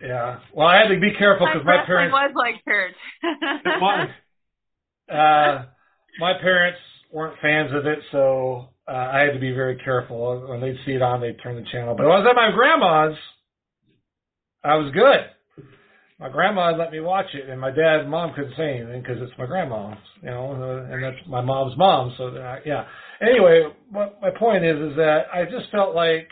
Yeah. 0.01 0.39
Well, 0.53 0.67
I 0.67 0.77
had 0.77 0.89
to 0.89 0.99
be 0.99 1.13
careful 1.17 1.47
because 1.47 1.65
my 1.65 1.85
parents. 1.85 2.11
was 2.13 2.31
like 2.35 2.55
church. 2.65 2.95
It 3.23 3.81
was. 3.81 4.09
Uh, 5.07 5.65
my 6.19 6.33
parents 6.41 6.79
weren't 7.11 7.39
fans 7.39 7.71
of 7.75 7.85
it, 7.85 7.99
so 8.11 8.69
uh, 8.87 8.91
I 8.91 9.19
had 9.19 9.33
to 9.33 9.39
be 9.39 9.51
very 9.51 9.75
careful. 9.77 10.47
When 10.49 10.61
they'd 10.61 10.79
see 10.83 10.93
it 10.93 11.01
on, 11.03 11.21
they'd 11.21 11.39
turn 11.43 11.55
the 11.55 11.69
channel. 11.71 11.93
But 11.95 12.07
when 12.07 12.13
I 12.13 12.19
was 12.21 12.27
at 12.27 12.35
my 12.35 12.49
grandma's, 12.51 13.15
I 14.63 14.77
was 14.77 14.91
good. 14.93 15.19
My 16.19 16.29
grandma 16.29 16.71
let 16.77 16.91
me 16.91 17.01
watch 17.01 17.25
it, 17.33 17.49
and 17.49 17.59
my 17.59 17.71
dad 17.71 17.99
and 18.01 18.09
mom 18.09 18.33
couldn't 18.33 18.55
say 18.55 18.77
anything 18.77 19.01
because 19.01 19.17
it's 19.21 19.37
my 19.37 19.45
grandma, 19.45 19.95
you 20.21 20.29
know, 20.29 20.53
uh, 20.53 20.93
and 20.93 21.03
that's 21.03 21.27
my 21.27 21.41
mom's 21.41 21.77
mom. 21.77 22.13
So 22.17 22.27
uh, 22.27 22.59
yeah. 22.65 22.85
Anyway, 23.21 23.63
what 23.91 24.19
my 24.21 24.29
point 24.37 24.63
is 24.63 24.77
is 24.77 24.95
that 24.97 25.23
I 25.33 25.43
just 25.43 25.69
felt 25.71 25.93
like, 25.93 26.29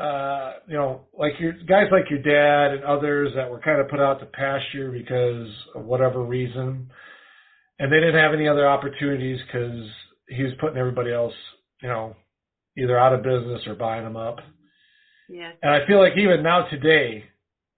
uh, 0.00 0.54
you 0.66 0.74
know, 0.74 1.02
like 1.16 1.32
your 1.38 1.52
guys 1.52 1.86
like 1.92 2.10
your 2.10 2.22
dad 2.22 2.74
and 2.74 2.84
others 2.84 3.32
that 3.36 3.48
were 3.48 3.60
kind 3.60 3.80
of 3.80 3.88
put 3.88 4.00
out 4.00 4.18
to 4.20 4.26
pasture 4.26 4.90
because 4.90 5.48
of 5.74 5.84
whatever 5.84 6.24
reason 6.24 6.90
and 7.82 7.92
they 7.92 7.98
didn't 7.98 8.20
have 8.20 8.32
any 8.32 8.46
other 8.46 8.68
opportunities 8.68 9.40
because 9.44 9.88
he 10.28 10.44
was 10.44 10.52
putting 10.60 10.78
everybody 10.78 11.12
else, 11.12 11.34
you 11.82 11.88
know, 11.88 12.14
either 12.78 12.96
out 12.96 13.12
of 13.12 13.24
business 13.24 13.66
or 13.66 13.74
buying 13.74 14.04
them 14.04 14.16
up. 14.16 14.36
yes. 15.28 15.56
And 15.62 15.72
I 15.74 15.84
feel 15.88 15.98
like 15.98 16.12
even 16.16 16.44
now 16.44 16.68
today, 16.70 17.24
uh, 17.24 17.31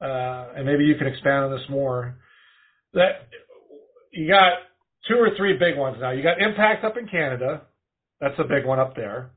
and 0.09 0.67
maybe 0.67 0.85
you 0.85 0.97
can 0.97 1.07
expand 1.07 1.45
on 1.47 1.51
this 1.53 1.69
more, 1.69 2.17
that 2.93 3.29
you 4.13 4.29
got 4.29 4.53
two 5.09 5.17
or 5.17 5.31
three 5.37 5.57
big 5.59 5.77
ones 5.77 5.97
now. 6.01 6.11
You 6.11 6.23
got 6.23 6.41
Impact 6.41 6.85
up 6.85 6.97
in 6.97 7.07
Canada. 7.09 7.63
That's 8.21 8.39
a 8.39 8.45
big 8.45 8.65
one 8.65 8.79
up 8.79 8.95
there. 8.97 9.31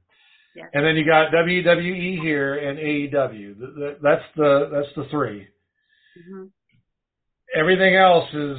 Yeah. 0.56 0.64
And 0.74 0.86
then 0.86 0.96
you 0.96 1.06
got 1.06 1.32
WWE 1.32 2.22
here 2.22 2.56
and 2.56 2.80
AEW. 2.80 3.60
Th- 3.60 3.76
th- 3.76 3.98
That's 4.02 4.24
the 4.36 4.70
that's 4.72 4.96
the 4.96 5.06
three. 5.12 5.48
hmm 6.30 6.46
Everything 7.56 7.96
else 7.96 8.28
is, 8.34 8.58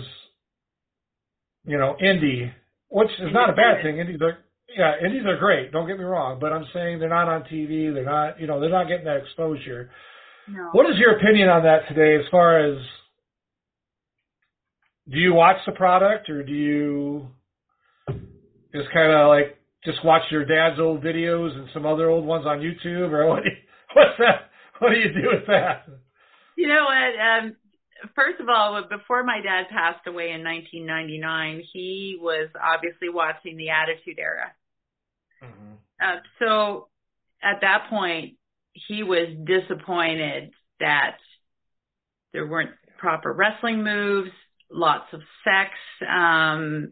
you 1.67 1.77
know, 1.77 1.95
indie, 2.03 2.51
which 2.89 3.11
is 3.21 3.33
not 3.35 3.51
a 3.51 3.53
bad 3.53 3.83
thing. 3.83 3.99
Indies 3.99 4.19
are, 4.23 4.39
yeah, 4.75 4.95
indies 5.05 5.27
are 5.27 5.37
great. 5.37 5.73
Don't 5.73 5.87
get 5.87 5.99
me 5.99 6.05
wrong, 6.05 6.39
but 6.41 6.55
I'm 6.55 6.65
saying 6.73 6.99
they're 6.99 7.09
not 7.11 7.29
on 7.29 7.43
TV. 7.43 7.93
They're 7.93 8.03
not, 8.05 8.41
you 8.41 8.47
know, 8.47 8.59
they're 8.61 8.71
not 8.71 8.89
getting 8.89 9.05
that 9.05 9.19
exposure. 9.19 9.91
No. 10.49 10.71
What 10.73 10.89
is 10.91 10.97
your 10.99 11.17
opinion 11.17 11.49
on 11.49 11.65
that 11.65 11.89
today? 11.89 12.17
As 12.17 12.29
far 12.31 12.59
as, 12.65 12.79
do 15.11 15.19
you 15.19 15.35
watch 15.35 15.57
the 15.67 15.73
product 15.73 16.31
or 16.31 16.43
do 16.43 16.53
you 16.53 17.29
just 18.75 18.93
kind 18.93 19.13
of 19.13 19.29
like 19.29 19.59
just 19.85 20.05
watch 20.05 20.23
your 20.31 20.45
dad's 20.45 20.81
old 20.81 21.03
videos 21.03 21.57
and 21.57 21.69
some 21.73 21.87
other 21.87 22.09
old 22.09 22.25
ones 22.25 22.47
on 22.47 22.59
YouTube, 22.59 23.13
or 23.13 23.27
what? 23.29 23.43
Do 23.43 23.51
you, 23.51 23.57
what's 23.95 24.19
that? 24.19 24.51
What 24.79 24.91
do 24.91 24.97
you 24.97 25.13
do 25.13 25.29
with 25.33 25.47
that? 25.47 25.87
You 26.57 26.69
know 26.69 26.85
what? 26.85 27.21
Um, 27.21 27.57
first 28.15 28.41
of 28.41 28.49
all, 28.49 28.83
before 28.89 29.25
my 29.25 29.41
dad 29.41 29.67
passed 29.71 30.07
away 30.07 30.31
in 30.31 30.45
1999, 30.45 31.63
he 31.73 32.19
was 32.21 32.49
obviously 32.61 33.09
watching 33.09 33.57
the 33.57 33.71
Attitude 33.71 34.19
Era. 34.19 34.53
Uh, 36.01 36.21
so 36.39 36.89
at 37.43 37.61
that 37.63 37.89
point, 37.91 38.38
he 38.87 39.03
was 39.03 39.29
disappointed 39.45 40.51
that 40.81 41.17
there 42.33 42.47
weren't 42.47 42.71
proper 42.99 43.33
wrestling 43.33 43.83
moves, 43.83 44.31
lots 44.71 45.13
of 45.13 45.21
sex, 45.45 45.71
um, 46.09 46.91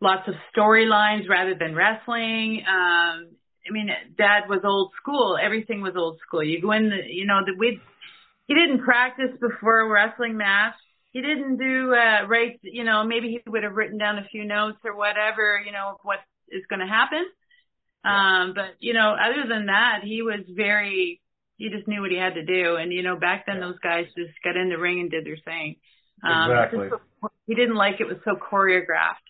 lots 0.00 0.26
of 0.28 0.34
storylines 0.56 1.28
rather 1.28 1.54
than 1.54 1.74
wrestling. 1.74 2.62
Um, 2.66 3.30
I 3.66 3.70
mean, 3.70 3.90
dad 4.16 4.48
was 4.48 4.60
old 4.64 4.92
school. 5.00 5.36
Everything 5.40 5.82
was 5.82 5.94
old 5.96 6.18
school. 6.26 6.42
You 6.42 6.62
go 6.62 6.72
in 6.72 6.88
the, 6.88 7.00
you 7.06 7.26
know, 7.26 7.40
the, 7.44 7.52
we, 7.58 7.80
he 8.46 8.54
didn't 8.54 8.82
practice 8.82 9.36
before 9.40 9.80
a 9.80 9.88
wrestling 9.88 10.36
match. 10.36 10.74
He 11.10 11.20
didn't 11.20 11.58
do, 11.58 11.94
uh, 11.94 12.26
right, 12.26 12.58
you 12.62 12.84
know, 12.84 13.04
maybe 13.04 13.28
he 13.28 13.50
would 13.50 13.64
have 13.64 13.74
written 13.74 13.98
down 13.98 14.18
a 14.18 14.28
few 14.30 14.44
notes 14.44 14.78
or 14.84 14.96
whatever, 14.96 15.60
you 15.64 15.72
know, 15.72 15.98
what 16.02 16.18
is 16.50 16.62
going 16.68 16.80
to 16.80 16.86
happen. 16.86 17.24
Um, 18.04 18.52
but 18.54 18.76
you 18.78 18.94
know, 18.94 19.14
other 19.14 19.48
than 19.48 19.66
that, 19.66 20.00
he 20.04 20.22
was 20.22 20.40
very, 20.48 21.20
he 21.58 21.68
just 21.68 21.86
knew 21.86 22.00
what 22.00 22.10
he 22.10 22.16
had 22.16 22.34
to 22.34 22.44
do. 22.44 22.76
And 22.76 22.92
you 22.92 23.02
know, 23.02 23.16
back 23.16 23.44
then 23.46 23.60
those 23.60 23.78
guys 23.80 24.06
just 24.16 24.32
got 24.42 24.56
in 24.56 24.70
the 24.70 24.78
ring 24.78 25.00
and 25.00 25.10
did 25.10 25.26
their 25.26 25.36
thing. 25.44 25.76
Um, 26.22 26.50
Exactly. 26.50 26.88
so- 26.88 27.30
he 27.46 27.54
didn't 27.54 27.76
like 27.76 28.00
it 28.00 28.06
was 28.06 28.18
so 28.24 28.36
choreographed. 28.36 29.24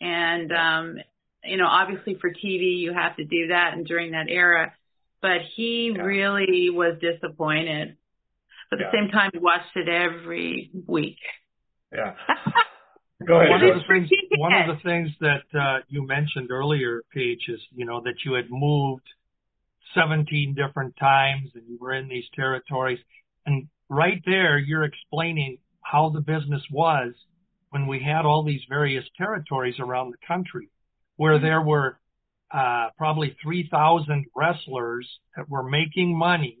And, 0.00 0.52
um, 0.52 0.98
you 1.44 1.56
know, 1.56 1.66
obviously 1.66 2.14
for 2.20 2.30
TV, 2.30 2.76
you 2.78 2.92
have 2.92 3.16
to 3.16 3.24
do 3.24 3.48
that. 3.48 3.72
And 3.74 3.86
during 3.86 4.12
that 4.12 4.26
era, 4.28 4.72
but 5.20 5.40
he 5.56 5.92
Yeah. 5.94 6.02
really 6.02 6.70
was 6.70 6.98
disappointed. 7.00 7.96
But 8.70 8.80
at 8.80 8.92
the 8.92 8.98
same 8.98 9.10
time, 9.10 9.30
he 9.32 9.38
watched 9.38 9.76
it 9.76 9.88
every 9.88 10.70
week. 10.86 11.18
Yeah. 11.92 12.14
Go 13.26 13.36
ahead. 13.40 13.50
One 13.50 13.62
of 13.62 13.74
the 13.76 13.84
things, 13.88 14.10
one 14.36 14.52
of 14.52 14.76
the 14.76 14.82
things 14.82 15.08
that 15.20 15.44
uh, 15.58 15.80
you 15.88 16.06
mentioned 16.06 16.50
earlier, 16.50 17.02
Paige, 17.12 17.48
is 17.48 17.60
you 17.74 17.86
know 17.86 18.00
that 18.02 18.24
you 18.24 18.34
had 18.34 18.50
moved 18.50 19.08
17 19.94 20.54
different 20.54 20.96
times 20.96 21.50
and 21.54 21.64
you 21.68 21.78
were 21.80 21.92
in 21.92 22.08
these 22.08 22.24
territories, 22.34 22.98
and 23.46 23.68
right 23.88 24.22
there 24.26 24.58
you're 24.58 24.84
explaining 24.84 25.58
how 25.82 26.10
the 26.10 26.20
business 26.20 26.62
was 26.70 27.12
when 27.70 27.86
we 27.86 28.02
had 28.02 28.24
all 28.24 28.44
these 28.44 28.62
various 28.68 29.04
territories 29.16 29.76
around 29.78 30.10
the 30.10 30.26
country, 30.26 30.68
where 31.16 31.38
there 31.38 31.60
were 31.60 31.98
uh, 32.52 32.88
probably 32.96 33.36
3,000 33.42 34.26
wrestlers 34.34 35.08
that 35.36 35.48
were 35.48 35.68
making 35.68 36.16
money 36.16 36.58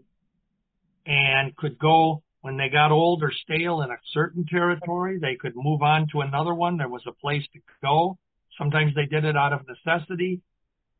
and 1.06 1.54
could 1.56 1.78
go 1.78 2.22
when 2.44 2.58
they 2.58 2.68
got 2.68 2.92
old 2.92 3.22
or 3.22 3.32
stale 3.32 3.80
in 3.80 3.90
a 3.90 3.96
certain 4.12 4.44
territory, 4.44 5.18
they 5.18 5.34
could 5.34 5.54
move 5.56 5.80
on 5.80 6.06
to 6.12 6.20
another 6.20 6.52
one. 6.52 6.76
There 6.76 6.90
was 6.90 7.04
a 7.06 7.12
place 7.12 7.42
to 7.54 7.60
go. 7.82 8.18
Sometimes 8.58 8.94
they 8.94 9.06
did 9.06 9.24
it 9.24 9.34
out 9.34 9.54
of 9.54 9.60
necessity. 9.66 10.42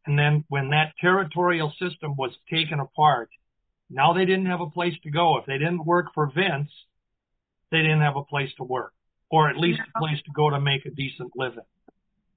And 0.06 0.18
then 0.18 0.44
when 0.48 0.70
that 0.70 0.92
territorial 1.00 1.72
system 1.80 2.14
was 2.16 2.32
taken 2.50 2.80
apart, 2.80 3.30
now 3.90 4.12
they 4.12 4.24
didn't 4.24 4.46
have 4.46 4.60
a 4.60 4.70
place 4.70 4.94
to 5.02 5.10
go. 5.10 5.38
If 5.38 5.46
they 5.46 5.58
didn't 5.58 5.84
work 5.84 6.06
for 6.14 6.30
Vince, 6.34 6.70
they 7.70 7.78
didn't 7.78 8.00
have 8.00 8.16
a 8.16 8.24
place 8.24 8.50
to 8.58 8.64
work 8.64 8.92
or 9.30 9.50
at 9.50 9.56
least 9.56 9.80
a 9.80 9.98
place 9.98 10.18
to 10.24 10.30
go 10.32 10.50
to 10.50 10.60
make 10.60 10.86
a 10.86 10.90
decent 10.90 11.32
living. 11.34 11.64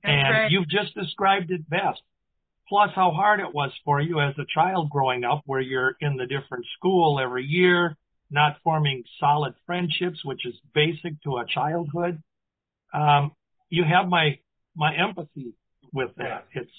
That's 0.03 0.11
and 0.11 0.34
right. 0.34 0.51
you've 0.51 0.68
just 0.68 0.95
described 0.95 1.51
it 1.51 1.70
best. 1.70 2.01
Plus 2.68 2.89
how 2.95 3.11
hard 3.11 3.39
it 3.39 3.53
was 3.53 3.72
for 3.86 4.01
you 4.01 4.20
as 4.20 4.34
a 4.39 4.45
child 4.53 4.89
growing 4.89 5.24
up 5.24 5.41
where 5.45 5.61
you're 5.61 5.95
in 6.01 6.18
the 6.18 6.26
different 6.26 6.65
school 6.76 7.20
every 7.20 7.45
year, 7.45 7.95
not 8.32 8.57
forming 8.63 9.03
solid 9.20 9.53
friendships, 9.65 10.26
which 10.26 10.45
is 10.45 10.55
basic 10.74 11.22
to 11.22 11.38
a 11.38 11.45
childhood. 11.45 12.22
Um, 12.93 13.32
you 13.70 13.84
have 13.84 14.07
my, 14.07 14.39
my 14.76 14.95
empathy 14.95 15.53
with 15.93 16.15
that. 16.18 16.47
It's, 16.53 16.72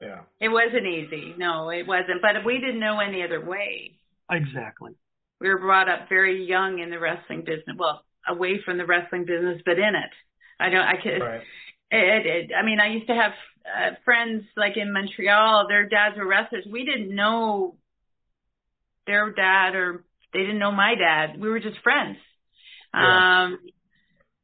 Yeah. 0.00 0.20
It 0.40 0.48
wasn't 0.48 0.86
easy. 0.86 1.34
No, 1.36 1.70
it 1.70 1.86
wasn't. 1.86 2.22
But 2.22 2.44
we 2.44 2.58
didn't 2.58 2.80
know 2.80 3.00
any 3.00 3.22
other 3.22 3.44
way. 3.44 3.98
exactly. 4.30 4.92
We 5.40 5.48
were 5.48 5.58
brought 5.58 5.88
up 5.88 6.08
very 6.08 6.44
young 6.44 6.80
in 6.80 6.90
the 6.90 6.98
wrestling 6.98 7.40
business. 7.40 7.76
Well, 7.76 8.04
away 8.26 8.60
from 8.64 8.76
the 8.78 8.86
wrestling 8.86 9.24
business, 9.24 9.62
but 9.64 9.78
in 9.78 9.94
it. 9.94 10.10
I 10.60 10.70
don't. 10.70 10.82
I 10.82 10.94
could. 11.02 11.20
Right. 11.20 11.40
It, 11.90 12.26
it, 12.26 12.50
I 12.54 12.64
mean, 12.64 12.80
I 12.80 12.88
used 12.88 13.06
to 13.06 13.14
have 13.14 13.32
uh, 13.64 13.94
friends 14.04 14.44
like 14.56 14.76
in 14.76 14.92
Montreal. 14.92 15.66
Their 15.68 15.88
dads 15.88 16.16
were 16.16 16.26
wrestlers. 16.26 16.66
We 16.70 16.84
didn't 16.84 17.14
know 17.14 17.76
their 19.06 19.32
dad, 19.32 19.74
or 19.74 20.04
they 20.32 20.40
didn't 20.40 20.58
know 20.58 20.72
my 20.72 20.94
dad. 20.94 21.40
We 21.40 21.48
were 21.48 21.60
just 21.60 21.78
friends. 21.82 22.18
Yeah. 22.94 23.44
Um, 23.44 23.58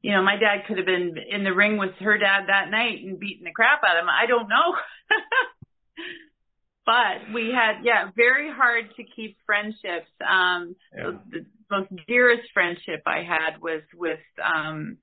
you 0.04 0.12
know, 0.12 0.20
my 0.22 0.36
dad 0.36 0.66
could 0.68 0.76
have 0.76 0.84
been 0.84 1.16
in 1.30 1.44
the 1.44 1.54
ring 1.54 1.78
with 1.78 1.92
her 2.00 2.18
dad 2.18 2.42
that 2.48 2.70
night 2.70 3.02
and 3.02 3.18
beating 3.18 3.44
the 3.44 3.52
crap 3.52 3.80
out 3.88 3.96
of 3.96 4.02
him. 4.02 4.10
I 4.10 4.26
don't 4.26 4.50
know. 4.50 4.76
but 6.84 7.32
we 7.32 7.50
had, 7.54 7.82
yeah, 7.82 8.10
very 8.14 8.52
hard 8.52 8.94
to 8.98 9.02
keep 9.16 9.38
friendships. 9.46 10.10
Um, 10.20 10.76
Yeah. 10.94 11.12
the 11.30 11.46
most 11.70 11.88
dearest 12.06 12.52
friendship 12.52 13.00
I 13.06 13.22
had 13.22 13.62
was 13.62 13.80
with, 13.94 14.20
um, 14.44 14.98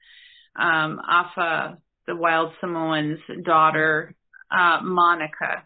um, 0.55 0.99
Afa, 1.03 1.79
the 2.05 2.15
Wild 2.15 2.53
Samoan's 2.61 3.21
daughter, 3.43 4.13
uh, 4.51 4.81
Monica. 4.83 5.63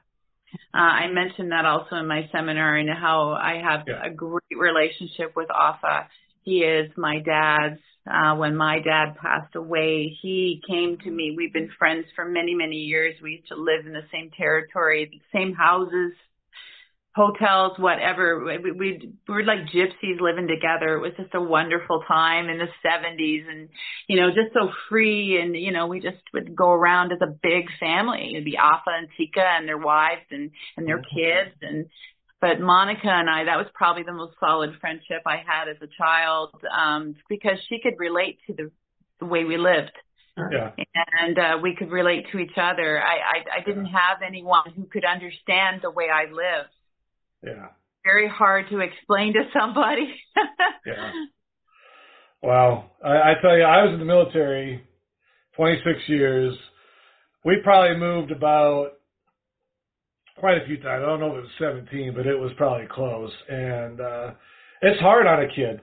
Uh, 0.74 0.78
I 0.78 1.08
mentioned 1.12 1.52
that 1.52 1.66
also 1.66 1.98
in 1.98 2.08
my 2.08 2.30
seminar 2.32 2.78
and 2.78 2.90
how 2.90 3.32
I 3.34 3.56
have 3.62 3.84
Yeah. 3.86 4.02
a 4.02 4.12
great 4.12 4.58
relationship 4.58 5.36
with 5.36 5.52
Afa. 5.52 6.08
He 6.44 6.64
is 6.64 6.90
my 6.96 7.20
dad's. 7.20 7.82
Uh, 8.10 8.36
when 8.36 8.56
my 8.56 8.80
dad 8.80 9.16
passed 9.22 9.56
away, 9.56 10.16
he 10.22 10.62
came 10.68 10.98
to 11.04 11.10
me. 11.10 11.34
We've 11.36 11.54
been 11.54 11.72
friends 11.78 12.06
for 12.16 12.26
many, 12.26 12.54
many 12.54 12.76
years. 12.76 13.16
We 13.22 13.32
used 13.34 13.48
to 13.48 13.56
live 13.56 13.86
in 13.86 13.94
the 13.94 14.06
same 14.12 14.30
territory, 14.38 15.10
the 15.12 15.38
same 15.38 15.54
houses, 15.54 16.14
hotels, 17.16 17.80
whatever. 17.80 18.44
We, 18.44 18.58
we, 18.58 18.72
we 18.72 19.16
were 19.28 19.44
like 19.44 19.70
gypsies 19.74 20.20
living 20.20 20.48
together. 20.48 20.96
It 20.96 21.02
was 21.02 21.14
just 21.18 21.34
a 21.34 21.42
wonderful 21.42 22.04
time 22.08 22.50
in 22.50 22.60
the 22.60 22.68
70s 22.86 23.50
and, 23.50 23.70
you 24.08 24.18
know, 24.18 24.30
just 24.30 24.54
so 24.54 24.70
free. 24.90 25.42
And, 25.42 25.56
you 25.56 25.72
know, 25.72 25.88
we 25.88 26.00
just 26.00 26.22
would 26.34 26.56
go 26.56 26.70
around 26.72 27.12
as 27.12 27.20
a 27.24 27.36
big 27.42 27.66
family. 27.80 28.32
It'd 28.34 28.46
be 28.46 28.58
Afa 28.58 28.92
and 29.00 29.08
Sika 29.18 29.42
and 29.42 29.68
their 29.68 29.80
wives 29.80 30.26
and, 30.30 30.52
and 30.78 30.88
their 30.88 31.00
kids. 31.00 31.56
And, 31.62 31.88
but 32.46 32.64
Monica 32.64 33.08
and 33.10 33.28
I, 33.28 33.46
that 33.46 33.58
was 33.58 33.66
probably 33.74 34.04
the 34.04 34.14
most 34.14 34.36
solid 34.40 34.72
friendship 34.80 35.24
I 35.26 35.38
had 35.38 35.68
as 35.68 35.78
a 35.82 35.88
child, 35.98 36.52
um, 36.72 37.16
because 37.28 37.58
she 37.68 37.80
could 37.82 37.96
relate 37.98 38.38
to 38.46 38.54
the, 38.54 38.72
the 39.20 39.26
way 39.26 39.46
we 39.46 39.58
lived. 39.58 39.94
Yeah. 40.52 40.72
And 41.20 41.40
uh, 41.40 41.58
we 41.64 41.76
could 41.76 41.90
relate 41.92 42.26
to 42.34 42.40
each 42.40 42.58
other. 42.58 43.02
I, 43.02 43.16
I 43.16 43.60
I 43.62 43.64
didn't 43.66 43.86
have 43.86 44.18
anyone 44.26 44.70
who 44.76 44.84
could 44.84 45.06
understand 45.06 45.80
the 45.82 45.90
way 45.90 46.10
I 46.14 46.26
lived. 46.26 46.70
Yeah. 47.42 47.68
Very 48.04 48.28
hard 48.28 48.66
to 48.70 48.80
explain 48.80 49.34
to 49.34 49.44
somebody. 49.58 50.14
Yeah. 50.86 51.12
Wow. 52.44 52.92
I, 53.04 53.10
I 53.10 53.34
tell 53.42 53.58
you, 53.58 53.64
I 53.64 53.86
was 53.86 53.94
in 53.94 54.00
the 54.00 54.06
military 54.06 54.84
26 55.56 55.98
years. 56.08 56.54
We 57.44 57.58
probably 57.64 57.98
moved 57.98 58.32
about 58.32 58.92
quite 60.38 60.62
a 60.62 60.66
few 60.66 60.78
times. 60.78 61.04
I 61.04 61.08
don't 61.08 61.20
know 61.20 61.36
if 61.36 61.40
it 61.40 61.42
was 61.42 61.50
17, 61.60 62.14
but 62.16 62.28
it 62.28 62.38
was 62.38 62.52
probably 62.58 62.88
close. 62.88 63.32
And 63.50 64.02
uh, 64.02 64.32
it's 64.82 65.00
hard 65.02 65.28
on 65.28 65.44
a 65.44 65.48
kid, 65.48 65.82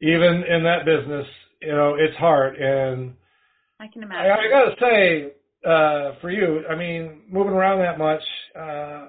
even 0.00 0.44
in 0.48 0.62
that 0.64 0.84
business. 0.84 1.26
You 1.60 1.72
know, 1.72 1.96
it's 1.98 2.16
hard. 2.16 2.56
And 2.56 3.14
I 3.80 3.88
can 3.88 4.02
I, 4.04 4.06
imagine. 4.06 4.32
I 4.32 4.50
got 4.50 4.64
to 4.64 4.80
say, 4.80 5.32
uh, 5.68 6.20
for 6.20 6.30
you, 6.30 6.62
I 6.70 6.76
mean, 6.76 7.22
moving 7.30 7.52
around 7.52 7.80
that 7.80 7.98
much, 7.98 8.22
uh, 8.58 9.08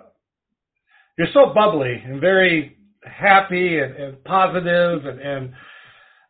you're 1.17 1.27
so 1.33 1.53
bubbly 1.53 2.01
and 2.05 2.19
very 2.21 2.77
happy 3.03 3.79
and, 3.79 3.95
and 3.95 4.23
positive 4.23 5.05
and, 5.05 5.19
and 5.19 5.53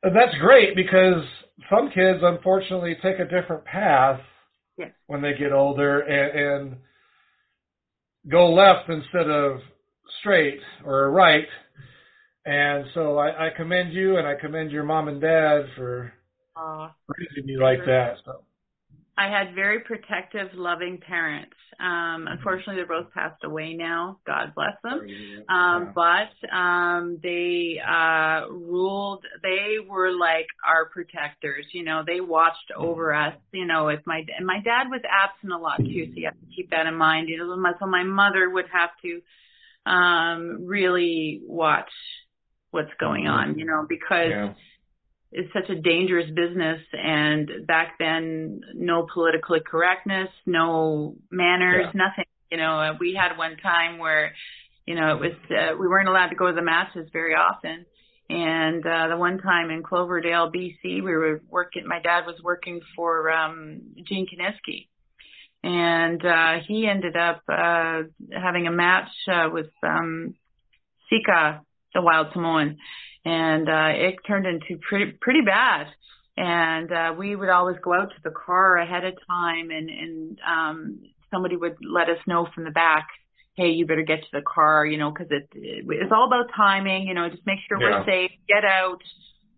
and 0.02 0.16
that's 0.16 0.34
great 0.40 0.76
because 0.76 1.24
some 1.70 1.90
kids 1.90 2.20
unfortunately 2.22 2.96
take 3.02 3.20
a 3.20 3.26
different 3.26 3.66
path 3.66 4.20
Yes. 4.78 4.92
when 5.08 5.22
they 5.22 5.34
get 5.34 5.52
older 5.52 6.00
and, 6.00 6.40
and 6.40 6.78
go 8.28 8.52
left 8.54 8.90
instead 8.90 9.30
of 9.30 9.60
straight 10.20 10.60
or 10.86 11.12
right. 11.12 11.48
And 12.46 12.86
so 12.94 13.18
I, 13.18 13.48
I 13.48 13.50
commend 13.56 13.94
you 13.94 14.18
and 14.18 14.28
I 14.28 14.36
commend 14.40 14.72
your 14.72 14.84
mom 14.84 15.08
and 15.08 15.22
dad 15.22 15.66
for 15.76 16.12
Aw. 16.56 16.92
raising 17.08 17.50
you 17.50 17.62
like 17.62 17.80
that. 17.86 18.16
So 18.26 18.44
I 19.20 19.28
had 19.30 19.54
very 19.54 19.82
protective, 19.82 20.48
loving 20.54 20.98
parents. 20.98 21.54
Um, 21.78 22.28
unfortunately, 22.30 22.76
they're 22.78 22.86
both 22.88 23.12
passed 23.14 23.44
away 23.44 23.74
now. 23.74 24.20
God 24.26 24.54
bless 24.56 24.76
them. 24.82 25.02
Um, 25.50 25.92
but 25.94 26.56
um, 26.56 27.20
they 27.22 27.82
uh, 27.86 28.50
ruled. 28.50 29.26
They 29.44 29.76
were 29.86 30.14
like 30.14 30.48
our 30.66 30.86
protectors. 30.86 31.66
You 31.74 31.84
know, 31.84 32.04
they 32.08 32.22
watched 32.22 32.72
over 32.78 33.14
us. 33.14 33.36
You 33.52 33.66
know, 33.66 33.90
if 33.90 34.00
my 34.06 34.24
and 34.38 34.46
my 34.46 34.62
dad 34.64 34.90
was 34.90 35.02
absent 35.10 35.52
a 35.52 35.58
lot 35.58 35.80
too, 35.80 36.06
so 36.06 36.14
you 36.16 36.26
have 36.26 36.40
to 36.40 36.56
keep 36.56 36.70
that 36.72 36.88
in 36.88 36.96
mind. 36.96 37.28
You 37.28 37.40
know, 37.40 37.74
so 37.78 37.88
my 37.88 38.04
mother 38.04 38.50
would 38.50 38.68
have 38.72 38.92
to 39.02 39.92
um, 39.92 40.66
really 40.66 41.42
watch 41.46 41.92
what's 42.72 42.94
going 43.02 43.28
on. 43.28 43.60
You 43.60 43.66
know, 43.66 43.86
because 43.88 44.30
yeah. 44.30 44.54
It's 45.32 45.52
such 45.54 45.70
a 45.70 45.76
dangerous 45.80 46.30
business 46.30 46.82
and 46.94 47.50
back 47.68 47.98
then 48.00 48.62
no 48.74 49.06
political 49.14 49.60
correctness 49.60 50.30
no 50.46 51.16
manners 51.32 51.86
Yeah. 51.94 52.02
nothing 52.08 52.26
you 52.52 52.58
know. 52.58 52.98
We 53.00 53.14
had 53.14 53.38
one 53.38 53.58
time 53.58 54.00
where 54.00 54.34
you 54.88 54.96
know 54.96 55.16
it 55.16 55.20
was 55.20 55.34
uh, 55.52 55.78
we 55.78 55.88
weren't 55.88 56.10
allowed 56.10 56.30
to 56.30 56.36
go 56.36 56.48
to 56.48 56.54
the 56.54 56.64
matches 56.64 57.08
very 57.14 57.36
often. 57.36 57.86
And 58.28 58.86
uh 58.86 59.08
the 59.10 59.18
one 59.18 59.38
time 59.40 59.70
in 59.70 59.84
Cloverdale 59.84 60.52
BC 60.52 60.80
we 60.84 61.02
were 61.02 61.42
working 61.50 61.84
my 61.88 62.00
dad 62.00 62.26
was 62.26 62.42
working 62.44 62.82
for 62.96 63.30
um 63.32 63.82
Gene 64.08 64.26
Kiniski 64.28 64.88
and 65.64 66.24
uh 66.26 66.54
he 66.68 66.88
ended 66.88 67.16
up 67.16 67.42
uh 67.48 68.02
having 68.34 68.68
a 68.68 68.72
match 68.72 69.10
uh 69.32 69.50
with 69.52 69.70
um 69.84 70.34
Sika 71.10 71.62
the 71.94 72.02
wild 72.02 72.28
Samoan 72.34 72.78
and 73.26 73.68
uh 73.70 73.90
it 73.94 74.16
turned 74.28 74.46
into 74.46 74.78
pretty 74.88 75.12
pretty 75.20 75.42
bad 75.42 75.88
and 76.38 76.92
uh 76.92 77.14
we 77.18 77.36
would 77.36 77.50
always 77.50 77.78
go 77.84 77.94
out 77.94 78.10
to 78.10 78.22
the 78.24 78.32
car 78.32 78.78
ahead 78.78 79.04
of 79.06 79.14
time 79.28 79.70
and 79.72 79.90
and 79.90 80.40
um 80.48 81.00
somebody 81.32 81.56
would 81.58 81.76
let 81.84 82.10
us 82.10 82.18
know 82.28 82.48
from 82.56 82.64
the 82.64 82.72
back 82.72 83.08
hey 83.56 83.70
you 83.72 83.86
better 83.86 84.04
get 84.04 84.22
to 84.22 84.30
the 84.32 84.42
car 84.42 84.86
you 84.86 84.98
know 84.98 85.12
because 85.12 85.28
it, 85.32 85.48
it 85.54 85.86
it's 85.90 86.12
all 86.12 86.26
about 86.28 86.46
timing 86.56 87.08
you 87.08 87.14
know 87.14 87.30
just 87.30 87.46
make 87.46 87.60
sure 87.68 87.78
Yeah. 87.80 88.00
we're 88.00 88.06
safe 88.06 88.32
get 88.48 88.64
out 88.66 89.02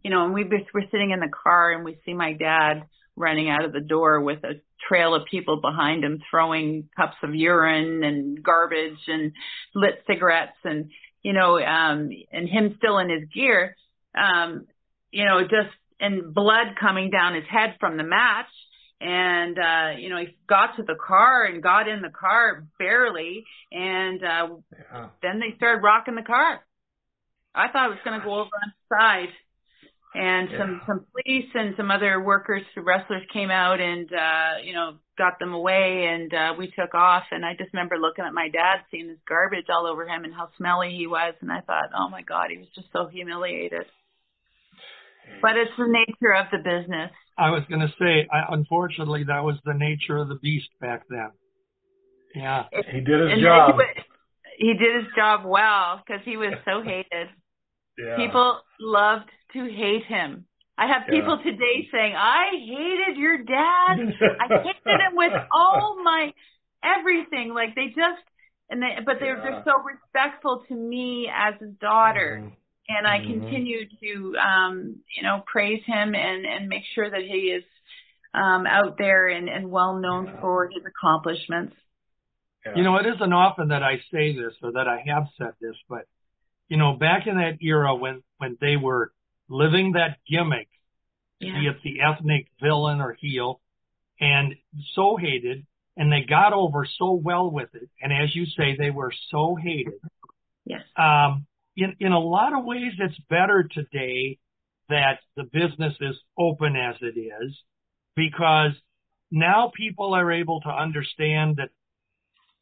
you 0.04 0.10
know 0.10 0.26
and 0.26 0.34
we 0.34 0.44
were- 0.44 0.66
we're 0.74 0.90
sitting 0.90 1.12
in 1.12 1.20
the 1.20 1.30
car 1.44 1.72
and 1.72 1.86
we 1.86 1.98
see 2.06 2.14
my 2.14 2.34
dad 2.34 2.84
running 3.16 3.50
out 3.50 3.66
of 3.66 3.74
the 3.74 3.82
door 3.82 4.22
with 4.22 4.44
a 4.44 4.54
trail 4.88 5.14
of 5.14 5.26
people 5.30 5.62
behind 5.62 6.04
him 6.04 6.20
throwing 6.32 6.90
cups 6.98 7.18
of 7.22 7.36
urine 7.36 8.04
and 8.04 8.42
garbage 8.42 8.98
and 9.08 9.34
lit 9.76 10.02
cigarettes 10.08 10.58
and 10.64 10.90
you 11.24 11.34
know 11.34 11.58
um 11.60 12.10
and 12.32 12.50
him 12.50 12.76
still 12.78 12.98
in 12.98 13.10
his 13.10 13.28
gear 13.34 13.76
um 14.16 14.68
you 15.12 15.26
know 15.26 15.42
just 15.44 15.76
and 16.02 16.34
blood 16.34 16.76
coming 16.80 17.12
down 17.12 17.36
his 17.36 17.46
head 17.50 17.76
from 17.80 17.96
the 17.96 18.04
match. 18.04 18.48
And 19.00 19.58
uh 19.58 19.98
you 19.98 20.10
know 20.10 20.18
he 20.18 20.36
got 20.48 20.76
to 20.78 20.84
the 20.84 20.96
car 20.96 21.46
and 21.46 21.64
got 21.64 21.88
in 21.88 22.02
the 22.02 22.10
car 22.10 22.66
barely. 22.78 23.46
And 23.72 24.24
uh 24.24 24.48
yeah. 24.94 25.08
then 25.22 25.40
they 25.40 25.56
started 25.58 25.82
rocking 25.84 26.16
the 26.16 26.24
car. 26.24 26.60
I 27.54 27.68
thought 27.72 27.88
it 27.88 27.96
was 27.96 28.00
going 28.06 28.18
to 28.18 28.26
go 28.26 28.34
over 28.36 28.44
on 28.46 28.72
the 28.72 28.96
side 28.96 29.34
and 30.14 30.50
some 30.58 30.72
Yeah. 30.82 30.86
some 30.88 31.06
police 31.12 31.50
and 31.54 31.74
some 31.78 31.90
other 31.92 32.20
workers 32.20 32.64
wrestlers 32.76 33.24
came 33.32 33.50
out 33.50 33.80
and 33.80 34.12
uh 34.12 34.58
you 34.64 34.74
know 34.74 34.98
got 35.18 35.40
them 35.40 35.54
away 35.54 36.08
and 36.12 36.34
uh 36.34 36.54
we 36.58 36.68
took 36.68 36.94
off 36.94 37.24
and 37.32 37.46
i 37.46 37.54
just 37.58 37.72
remember 37.74 37.98
looking 37.98 38.26
at 38.26 38.34
my 38.34 38.50
dad 38.50 38.84
seeing 38.92 39.08
this 39.08 39.18
garbage 39.28 39.68
all 39.70 39.88
over 39.88 40.06
him 40.06 40.24
and 40.26 40.34
how 40.34 40.50
smelly 40.58 40.96
he 40.98 41.08
was 41.08 41.34
and 41.42 41.52
i 41.52 41.62
thought 41.62 41.90
oh 41.98 42.10
my 42.10 42.22
god 42.24 42.48
he 42.50 42.58
was 42.58 42.68
just 42.76 42.88
so 42.92 43.08
humiliated 43.08 43.86
but 45.42 45.56
it's 45.56 45.72
the 45.78 45.88
nature 45.88 46.34
of 46.34 46.48
the 46.52 46.58
business 46.58 47.12
I 47.38 47.50
was 47.50 47.64
going 47.70 47.82
to 47.82 47.92
say, 47.98 48.28
I, 48.32 48.54
unfortunately, 48.54 49.24
that 49.24 49.44
was 49.44 49.56
the 49.66 49.74
nature 49.74 50.18
of 50.18 50.28
the 50.28 50.36
beast 50.36 50.70
back 50.80 51.04
then. 51.10 51.30
Yeah. 52.36 52.66
He 52.72 53.00
did 53.00 53.32
his 53.32 53.42
job. 53.42 53.80
He, 54.58 54.68
he 54.68 54.74
did 54.74 55.04
his 55.04 55.14
job 55.16 55.42
well 55.46 56.02
because 56.06 56.22
he 56.24 56.38
was 56.38 56.54
so 56.66 56.84
hated. 56.84 57.30
Yeah. 57.98 58.16
People 58.16 58.62
loved 58.80 59.30
to 59.54 59.60
hate 59.66 60.06
him. 60.06 60.46
I 60.78 60.88
have 60.88 61.04
Yeah. 61.08 61.20
people 61.20 61.38
today 61.44 61.88
saying, 61.92 62.16
"I 62.16 62.46
hated 62.52 63.18
your 63.18 63.38
dad. 63.40 63.96
I 64.40 64.48
hated 64.64 65.00
him 65.02 65.16
with 65.16 65.34
all 65.52 66.02
my 66.04 66.34
everything." 66.84 67.54
Like 67.54 67.76
they 67.76 67.88
just 67.88 68.24
and 68.70 68.82
they, 68.82 68.98
but 69.06 69.18
they're 69.20 69.38
Yeah. 69.38 69.44
they're 69.44 69.64
so 69.66 69.74
respectful 69.84 70.64
to 70.68 70.74
me 70.76 71.30
as 71.34 71.56
his 71.60 71.74
daughter, 71.80 72.42
Mhm. 72.44 72.56
and 72.90 73.08
I 73.08 73.20
Mhm. 73.20 73.28
continue 73.28 73.86
to 74.02 74.38
um, 74.40 75.04
you 75.16 75.24
know 75.24 75.44
praise 75.46 75.84
him 75.86 76.16
and 76.16 76.46
and 76.46 76.68
make 76.70 76.84
sure 76.96 77.10
that 77.10 77.22
he 77.22 77.52
is 77.52 77.64
um, 78.34 78.66
out 78.66 78.98
there 78.98 79.28
and 79.28 79.50
and 79.50 79.70
well 79.70 79.96
known 80.00 80.28
Yeah. 80.28 80.40
for 80.40 80.68
his 80.70 80.84
accomplishments. 80.86 81.76
Yeah. 82.66 82.76
You 82.78 82.84
know, 82.84 82.96
it 82.98 83.06
isn't 83.08 83.34
often 83.34 83.70
that 83.70 83.84
I 83.84 83.98
say 84.12 84.34
this 84.36 84.54
or 84.64 84.72
that 84.74 84.88
I 84.88 85.04
have 85.08 85.28
said 85.38 85.54
this, 85.60 85.76
but 85.90 86.06
you 86.72 86.78
know, 86.78 86.94
back 86.94 87.28
in 87.28 87.36
that 87.36 87.62
era 87.62 87.94
when 87.94 88.24
when 88.38 88.58
they 88.62 88.78
were 88.78 89.12
living 89.50 89.92
that 89.92 90.20
gimmick, 90.26 90.70
be 91.42 91.68
it 91.68 91.76
the 91.84 92.00
ethnic 92.00 92.48
villain 92.62 93.02
or 93.02 93.12
heel, 93.12 93.60
and 94.22 94.56
so 94.96 95.18
hated, 95.18 95.66
and 95.98 96.10
they 96.10 96.22
got 96.22 96.54
over 96.54 96.88
so 96.98 97.12
well 97.12 97.52
with 97.52 97.68
it. 97.74 97.90
And 98.02 98.14
as 98.14 98.34
you 98.34 98.46
say, 98.46 98.78
they 98.78 98.90
were 98.90 99.12
so 99.32 99.58
hated. 99.62 100.00
Yes. 100.64 100.84
Um, 100.96 101.46
in 101.76 101.98
in 102.00 102.14
a 102.14 102.20
lot 102.20 102.58
of 102.58 102.64
ways, 102.64 102.94
it's 103.00 103.20
better 103.30 103.68
today 103.70 104.40
that 104.88 105.20
the 105.36 105.44
business 105.44 105.96
is 106.00 106.16
open 106.40 106.78
as 106.78 106.96
it 107.02 107.20
is, 107.20 107.54
because 108.16 108.72
now 109.30 109.74
people 109.76 110.14
are 110.14 110.32
able 110.32 110.62
to 110.62 110.70
understand 110.70 111.58
that 111.58 111.72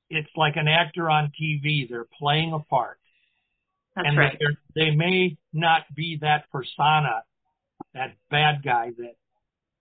it's 0.09 0.31
like 0.35 0.55
an 0.55 0.67
actor 0.67 1.11
on 1.11 1.31
TV. 1.39 1.87
They're 1.87 2.07
playing 2.19 2.53
a 2.53 2.59
part 2.59 2.97
That's 4.03 4.09
and 4.09 4.17
right. 4.17 4.37
that 4.39 4.55
they're- 4.75 4.95
may 4.95 5.37
not 5.53 5.83
be 5.95 6.17
that 6.21 6.49
persona, 6.51 7.23
that 7.93 8.15
bad 8.29 8.63
guy 8.63 8.91
that 8.97 9.15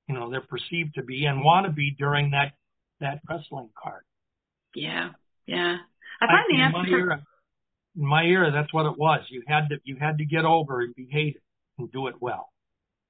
you 0.09 0.15
know 0.15 0.31
they're 0.31 0.41
perceived 0.41 0.95
to 0.95 1.03
be 1.03 1.27
and 1.27 1.43
want 1.45 1.67
to 1.67 1.73
be 1.73 1.91
during 1.97 2.31
that 2.33 2.53
that 3.01 3.21
wrestling 3.29 3.71
card. 3.81 4.03
Yeah. 4.75 5.11
Yeah. 5.47 5.77
I 6.21 6.27
find 6.27 6.45
the 6.51 6.55
in 6.57 6.61
answer. 6.63 6.79
my 6.79 6.89
era, 6.89 7.23
in 7.97 8.07
my 8.07 8.25
era, 8.25 8.51
that's 8.51 8.73
what 8.75 8.87
it 8.87 8.99
was. 8.99 9.21
You 9.31 9.43
had 9.47 9.69
to 9.69 9.79
you 9.85 9.97
had 9.97 10.19
to 10.19 10.25
get 10.25 10.45
over 10.45 10.81
and 10.81 10.95
be 10.95 11.09
hated 11.11 11.43
and 11.79 11.91
do 11.93 12.09
it 12.09 12.17
well. 12.21 12.53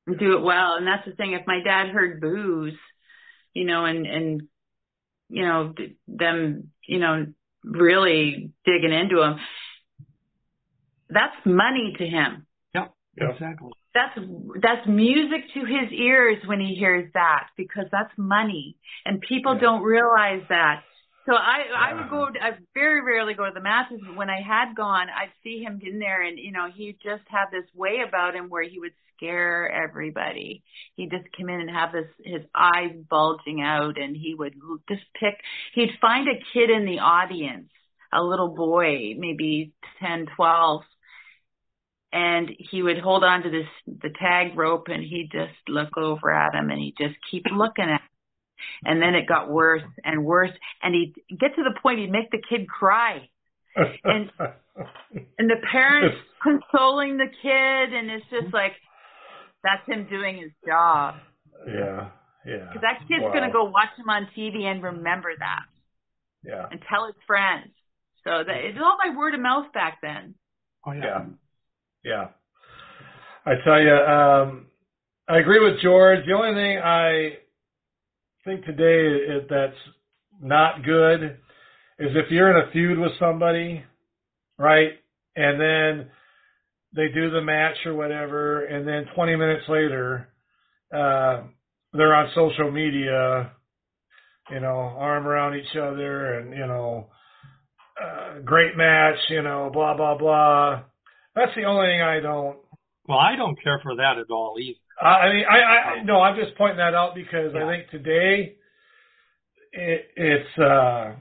do 0.07 0.37
it 0.37 0.43
well. 0.43 0.75
And 0.75 0.87
that's 0.87 1.07
the 1.07 1.13
thing. 1.13 1.33
If 1.33 1.47
my 1.47 1.61
dad 1.65 1.89
heard 1.89 2.21
booze, 2.21 2.75
you 3.55 3.65
know, 3.65 3.85
and 3.87 4.07
and 4.07 4.43
you 5.31 5.47
know 5.47 5.75
them, 6.07 6.71
you 6.87 6.99
know, 6.99 7.27
really 7.65 8.51
digging 8.65 8.93
into 8.93 9.23
him, 9.23 9.39
that's 11.11 11.37
money 11.45 11.95
to 11.99 12.07
him. 12.07 12.47
Yep, 12.75 12.93
Yep. 13.21 13.31
exactly. 13.35 13.73
That's 13.95 14.19
that's 14.63 14.87
music 14.87 15.43
to 15.55 15.61
his 15.65 15.91
ears 15.93 16.39
when 16.47 16.61
he 16.61 16.75
hears 16.75 17.11
that 17.15 17.49
because 17.57 17.87
that's 17.91 18.13
money, 18.17 18.77
and 19.05 19.21
people 19.21 19.55
Yeah. 19.55 19.61
don't 19.61 19.83
realize 19.83 20.43
that 20.49 20.83
So 21.27 21.35
I 21.35 21.59
I 21.77 21.95
would 21.95 22.09
go. 22.09 22.29
I 22.41 22.53
very 22.75 23.03
rarely 23.03 23.35
go 23.35 23.45
to 23.45 23.53
the 23.53 23.61
matches. 23.61 24.01
But 24.07 24.15
when 24.17 24.31
I 24.31 24.41
had 24.41 24.75
gone, 24.75 25.09
I'd 25.11 25.33
see 25.43 25.63
him 25.63 25.79
in 25.83 25.99
there, 25.99 26.23
and 26.23 26.39
you 26.39 26.53
know, 26.53 26.69
he 26.71 26.97
just 27.03 27.25
had 27.29 27.47
this 27.53 27.67
way 27.75 28.01
about 28.07 28.35
him 28.35 28.49
where 28.49 28.63
he 28.63 28.79
would 28.79 28.95
scare 29.17 29.71
everybody. 29.71 30.63
He'd 30.97 31.11
just 31.11 31.27
come 31.37 31.49
in 31.51 31.61
and 31.61 31.71
have 31.71 31.93
this 31.93 32.09
his 32.25 32.43
eyes 32.55 32.95
bulging 33.11 33.61
out, 33.61 33.99
and 33.99 34.17
he 34.17 34.35
would 34.35 34.55
just 34.89 35.03
pick. 35.21 35.35
He'd 35.75 35.99
find 36.01 36.29
a 36.29 36.41
kid 36.55 36.71
in 36.71 36.87
the 36.87 37.01
audience, 37.01 37.69
a 38.13 38.23
little 38.23 38.55
boy, 38.55 39.15
maybe 39.19 39.73
ten, 40.01 40.27
twelve, 40.37 40.83
and 42.13 42.51
he 42.71 42.83
would 42.83 42.99
hold 42.99 43.25
on 43.25 43.43
to 43.43 43.51
this 43.51 43.67
the 43.87 44.11
tag 44.19 44.57
rope, 44.57 44.87
and 44.89 45.03
he'd 45.03 45.31
just 45.33 45.55
look 45.69 45.97
over 45.97 46.31
at 46.31 46.55
him, 46.55 46.71
and 46.71 46.81
he'd 46.81 46.97
just 46.99 47.17
keep 47.31 47.45
looking 47.53 47.85
at. 47.85 48.01
Him. 48.01 48.09
And 48.85 49.01
then 49.01 49.15
it 49.15 49.29
got 49.29 49.49
worse 49.49 49.83
and 50.05 50.25
worse, 50.25 50.51
and 50.83 50.93
he'd 50.95 51.15
get 51.31 51.55
to 51.55 51.63
the 51.63 51.79
point 51.81 52.01
he'd 52.01 52.11
make 52.11 52.31
the 52.33 52.43
kid 52.51 52.69
cry 52.69 53.29
and 54.05 54.31
and 55.39 55.51
the 55.51 55.57
parents 55.71 56.17
consoling 56.43 57.17
the 57.17 57.27
kid 57.43 57.95
and 57.95 58.11
it's 58.11 58.25
just 58.31 58.53
like 58.53 58.73
that's 59.63 59.85
him 59.87 60.07
doing 60.09 60.39
his 60.39 60.53
job. 60.67 61.17
Yeah, 61.67 62.11
yeah. 62.47 62.69
Because 62.69 62.83
that 62.83 63.01
kid's 63.09 63.23
wow. 63.23 63.33
gonna 63.33 63.53
go 63.53 63.65
watch 63.65 63.91
him 63.99 64.09
on 64.09 64.29
TV 64.37 64.63
and 64.63 64.83
remember 64.83 65.31
that. 65.37 65.67
Yeah. 66.45 66.67
And 66.71 66.81
tell 66.89 67.07
his 67.07 67.17
friends. 67.27 67.73
So 68.25 68.31
that 68.45 68.57
it's 68.65 68.79
all 68.83 68.97
by 69.03 69.17
word 69.17 69.35
of 69.35 69.41
mouth 69.41 69.73
back 69.73 69.99
then. 70.03 70.35
Oh 70.87 70.93
yeah. 70.93 71.03
Yeah. 71.03 71.25
Yeah. 72.05 72.29
I 73.45 73.53
tell 73.65 73.81
you, 73.81 73.95
um, 73.95 74.67
I 75.29 75.39
agree 75.39 75.61
with 75.61 75.81
George. 75.83 76.21
The 76.27 76.33
only 76.33 76.55
thing 76.55 76.79
I 76.79 77.39
think 78.45 78.65
today 78.65 79.45
that's 79.49 79.77
not 80.41 80.85
good 80.85 81.23
is 81.99 82.11
if 82.15 82.31
you're 82.31 82.57
in 82.57 82.69
a 82.69 82.71
feud 82.73 82.99
with 82.99 83.13
somebody, 83.19 83.85
right? 84.59 84.93
And 85.37 85.61
then 85.61 86.11
they 86.95 87.09
do 87.09 87.31
the 87.31 87.43
match 87.43 87.77
or 87.85 87.95
whatever, 87.95 88.65
and 88.65 88.87
then 88.87 89.07
20 89.15 89.37
minutes 89.37 89.65
later, 89.69 90.29
uh, 90.93 91.43
they're 91.93 92.15
on 92.15 92.31
social 92.35 92.71
media, 92.71 93.53
you 94.51 94.61
know, 94.61 94.95
arm 94.99 95.27
around 95.27 95.57
each 95.57 95.77
other, 95.77 96.39
and 96.39 96.53
you 96.53 96.67
know, 96.67 97.09
uh, 98.03 98.41
great 98.45 98.77
match, 98.77 99.17
you 99.29 99.43
know, 99.43 99.71
blah 99.73 99.97
blah 99.97 100.17
blah. 100.17 100.83
That's 101.35 101.53
the 101.57 101.65
only 101.65 101.87
thing 101.87 102.03
I 102.03 102.21
don't. 102.21 102.59
Well, 103.09 103.19
I 103.19 103.37
don't 103.37 103.61
care 103.63 103.81
for 103.83 103.97
that 103.97 104.19
at 104.19 104.31
all 104.31 104.57
either. 104.61 104.79
I 105.01 105.07
I 105.07 105.33
mean, 105.35 105.45
I, 105.49 105.57
I 105.57 106.03
no, 106.03 106.21
I'm 106.21 106.37
just 106.37 106.57
pointing 106.57 106.79
that 106.79 106.95
out 106.95 107.15
because 107.15 107.55
I 107.55 107.67
think 107.69 107.91
today 107.91 108.57
it, 109.73 110.09
it's 110.17 110.59
uh, 110.59 111.13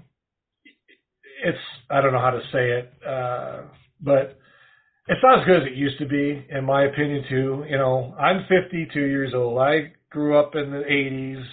it's 1.43 1.57
I 1.89 2.01
don't 2.01 2.13
know 2.13 2.19
how 2.19 2.31
to 2.31 2.41
say 2.51 2.71
it, 2.71 2.93
uh, 3.07 3.61
but 4.01 4.37
it's 5.07 5.21
not 5.23 5.39
as 5.39 5.45
good 5.45 5.61
as 5.61 5.67
it 5.67 5.75
used 5.75 5.99
to 5.99 6.05
be, 6.05 6.45
in 6.49 6.65
my 6.65 6.85
opinion. 6.85 7.23
Too, 7.29 7.65
you 7.69 7.77
know, 7.77 8.15
I'm 8.19 8.45
52 8.49 8.99
years 8.99 9.33
old. 9.33 9.59
I 9.59 9.93
grew 10.09 10.37
up 10.37 10.55
in 10.55 10.71
the 10.71 10.83
80s, 10.83 11.43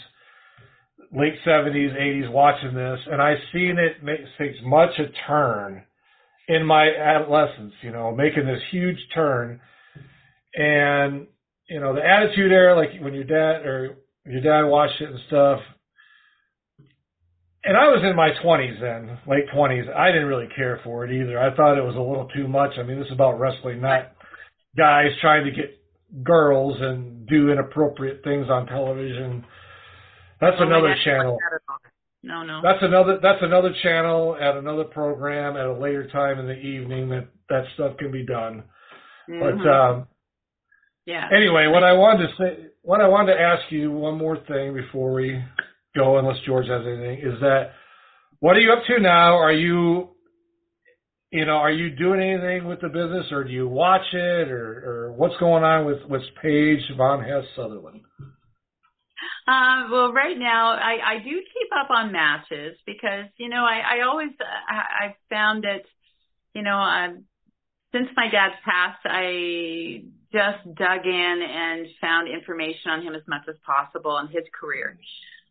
late 1.13 1.35
70s, 1.47 2.01
80s, 2.01 2.33
watching 2.33 2.75
this, 2.75 2.99
and 3.11 3.21
I've 3.21 3.39
seen 3.53 3.77
it 3.79 4.03
make 4.03 4.21
takes 4.39 4.59
much 4.65 4.91
a 4.99 5.07
turn 5.29 5.85
in 6.49 6.65
my 6.67 6.89
adolescence. 6.95 7.73
You 7.83 7.93
know, 7.93 8.13
making 8.15 8.47
this 8.47 8.61
huge 8.71 8.99
turn, 9.15 9.61
and 10.55 11.27
you 11.69 11.81
know 11.81 11.95
the 11.95 12.05
attitude 12.05 12.53
era, 12.53 12.75
like 12.77 12.91
when 13.01 13.15
your 13.15 13.25
dad 13.25 13.67
or 13.67 13.97
your 14.27 14.41
dad 14.41 14.63
watched 14.69 15.01
it 15.01 15.11
and 15.11 15.21
stuff. 15.27 15.61
And 17.67 17.79
I 17.79 17.85
was 17.89 18.03
in 18.05 18.15
my 18.15 18.29
20s 18.45 18.79
then, 18.79 19.19
late 19.27 19.49
20s. 19.55 19.89
I 19.97 20.09
didn't 20.09 20.27
really 20.29 20.49
care 20.55 20.81
for 20.85 21.07
it 21.07 21.13
either. 21.13 21.39
I 21.41 21.55
thought 21.57 21.79
it 21.79 21.85
was 21.85 21.97
a 21.97 21.99
little 21.99 22.29
too 22.37 22.47
much. 22.47 22.73
I 22.79 22.83
mean, 22.83 22.99
this 22.99 23.07
is 23.07 23.13
about 23.15 23.41
wrestling, 23.41 23.81
not 23.81 24.13
guys 24.77 25.07
trying 25.23 25.47
to 25.47 25.51
get 25.51 25.79
girls 26.23 26.77
and 26.79 27.27
do 27.27 27.51
inappropriate 27.51 28.23
things 28.23 28.49
on 28.51 28.67
television. 28.67 29.47
That's 30.43 30.57
Oh, 30.61 30.65
another 30.67 30.89
didn't 30.89 31.05
channel. 31.05 31.33
like 31.33 31.41
that 31.41 31.55
at 31.57 31.63
all. 31.71 31.79
No, 32.25 32.43
no. 32.43 32.61
That's 32.63 32.83
another 32.83 33.19
that's 33.23 33.43
another 33.43 33.75
channel 33.83 34.35
at 34.41 34.57
another 34.57 34.85
program 34.85 35.57
at 35.59 35.67
a 35.67 35.73
later 35.75 36.09
time 36.11 36.39
in 36.39 36.47
the 36.47 36.55
evening 36.59 37.11
that 37.11 37.29
that 37.51 37.65
stuff 37.75 37.99
can 37.99 38.11
be 38.11 38.25
done. 38.25 38.65
But 39.29 39.55
Mhm. 39.57 39.67
um 39.67 40.07
yeah. 41.05 41.29
Anyway, 41.31 41.67
what 41.67 41.85
I 41.85 41.93
wanted 41.93 42.29
to 42.29 42.35
say, 42.37 42.67
what 42.81 43.03
I 43.03 43.09
wanted 43.09 43.35
to 43.35 43.41
ask 43.41 43.71
you 43.71 43.91
one 43.91 44.17
more 44.17 44.39
thing 44.39 44.73
before 44.73 45.13
we 45.13 45.39
go, 45.95 46.17
unless 46.17 46.41
George 46.47 46.67
has 46.67 46.87
anything, 46.87 47.19
is 47.19 47.39
that 47.41 47.73
what 48.41 48.57
are 48.57 48.61
you 48.61 48.73
up 48.73 48.85
to 48.87 48.99
now? 49.01 49.37
Are 49.37 49.53
you, 49.53 50.09
you 51.31 51.45
know, 51.45 51.57
are 51.57 51.71
you 51.71 51.91
doing 51.91 52.23
anything 52.23 52.65
with 52.67 52.81
the 52.81 52.89
business, 52.89 53.31
or 53.33 53.45
do 53.45 53.51
you 53.51 53.69
watch 53.69 54.07
it, 54.15 54.51
or, 54.51 55.09
or 55.09 55.13
what's 55.13 55.37
going 55.37 55.63
on 55.63 55.85
with 55.85 56.03
with 56.09 56.23
Paige 56.41 56.91
Von 56.97 57.23
Hess 57.23 57.45
Sutherland? 57.55 58.01
Uh, 59.47 59.89
well, 59.91 60.13
right 60.13 60.39
now 60.39 60.71
I, 60.73 61.17
I 61.17 61.19
do 61.19 61.31
keep 61.31 61.69
up 61.79 61.91
on 61.91 62.13
matches 62.13 62.79
because 62.87 63.27
you 63.37 63.51
know 63.51 63.63
I, 63.65 63.99
I 63.99 64.07
always 64.07 64.31
I, 64.41 65.07
I 65.07 65.17
found 65.29 65.65
that 65.65 65.83
you 66.55 66.63
know 66.63 66.79
um, 66.79 67.25
since 67.93 68.09
my 68.17 68.31
dad's 68.31 68.55
passed 68.65 69.05
I 69.05 70.05
just 70.33 70.75
dug 70.75 71.05
in 71.05 71.43
and 71.47 71.87
found 72.01 72.29
information 72.29 72.91
on 72.91 73.03
him 73.03 73.15
as 73.15 73.23
much 73.29 73.43
as 73.49 73.55
possible 73.65 74.17
and 74.17 74.29
his 74.31 74.45
career. 74.59 74.99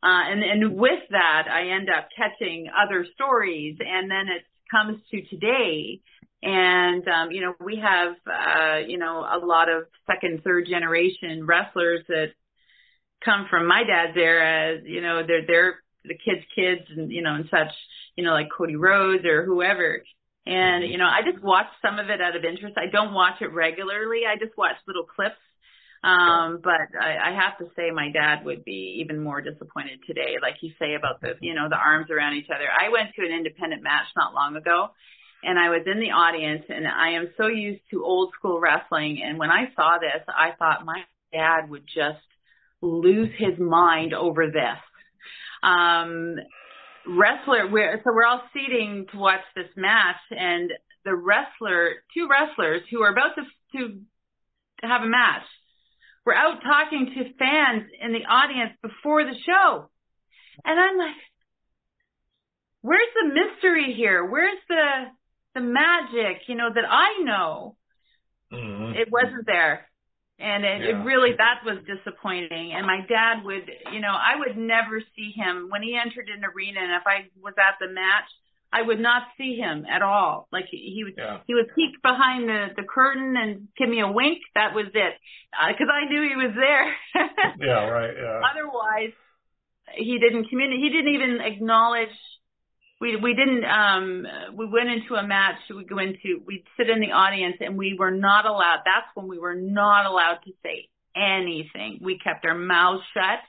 Uh, 0.04 0.24
and, 0.28 0.44
and 0.44 0.76
with 0.76 1.00
that, 1.12 1.48
I 1.50 1.70
end 1.70 1.88
up 1.90 2.10
catching 2.18 2.68
other 2.76 3.06
stories, 3.14 3.78
and 3.80 4.12
then 4.12 4.28
it 4.28 4.44
comes 4.70 5.00
to 5.12 5.22
today, 5.22 6.02
and 6.42 7.08
um, 7.08 7.32
you 7.32 7.42
know 7.42 7.54
we 7.64 7.78
have 7.78 8.16
uh, 8.28 8.86
you 8.86 8.98
know 8.98 9.20
a 9.20 9.38
lot 9.38 9.70
of 9.70 9.84
second, 10.06 10.42
third 10.44 10.68
generation 10.68 11.46
wrestlers 11.46 12.04
that 12.10 12.34
come 13.24 13.48
from 13.50 13.68
my 13.68 13.84
dad's 13.84 14.18
era. 14.18 14.80
You 14.84 15.02
know 15.02 15.24
they're 15.26 15.46
they're 15.46 15.76
the 16.04 16.16
kids' 16.16 16.46
kids, 16.56 16.82
and 16.96 17.12
you 17.12 17.22
know 17.22 17.36
and 17.36 17.46
such. 17.50 17.74
You 18.16 18.24
know 18.24 18.34
like 18.34 18.50
Cody 18.56 18.76
Rhodes 18.76 19.26
or 19.26 19.44
whoever. 19.44 20.04
And 20.46 20.84
you 20.84 20.98
know 20.98 21.08
I 21.08 21.22
just 21.30 21.44
watch 21.44 21.68
some 21.82 22.00
of 22.00 22.10
it 22.10 22.22
out 22.22 22.36
of 22.36 22.44
interest. 22.44 22.78
I 22.78 22.92
don't 22.92 23.14
watch 23.14 23.42
it 23.42 23.52
regularly. 23.54 24.22
I 24.28 24.38
just 24.38 24.58
watch 24.58 24.76
little 24.88 25.06
clips 25.06 25.38
um, 26.04 26.60
but 26.62 26.92
I, 27.00 27.32
I 27.32 27.32
have 27.32 27.58
to 27.60 27.74
say 27.78 27.90
my 27.92 28.12
dad 28.12 28.44
would 28.44 28.66
be 28.66 29.00
even 29.00 29.24
more 29.24 29.40
disappointed 29.40 30.00
today, 30.06 30.36
like 30.42 30.56
you 30.62 30.72
say 30.78 30.96
about 30.96 31.22
the, 31.22 31.36
you 31.40 31.54
know, 31.54 31.70
the 31.70 31.78
arms 31.78 32.12
around 32.12 32.36
each 32.36 32.50
other. 32.54 32.68
I 32.68 32.90
went 32.90 33.16
to 33.16 33.26
an 33.26 33.32
independent 33.32 33.84
match 33.84 34.08
not 34.16 34.34
long 34.34 34.58
ago 34.58 34.90
and 35.44 35.58
I 35.58 35.70
was 35.70 35.84
in 35.86 36.02
the 36.02 36.12
audience 36.12 36.66
and 36.68 36.86
I 36.86 37.12
am 37.12 37.32
so 37.38 37.48
used 37.48 37.82
to 37.92 38.04
old 38.04 38.34
school 38.38 38.60
wrestling. 38.60 39.22
And 39.24 39.40
when 39.40 39.50
I 39.50 39.72
saw 39.78 39.98
this, 39.98 40.22
I 40.28 40.52
thought 40.60 40.86
my 40.86 41.04
dad 41.32 41.70
would 41.70 41.88
just 41.88 42.20
lose 42.84 43.30
his 43.38 43.58
mind 43.60 44.14
over 44.14 44.48
this. 44.48 44.80
Um, 45.64 46.36
wrestler, 47.08 47.70
we're, 47.70 48.02
so 48.04 48.12
we're 48.14 48.26
all 48.26 48.44
seating 48.54 49.08
to 49.12 49.18
watch 49.18 49.42
this 49.56 49.70
match 49.76 50.18
and 50.32 50.72
the 51.06 51.16
wrestler, 51.16 51.96
two 52.14 52.28
wrestlers 52.30 52.82
who 52.92 53.02
are 53.02 53.12
about 53.12 53.36
to, 53.36 53.44
to 53.78 54.88
have 54.88 55.02
a 55.02 55.08
match 55.08 55.44
we're 56.26 56.36
out 56.36 56.62
talking 56.64 57.12
to 57.14 57.34
fans 57.38 57.90
in 58.02 58.14
the 58.14 58.26
audience 58.30 58.78
before 58.82 59.24
the 59.24 59.36
show. 59.46 59.90
And 60.64 60.80
I'm 60.80 60.98
like, 60.98 61.22
where's 62.82 63.14
the 63.14 63.34
mystery 63.34 63.94
here? 63.96 64.26
Where's 64.26 64.60
the 64.70 65.12
the 65.56 65.62
magic, 65.62 66.44
you 66.48 66.56
know, 66.56 66.70
that 66.74 66.86
I 66.90 67.24
know? 67.24 67.76
Mm-hmm. 68.52 68.96
It 69.00 69.12
wasn't 69.12 69.46
there. 69.46 69.88
And 70.40 70.66
it, 70.66 70.82
Yeah. 70.82 70.90
it 71.02 71.06
really 71.06 71.34
that 71.38 71.62
was 71.66 71.78
disappointing. 71.86 72.74
And 72.74 72.86
my 72.86 73.02
dad 73.08 73.44
would, 73.46 73.70
you 73.92 74.00
know, 74.02 74.12
I 74.12 74.36
would 74.38 74.58
never 74.58 75.00
see 75.16 75.32
him 75.36 75.68
when 75.70 75.84
he 75.84 75.96
entered 75.96 76.28
an 76.30 76.44
arena 76.44 76.82
and 76.82 76.92
if 76.94 77.04
I 77.06 77.30
was 77.42 77.54
at 77.58 77.78
the 77.80 77.88
match, 77.94 78.26
I 78.76 78.82
would 78.82 79.00
not 79.00 79.28
see 79.38 79.56
him 79.56 79.86
at 79.86 80.02
all. 80.02 80.48
Like 80.52 80.66
he, 80.72 80.94
he 80.96 81.04
would, 81.04 81.14
Yeah. 81.16 81.42
he 81.46 81.54
would 81.54 81.70
peek 81.76 82.02
behind 82.02 82.50
the 82.50 82.70
the 82.76 82.82
curtain 82.84 83.38
and 83.38 83.68
give 83.78 83.88
me 83.88 84.00
a 84.02 84.08
wink. 84.12 84.40
That 84.56 84.74
was 84.74 84.88
it, 84.88 85.14
because 85.68 85.88
I 85.94 86.10
knew 86.10 86.22
he 86.28 86.36
was 86.36 86.56
there. 86.56 86.96
Yeah, 87.60 87.88
right. 87.88 88.14
Yeah. 88.18 88.42
Otherwise, 88.52 89.14
he 89.94 90.18
didn't 90.18 90.50
communicate. 90.50 90.82
He 90.84 90.90
didn't 90.90 91.14
even 91.14 91.42
acknowledge. 91.42 92.10
We 93.04 93.18
we 93.18 93.34
didn't. 93.34 93.66
Um, 93.66 94.26
we 94.56 94.66
went 94.66 94.88
into 94.90 95.16
a 95.16 95.28
match. 95.28 95.58
We 95.70 95.84
go 95.84 96.00
into. 96.00 96.30
We'd 96.48 96.64
sit 96.78 96.90
in 96.90 97.02
the 97.02 97.12
audience, 97.12 97.58
and 97.60 97.78
we 97.78 97.98
were 98.00 98.12
not 98.12 98.46
allowed. 98.46 98.80
That's 98.86 99.10
when 99.14 99.28
we 99.28 99.38
were 99.38 99.56
not 99.56 100.06
allowed 100.06 100.40
to 100.46 100.52
say 100.64 100.88
anything. 101.14 102.00
We 102.02 102.18
kept 102.18 102.46
our 102.46 102.56
mouths 102.56 103.04
shut, 103.14 103.40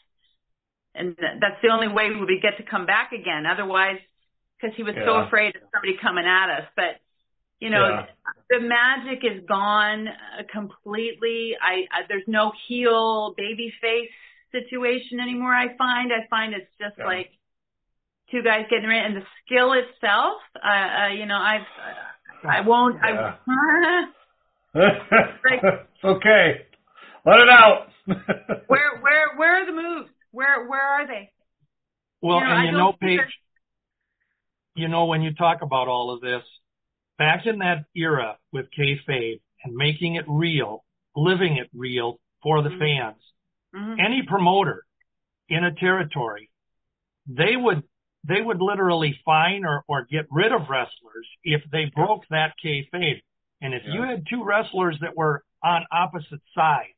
and 0.97 1.15
that's 1.17 1.61
the 1.63 1.69
only 1.69 1.87
way 1.87 2.11
we 2.11 2.19
would 2.19 2.43
get 2.43 2.57
to 2.59 2.65
come 2.69 2.85
back 2.85 3.13
again. 3.13 3.45
Otherwise, 3.47 3.99
because 4.57 4.75
he 4.77 4.83
was 4.83 4.97
so 5.07 5.15
afraid 5.27 5.55
of 5.55 5.63
somebody 5.73 5.95
coming 6.03 6.27
at 6.27 6.49
us. 6.59 6.67
But 6.75 6.99
you 7.61 7.71
know, 7.71 7.87
Yeah. 7.89 8.07
the 8.51 8.61
magic 8.61 9.23
is 9.23 9.47
gone 9.47 10.09
uh, 10.09 10.43
completely. 10.53 11.55
I, 11.63 11.87
I 11.95 11.99
there's 12.09 12.27
no 12.27 12.51
heel 12.67 13.35
baby 13.37 13.73
face 13.81 14.11
situation 14.51 15.21
anymore. 15.21 15.55
I 15.55 15.77
find 15.77 16.11
I 16.13 16.27
find 16.29 16.55
it's 16.55 16.75
just 16.81 16.97
Yeah. 16.99 17.07
like 17.07 17.31
two 18.35 18.43
guys 18.43 18.67
getting 18.69 18.89
ready, 18.89 19.07
and 19.07 19.17
the 19.17 19.27
skill 19.45 19.73
itself. 19.73 20.43
Uh, 20.57 20.67
uh 20.67 21.09
you 21.15 21.27
know, 21.27 21.39
I've 21.39 21.67
I 22.45 22.61
won't. 22.67 22.97
Yeah. 23.03 23.37
I. 23.49 24.05
like, 24.75 25.63
okay, 26.05 26.67
let 27.25 27.39
it 27.39 27.49
out. 27.49 27.87
where 28.67 28.99
where 29.01 29.37
where 29.37 29.63
are 29.63 29.67
the 29.67 29.73
moves? 29.73 30.11
Where 30.33 30.67
where 30.67 30.83
are 30.83 31.07
they? 31.07 31.31
Well, 32.21 32.41
you 32.41 32.45
know, 32.45 32.55
and 32.55 32.67
you 32.67 32.73
know, 32.73 32.93
Paige, 33.01 33.21
you 34.75 34.89
know, 34.89 35.05
when 35.07 35.23
you 35.23 35.35
talk 35.35 35.63
about 35.63 35.89
all 35.89 36.13
of 36.13 36.21
this, 36.21 36.43
back 37.19 37.47
in 37.47 37.59
that 37.59 37.85
era 37.95 38.39
with 38.53 38.67
kayfabe 38.77 39.41
and 39.65 39.75
making 39.75 40.17
it 40.17 40.25
real, 40.27 40.85
living 41.15 41.57
it 41.57 41.71
real 41.75 42.19
for 42.43 42.63
the 42.63 42.71
mm-hmm. 42.71 42.79
fans, 42.79 43.23
mm-hmm. 43.75 44.01
any 44.01 44.23
promoter 44.27 44.85
in 45.49 45.65
a 45.65 45.75
territory, 45.75 46.51
they 47.27 47.57
would 47.57 47.85
they 48.27 48.41
would 48.41 48.61
literally 48.61 49.19
fine 49.25 49.65
or, 49.65 49.85
or 49.87 50.07
get 50.11 50.27
rid 50.31 50.53
of 50.53 50.63
wrestlers 50.71 51.29
if 51.43 51.63
they 51.71 51.93
broke 51.95 52.23
that 52.31 52.55
kayfabe. 52.65 53.23
And 53.61 53.75
if 53.75 53.83
yeah. 53.87 53.95
you 53.95 54.03
had 54.03 54.25
two 54.29 54.45
wrestlers 54.45 54.99
that 55.01 55.17
were 55.17 55.43
on 55.63 55.85
opposite 55.93 56.41
sides, 56.55 56.89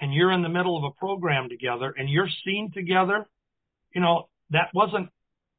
and 0.00 0.12
you're 0.12 0.32
in 0.32 0.42
the 0.42 0.48
middle 0.48 0.76
of 0.76 0.84
a 0.84 0.90
program 0.98 1.48
together 1.48 1.94
and 1.96 2.08
you're 2.08 2.28
seen 2.44 2.72
together, 2.72 3.26
you 3.94 4.00
know 4.00 4.28
that 4.50 4.68
wasn't 4.74 5.08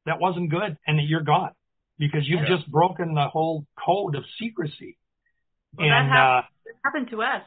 that 0.05 0.19
wasn't 0.19 0.49
good, 0.49 0.77
and 0.85 0.99
you're 1.07 1.21
gone 1.23 1.51
because 1.97 2.27
you've 2.27 2.41
yeah. 2.41 2.57
just 2.57 2.69
broken 2.69 3.13
the 3.13 3.27
whole 3.27 3.65
code 3.85 4.15
of 4.15 4.23
secrecy. 4.39 4.97
Well, 5.77 5.87
and 5.87 5.93
that 5.93 6.13
happened, 6.13 6.45
uh, 6.45 6.52
happened 6.83 7.09
to 7.11 7.21
us. 7.21 7.43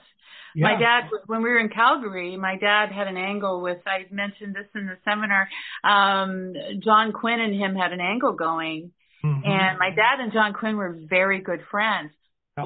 Yeah. 0.55 0.69
My 0.69 0.81
dad, 0.81 1.11
when 1.27 1.43
we 1.43 1.51
were 1.51 1.59
in 1.59 1.69
Calgary, 1.69 2.37
my 2.37 2.57
dad 2.57 2.91
had 2.91 3.09
an 3.09 3.17
angle 3.17 3.61
with, 3.61 3.79
I 3.87 4.07
mentioned 4.11 4.55
this 4.55 4.67
in 4.75 4.87
the 4.87 4.97
seminar, 5.05 5.49
um, 5.85 6.55
John 6.83 7.13
Quinn 7.13 7.41
and 7.41 7.55
him 7.55 7.75
had 7.75 7.93
an 7.93 8.01
angle 8.01 8.33
going. 8.33 8.93
Mm-hmm. 9.25 9.45
And 9.45 9.79
my 9.79 9.91
dad 9.91 10.21
and 10.21 10.33
John 10.33 10.55
Quinn 10.55 10.77
were 10.77 10.97
very 11.09 11.41
good 11.41 11.61
friends. 11.71 12.13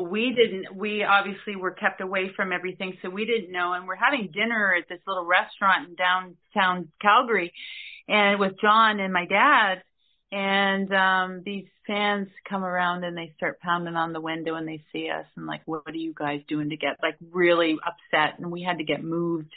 We 0.00 0.32
didn't, 0.36 0.76
we 0.76 1.02
obviously 1.02 1.56
were 1.56 1.72
kept 1.72 2.00
away 2.00 2.30
from 2.36 2.52
everything, 2.52 2.96
so 3.02 3.10
we 3.10 3.24
didn't 3.24 3.50
know. 3.50 3.72
And 3.72 3.88
we're 3.88 3.96
having 3.96 4.30
dinner 4.32 4.72
at 4.78 4.88
this 4.88 5.00
little 5.04 5.26
restaurant 5.26 5.88
in 5.88 5.96
downtown 5.96 6.92
Calgary 7.02 7.52
and 8.06 8.38
with 8.38 8.52
John 8.60 9.00
and 9.00 9.12
my 9.12 9.26
dad 9.26 9.82
and 10.32 10.92
um 10.94 11.42
these 11.44 11.66
fans 11.86 12.28
come 12.48 12.64
around 12.64 13.02
and 13.02 13.16
they 13.16 13.32
start 13.36 13.58
pounding 13.60 13.96
on 13.96 14.12
the 14.12 14.20
window 14.20 14.54
and 14.54 14.66
they 14.66 14.82
see 14.92 15.10
us 15.10 15.26
and 15.36 15.46
like 15.46 15.62
what 15.64 15.82
are 15.86 15.92
you 15.92 16.14
guys 16.14 16.40
doing 16.48 16.70
to 16.70 16.76
get 16.76 16.96
like 17.02 17.16
really 17.32 17.76
upset. 17.84 18.38
And 18.38 18.50
we 18.50 18.62
had 18.62 18.78
to 18.78 18.84
get 18.84 19.02
moved. 19.02 19.52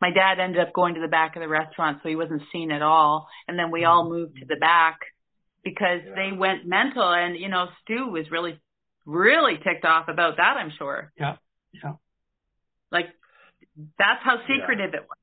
My 0.00 0.10
dad 0.10 0.40
ended 0.40 0.60
up 0.60 0.72
going 0.72 0.94
to 0.94 1.00
the 1.00 1.08
back 1.08 1.36
of 1.36 1.42
the 1.42 1.48
restaurant 1.48 2.00
so 2.02 2.08
he 2.08 2.16
wasn't 2.16 2.42
seen 2.52 2.70
at 2.70 2.82
all. 2.82 3.28
And 3.46 3.58
then 3.58 3.70
we 3.70 3.84
all 3.84 4.02
mm-hmm. 4.02 4.14
moved 4.14 4.36
to 4.38 4.46
the 4.46 4.56
back 4.56 4.98
because 5.62 6.00
yeah. 6.04 6.14
they 6.16 6.36
went 6.36 6.66
mental. 6.66 7.12
And 7.12 7.36
you 7.38 7.48
know 7.48 7.66
stu 7.82 8.08
was 8.08 8.30
really 8.30 8.58
really 9.04 9.54
ticked 9.62 9.84
off 9.84 10.08
about 10.08 10.38
that 10.38 10.56
i'm 10.56 10.72
sure. 10.76 11.12
Yeah. 11.16 11.36
Yeah. 11.72 11.92
Like 12.90 13.06
that's 13.96 14.22
how 14.24 14.38
secretive 14.48 14.90
yeah. 14.92 15.00
it 15.00 15.06
was. 15.08 15.18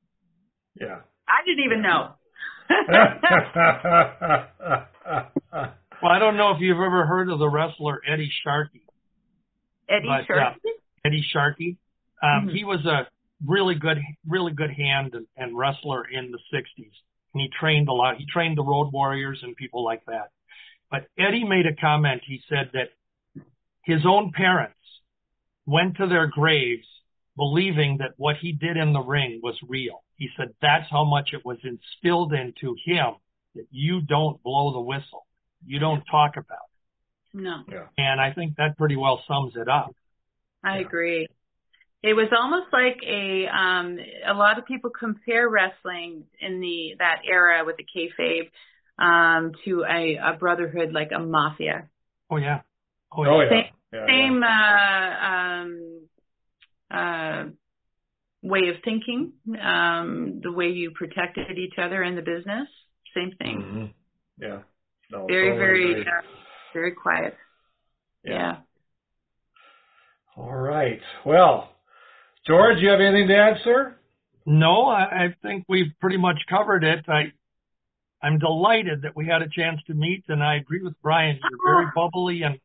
Yeah. 0.80 1.00
I 1.28 1.44
didn't 1.44 1.64
even 1.64 1.82
yeah. 1.82 1.90
know 1.90 2.14
well, 6.02 6.12
I 6.12 6.18
don't 6.18 6.36
know 6.36 6.52
if 6.52 6.60
you've 6.60 6.76
ever 6.76 7.06
heard 7.06 7.30
of 7.30 7.38
the 7.38 7.48
wrestler 7.48 8.00
Eddie 8.10 8.32
Sharkey. 8.42 8.82
Eddie 9.88 10.08
but, 10.08 10.26
Sharkey. 10.26 10.60
Uh, 10.64 11.06
Eddie 11.06 11.26
Sharkey. 11.30 11.76
Um, 12.22 12.46
mm-hmm. 12.46 12.56
He 12.56 12.64
was 12.64 12.84
a 12.86 13.06
really 13.46 13.74
good, 13.74 13.98
really 14.26 14.52
good 14.52 14.70
hand 14.70 15.14
and, 15.14 15.26
and 15.36 15.56
wrestler 15.56 16.04
in 16.06 16.30
the 16.30 16.38
'60s, 16.52 16.92
and 17.34 17.40
he 17.40 17.48
trained 17.58 17.88
a 17.88 17.92
lot. 17.92 18.16
He 18.16 18.26
trained 18.26 18.56
the 18.56 18.64
Road 18.64 18.92
Warriors 18.92 19.40
and 19.42 19.54
people 19.56 19.84
like 19.84 20.04
that. 20.06 20.30
But 20.90 21.06
Eddie 21.18 21.44
made 21.44 21.66
a 21.66 21.74
comment. 21.74 22.22
He 22.26 22.40
said 22.48 22.70
that 22.72 22.90
his 23.82 24.06
own 24.06 24.32
parents 24.32 24.74
went 25.66 25.96
to 25.96 26.06
their 26.06 26.26
graves 26.26 26.86
believing 27.36 27.98
that 27.98 28.14
what 28.16 28.36
he 28.40 28.52
did 28.52 28.76
in 28.76 28.92
the 28.92 29.00
ring 29.00 29.40
was 29.42 29.58
real. 29.68 30.03
He 30.16 30.28
said 30.36 30.54
that's 30.62 30.90
how 30.90 31.04
much 31.04 31.30
it 31.32 31.44
was 31.44 31.58
instilled 31.64 32.32
into 32.32 32.76
him 32.84 33.14
that 33.54 33.66
you 33.70 34.00
don't 34.00 34.42
blow 34.42 34.72
the 34.72 34.80
whistle. 34.80 35.26
You 35.66 35.78
don't 35.78 36.02
talk 36.10 36.32
about 36.36 36.58
it. 37.32 37.40
No. 37.42 37.62
Yeah. 37.68 37.86
And 37.98 38.20
I 38.20 38.32
think 38.32 38.56
that 38.56 38.76
pretty 38.78 38.96
well 38.96 39.22
sums 39.26 39.54
it 39.56 39.68
up. 39.68 39.94
I 40.62 40.76
yeah. 40.76 40.86
agree. 40.86 41.28
It 42.02 42.14
was 42.14 42.28
almost 42.36 42.66
like 42.72 43.02
a 43.02 43.46
um 43.46 43.98
a 44.26 44.34
lot 44.34 44.58
of 44.58 44.66
people 44.66 44.90
compare 44.90 45.48
wrestling 45.48 46.24
in 46.38 46.60
the 46.60 46.96
that 46.98 47.22
era 47.28 47.64
with 47.64 47.76
the 47.76 47.84
kayfabe 47.84 48.50
um 49.02 49.52
to 49.64 49.84
a, 49.84 50.16
a 50.16 50.36
brotherhood 50.38 50.92
like 50.92 51.10
a 51.14 51.18
mafia. 51.18 51.88
Oh 52.30 52.36
yeah. 52.36 52.60
Oh 53.10 53.24
yeah. 53.24 53.30
Oh, 53.30 53.40
yeah. 53.40 53.48
Same, 53.48 53.64
yeah, 53.92 54.06
same 54.06 54.42
uh 54.42 55.26
um 55.32 56.00
uh 56.90 57.44
way 58.44 58.68
of 58.68 58.76
thinking, 58.84 59.32
um, 59.60 60.40
the 60.42 60.52
way 60.52 60.66
you 60.66 60.92
protected 60.94 61.58
each 61.58 61.74
other 61.82 62.02
in 62.04 62.14
the 62.14 62.22
business. 62.22 62.68
Same 63.14 63.32
thing. 63.38 63.62
Mm-hmm. 63.62 64.44
Yeah. 64.44 64.58
No, 65.10 65.26
very, 65.26 65.50
totally 65.50 65.58
very, 65.58 66.00
uh, 66.02 66.22
very 66.72 66.92
quiet. 66.92 67.34
Yeah. 68.22 68.32
yeah. 68.32 68.56
All 70.36 70.54
right. 70.54 71.00
Well, 71.24 71.70
George, 72.46 72.78
you 72.80 72.90
have 72.90 73.00
anything 73.00 73.28
to 73.28 73.36
add, 73.36 73.56
sir? 73.64 73.96
No, 74.46 74.86
I, 74.86 75.02
I 75.02 75.36
think 75.42 75.64
we've 75.68 75.92
pretty 76.00 76.18
much 76.18 76.38
covered 76.48 76.84
it. 76.84 77.06
I, 77.08 77.32
I'm 78.22 78.38
delighted 78.38 79.02
that 79.02 79.16
we 79.16 79.26
had 79.26 79.40
a 79.40 79.48
chance 79.48 79.80
to 79.86 79.94
meet, 79.94 80.24
and 80.28 80.42
I 80.42 80.56
agree 80.56 80.82
with 80.82 80.94
Brian. 81.02 81.38
You're 81.50 81.74
very 81.74 81.86
bubbly 81.94 82.42
and 82.42 82.58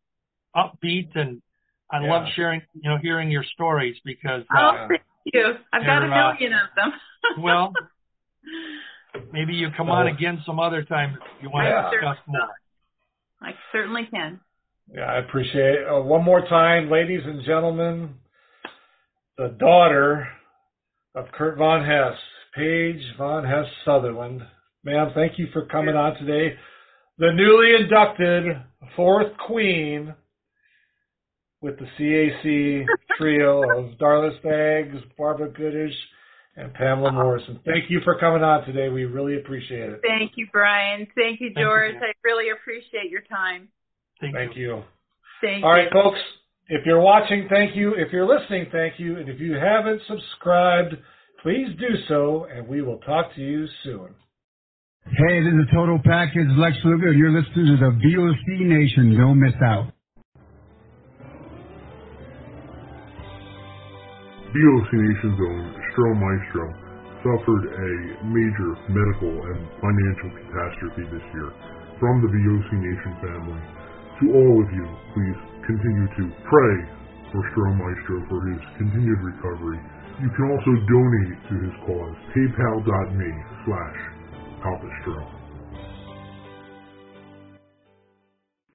upbeat, 0.56 1.16
and 1.16 1.42
I 1.90 2.02
yeah. 2.02 2.10
love 2.10 2.28
sharing, 2.36 2.62
you 2.74 2.90
know, 2.90 2.98
hearing 3.02 3.32
your 3.32 3.46
stories 3.54 3.96
because. 4.04 4.44
Uh, 4.54 4.88
oh, 4.90 4.96
you. 5.26 5.54
I've 5.74 5.86
got 5.86 6.04
a 6.04 6.06
uh, 6.06 6.34
million 6.34 6.54
of 6.54 6.70
them. 6.76 6.92
well, 7.44 7.74
maybe 9.32 9.54
you 9.54 9.70
come 9.76 9.90
on 9.90 10.08
again 10.08 10.42
some 10.46 10.60
other 10.60 10.84
time 10.84 11.16
if 11.16 11.44
you 11.44 11.50
want 11.50 11.68
yeah. 11.68 11.84
to 11.84 11.92
discuss 11.92 12.18
more. 12.28 12.50
I 13.42 13.52
certainly 13.72 14.08
can. 14.12 14.40
Yeah, 14.94 15.04
I 15.04 15.20
appreciate 15.20 15.76
it. 15.76 15.88
Uh, 15.88 16.02
one 16.02 16.24
more 16.24 16.42
time, 16.48 16.90
ladies 16.90 17.22
and 17.24 17.44
gentlemen, 17.46 18.16
the 19.38 19.56
daughter 19.60 20.28
of 21.16 21.26
Kurt 21.34 21.58
Von 21.58 21.86
Hess, 21.86 22.18
Paige 22.56 23.02
Von 23.18 23.46
Hess 23.46 23.66
Sutherland. 23.86 24.42
Ma'am, 24.84 25.12
thank 25.14 25.38
you 25.38 25.48
for 25.54 25.66
coming 25.66 25.96
on 25.96 26.16
today. 26.16 26.56
The 27.18 27.32
newly 27.34 27.76
inducted 27.84 28.46
fourth 28.96 29.38
queen 29.46 30.14
with 31.62 31.78
the 31.78 31.86
CAC 31.98 32.86
trio 33.20 33.62
of 33.78 33.98
Darla 34.00 34.32
Staggs, 34.40 35.04
Barbara 35.18 35.50
Goodish, 35.50 35.94
and 36.56 36.74
Pamela 36.74 37.12
Morrison. 37.12 37.60
Thank 37.66 37.90
you 37.90 38.02
for 38.04 38.20
coming 38.20 38.44
on 38.44 38.66
today. 38.66 38.90
We 38.90 39.06
really 39.06 39.38
appreciate 39.38 39.90
it. 39.90 40.02
Thank 40.02 40.34
you, 40.36 40.48
Brian. 40.52 41.08
Thank 41.16 41.40
you, 41.42 41.54
George. 41.54 41.92
Thank 41.94 42.02
you. 42.02 42.08
I 42.08 42.14
really 42.24 42.50
appreciate 42.50 43.12
your 43.12 43.22
time. 43.22 43.70
Thank, 44.20 44.36
thank 44.36 44.56
you. 44.56 44.78
you. 44.78 44.84
Thank 45.42 45.64
All 45.64 45.76
you. 45.76 45.84
right, 45.84 45.92
folks. 45.92 46.20
If 46.68 46.86
you're 46.86 47.02
watching, 47.02 47.48
thank 47.50 47.76
you. 47.76 47.94
If 47.96 48.12
you're 48.12 48.28
listening, 48.28 48.68
thank 48.72 49.00
you. 49.00 49.18
And 49.18 49.28
if 49.28 49.40
you 49.40 49.56
haven't 49.56 50.02
subscribed, 50.08 50.96
please 51.42 51.68
do 51.80 51.96
so, 52.08 52.46
and 52.54 52.68
we 52.68 52.82
will 52.82 53.00
talk 53.00 53.34
to 53.36 53.42
you 53.42 53.68
soon. 53.84 54.10
Hey, 55.06 55.42
this 55.42 55.54
is 55.54 55.68
Total 55.74 55.98
Package 56.04 56.50
Lex 56.58 56.76
Luger. 56.84 57.12
You're 57.12 57.32
listening 57.32 57.66
to 57.66 57.78
the 57.78 57.92
VOC 57.98 58.68
Nation. 58.68 59.18
Don't 59.18 59.40
miss 59.40 59.56
out. 59.66 59.92
VOC 64.50 64.90
Nation's 64.98 65.38
own 65.46 65.66
Stro 65.94 66.10
Maestro 66.18 66.74
suffered 67.22 67.70
a 67.70 67.92
major 68.34 68.72
medical 68.90 69.30
and 69.30 69.62
financial 69.78 70.30
catastrophe 70.42 71.06
this 71.14 71.22
year. 71.38 71.54
From 72.02 72.26
the 72.26 72.34
VOC 72.34 72.70
Nation 72.82 73.14
family, 73.22 73.62
to 74.18 74.26
all 74.34 74.56
of 74.58 74.70
you, 74.74 74.88
please 75.14 75.40
continue 75.70 76.10
to 76.18 76.24
pray 76.50 76.76
for 77.30 77.46
Stro 77.54 77.78
Maestro 77.78 78.26
for 78.26 78.42
his 78.50 78.62
continued 78.82 79.22
recovery. 79.22 79.78
You 80.18 80.34
can 80.34 80.50
also 80.50 80.74
donate 80.82 81.38
to 81.46 81.56
his 81.70 81.76
cause, 81.86 82.18
paypal.me 82.34 83.32
slash. 83.70 85.39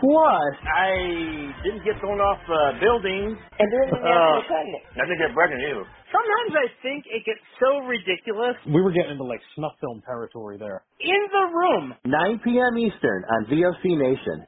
Plus, 0.00 0.54
I 0.64 1.54
didn't 1.62 1.84
get 1.84 1.98
thrown 2.00 2.20
off 2.20 2.40
uh, 2.48 2.78
buildings. 2.80 3.38
and 3.58 3.68
then 3.72 3.86
the 3.90 3.98
Uh, 3.98 4.04
national 4.04 4.42
segment. 4.50 4.82
I 4.96 5.02
didn't 5.06 5.20
get 5.22 5.32
pregnant 5.34 5.62
either. 5.70 5.84
Sometimes 6.10 6.52
I 6.54 6.66
think 6.82 7.04
it 7.10 7.22
gets 7.26 7.40
so 7.58 7.80
ridiculous. 7.86 8.56
We 8.66 8.82
were 8.82 8.92
getting 8.92 9.12
into 9.12 9.24
like 9.24 9.40
snuff 9.54 9.72
film 9.80 10.02
territory 10.06 10.58
there. 10.58 10.82
In 11.00 11.22
the 11.32 11.44
room. 11.54 11.94
9 12.04 12.40
p.m. 12.44 12.78
Eastern 12.78 13.24
on 13.30 13.46
VOC 13.46 13.82
Nation. 13.98 14.46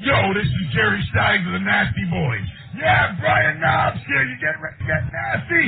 Yo, 0.00 0.34
this 0.34 0.44
is 0.44 0.64
Jerry 0.74 1.00
Stein 1.14 1.46
of 1.46 1.52
the 1.54 1.60
Nasty 1.64 2.04
Boys. 2.10 2.48
Yeah, 2.76 3.14
Brian 3.20 3.60
Knobbs 3.60 4.02
here. 4.10 4.22
You 4.26 4.36
get 4.42 4.58
ready 4.58 4.76
to 4.82 4.86
get 4.90 5.02
nasty? 5.06 5.66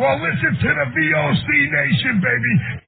Well, 0.00 0.16
listen 0.16 0.56
to 0.64 0.70
the 0.74 0.86
VOC 0.96 1.48
Nation, 1.70 2.14
baby. 2.24 2.54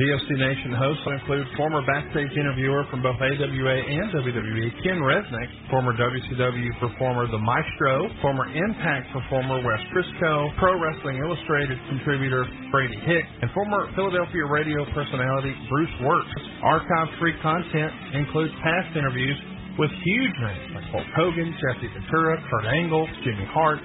VOC 0.00 0.32
Nation 0.32 0.72
hosts 0.72 1.04
will 1.04 1.12
include 1.12 1.44
former 1.60 1.84
backstage 1.84 2.32
interviewer 2.32 2.88
from 2.88 3.04
both 3.04 3.20
AWA 3.20 3.76
and 3.84 4.08
WWE, 4.16 4.72
Ken 4.80 4.96
Resnick, 4.96 5.50
former 5.68 5.92
WCW 5.92 6.72
performer 6.80 7.28
The 7.28 7.36
Maestro, 7.36 8.08
former 8.24 8.48
Impact 8.48 9.12
performer 9.12 9.60
Wes 9.60 9.84
Brisco, 9.92 10.56
Pro 10.56 10.80
Wrestling 10.80 11.20
Illustrated 11.20 11.76
contributor 11.92 12.48
Brady 12.72 12.96
Hick, 13.04 13.28
and 13.44 13.52
former 13.52 13.92
Philadelphia 13.92 14.48
radio 14.48 14.88
personality 14.96 15.52
Bruce 15.68 15.96
Works. 16.00 16.32
Archive 16.64 17.12
free 17.20 17.36
content 17.44 17.92
includes 18.16 18.56
past 18.64 18.96
interviews 18.96 19.36
with 19.76 19.92
huge 20.00 20.36
names 20.40 20.80
like 20.80 20.84
Hulk 20.96 21.08
Hogan, 21.12 21.52
Jesse 21.60 21.92
Ventura, 21.92 22.40
Kurt 22.48 22.64
Angle, 22.72 23.04
Jimmy 23.20 23.44
Hart, 23.52 23.84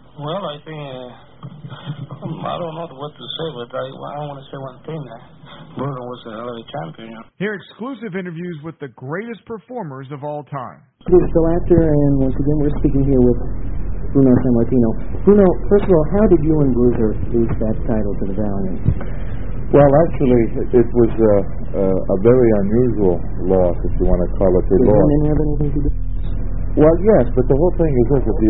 Well, 0.19 0.43
I 0.43 0.57
think 0.67 0.75
uh, 0.75 1.07
I 2.43 2.55
don't 2.59 2.75
know 2.75 2.87
what 2.99 3.13
to 3.15 3.25
say, 3.25 3.47
but 3.55 3.69
I, 3.71 3.85
I 3.87 4.19
want 4.27 4.37
to 4.43 4.47
say 4.51 4.57
one 4.59 4.79
thing. 4.83 5.01
Uh, 5.01 5.15
Bruno 5.79 6.01
was 6.03 6.21
a 6.27 6.31
hell 6.35 6.51
of 6.51 6.57
a 6.59 6.65
champion. 6.67 7.15
Hear 7.39 7.55
exclusive 7.55 8.19
interviews 8.19 8.59
with 8.59 8.75
the 8.83 8.91
greatest 8.91 9.39
performers 9.47 10.11
of 10.11 10.27
all 10.27 10.43
time. 10.51 10.83
This 11.07 11.15
is 11.15 11.29
Bill 11.31 11.47
Apter, 11.55 11.79
and 11.79 12.11
once 12.27 12.35
again, 12.35 12.57
we're 12.59 12.75
speaking 12.83 13.03
here 13.07 13.23
with 13.23 13.39
Bruno 14.11 14.35
Sammartino. 14.35 14.89
Bruno, 15.23 15.47
first 15.71 15.87
of 15.87 15.91
all, 15.95 16.05
how 16.19 16.25
did 16.27 16.41
you 16.43 16.55
and 16.59 16.71
Bruiser 16.75 17.11
lose 17.31 17.51
that 17.63 17.75
title 17.87 18.13
to 18.19 18.23
the 18.27 18.35
Valiant? 18.35 18.79
Well, 19.71 19.87
actually, 19.87 20.43
it 20.75 20.87
was 20.91 21.11
a, 21.15 21.35
a, 21.79 21.85
a 21.87 22.17
very 22.19 22.49
unusual 22.67 23.15
loss, 23.47 23.79
if 23.79 23.93
you 23.95 24.05
want 24.11 24.19
to 24.27 24.29
call 24.35 24.51
it 24.59 24.65
a 24.67 24.75
Did 24.75 24.83
loss. 24.91 24.99
women 24.99 25.21
have 25.31 25.39
anything 25.39 25.69
to 25.71 25.81
do? 25.87 25.91
Well, 26.83 26.95
yes, 26.99 27.31
but 27.31 27.47
the 27.47 27.55
whole 27.55 27.73
thing 27.79 27.91
is 27.95 28.07
this: 28.11 28.23
if 28.27 28.35
the 28.35 28.49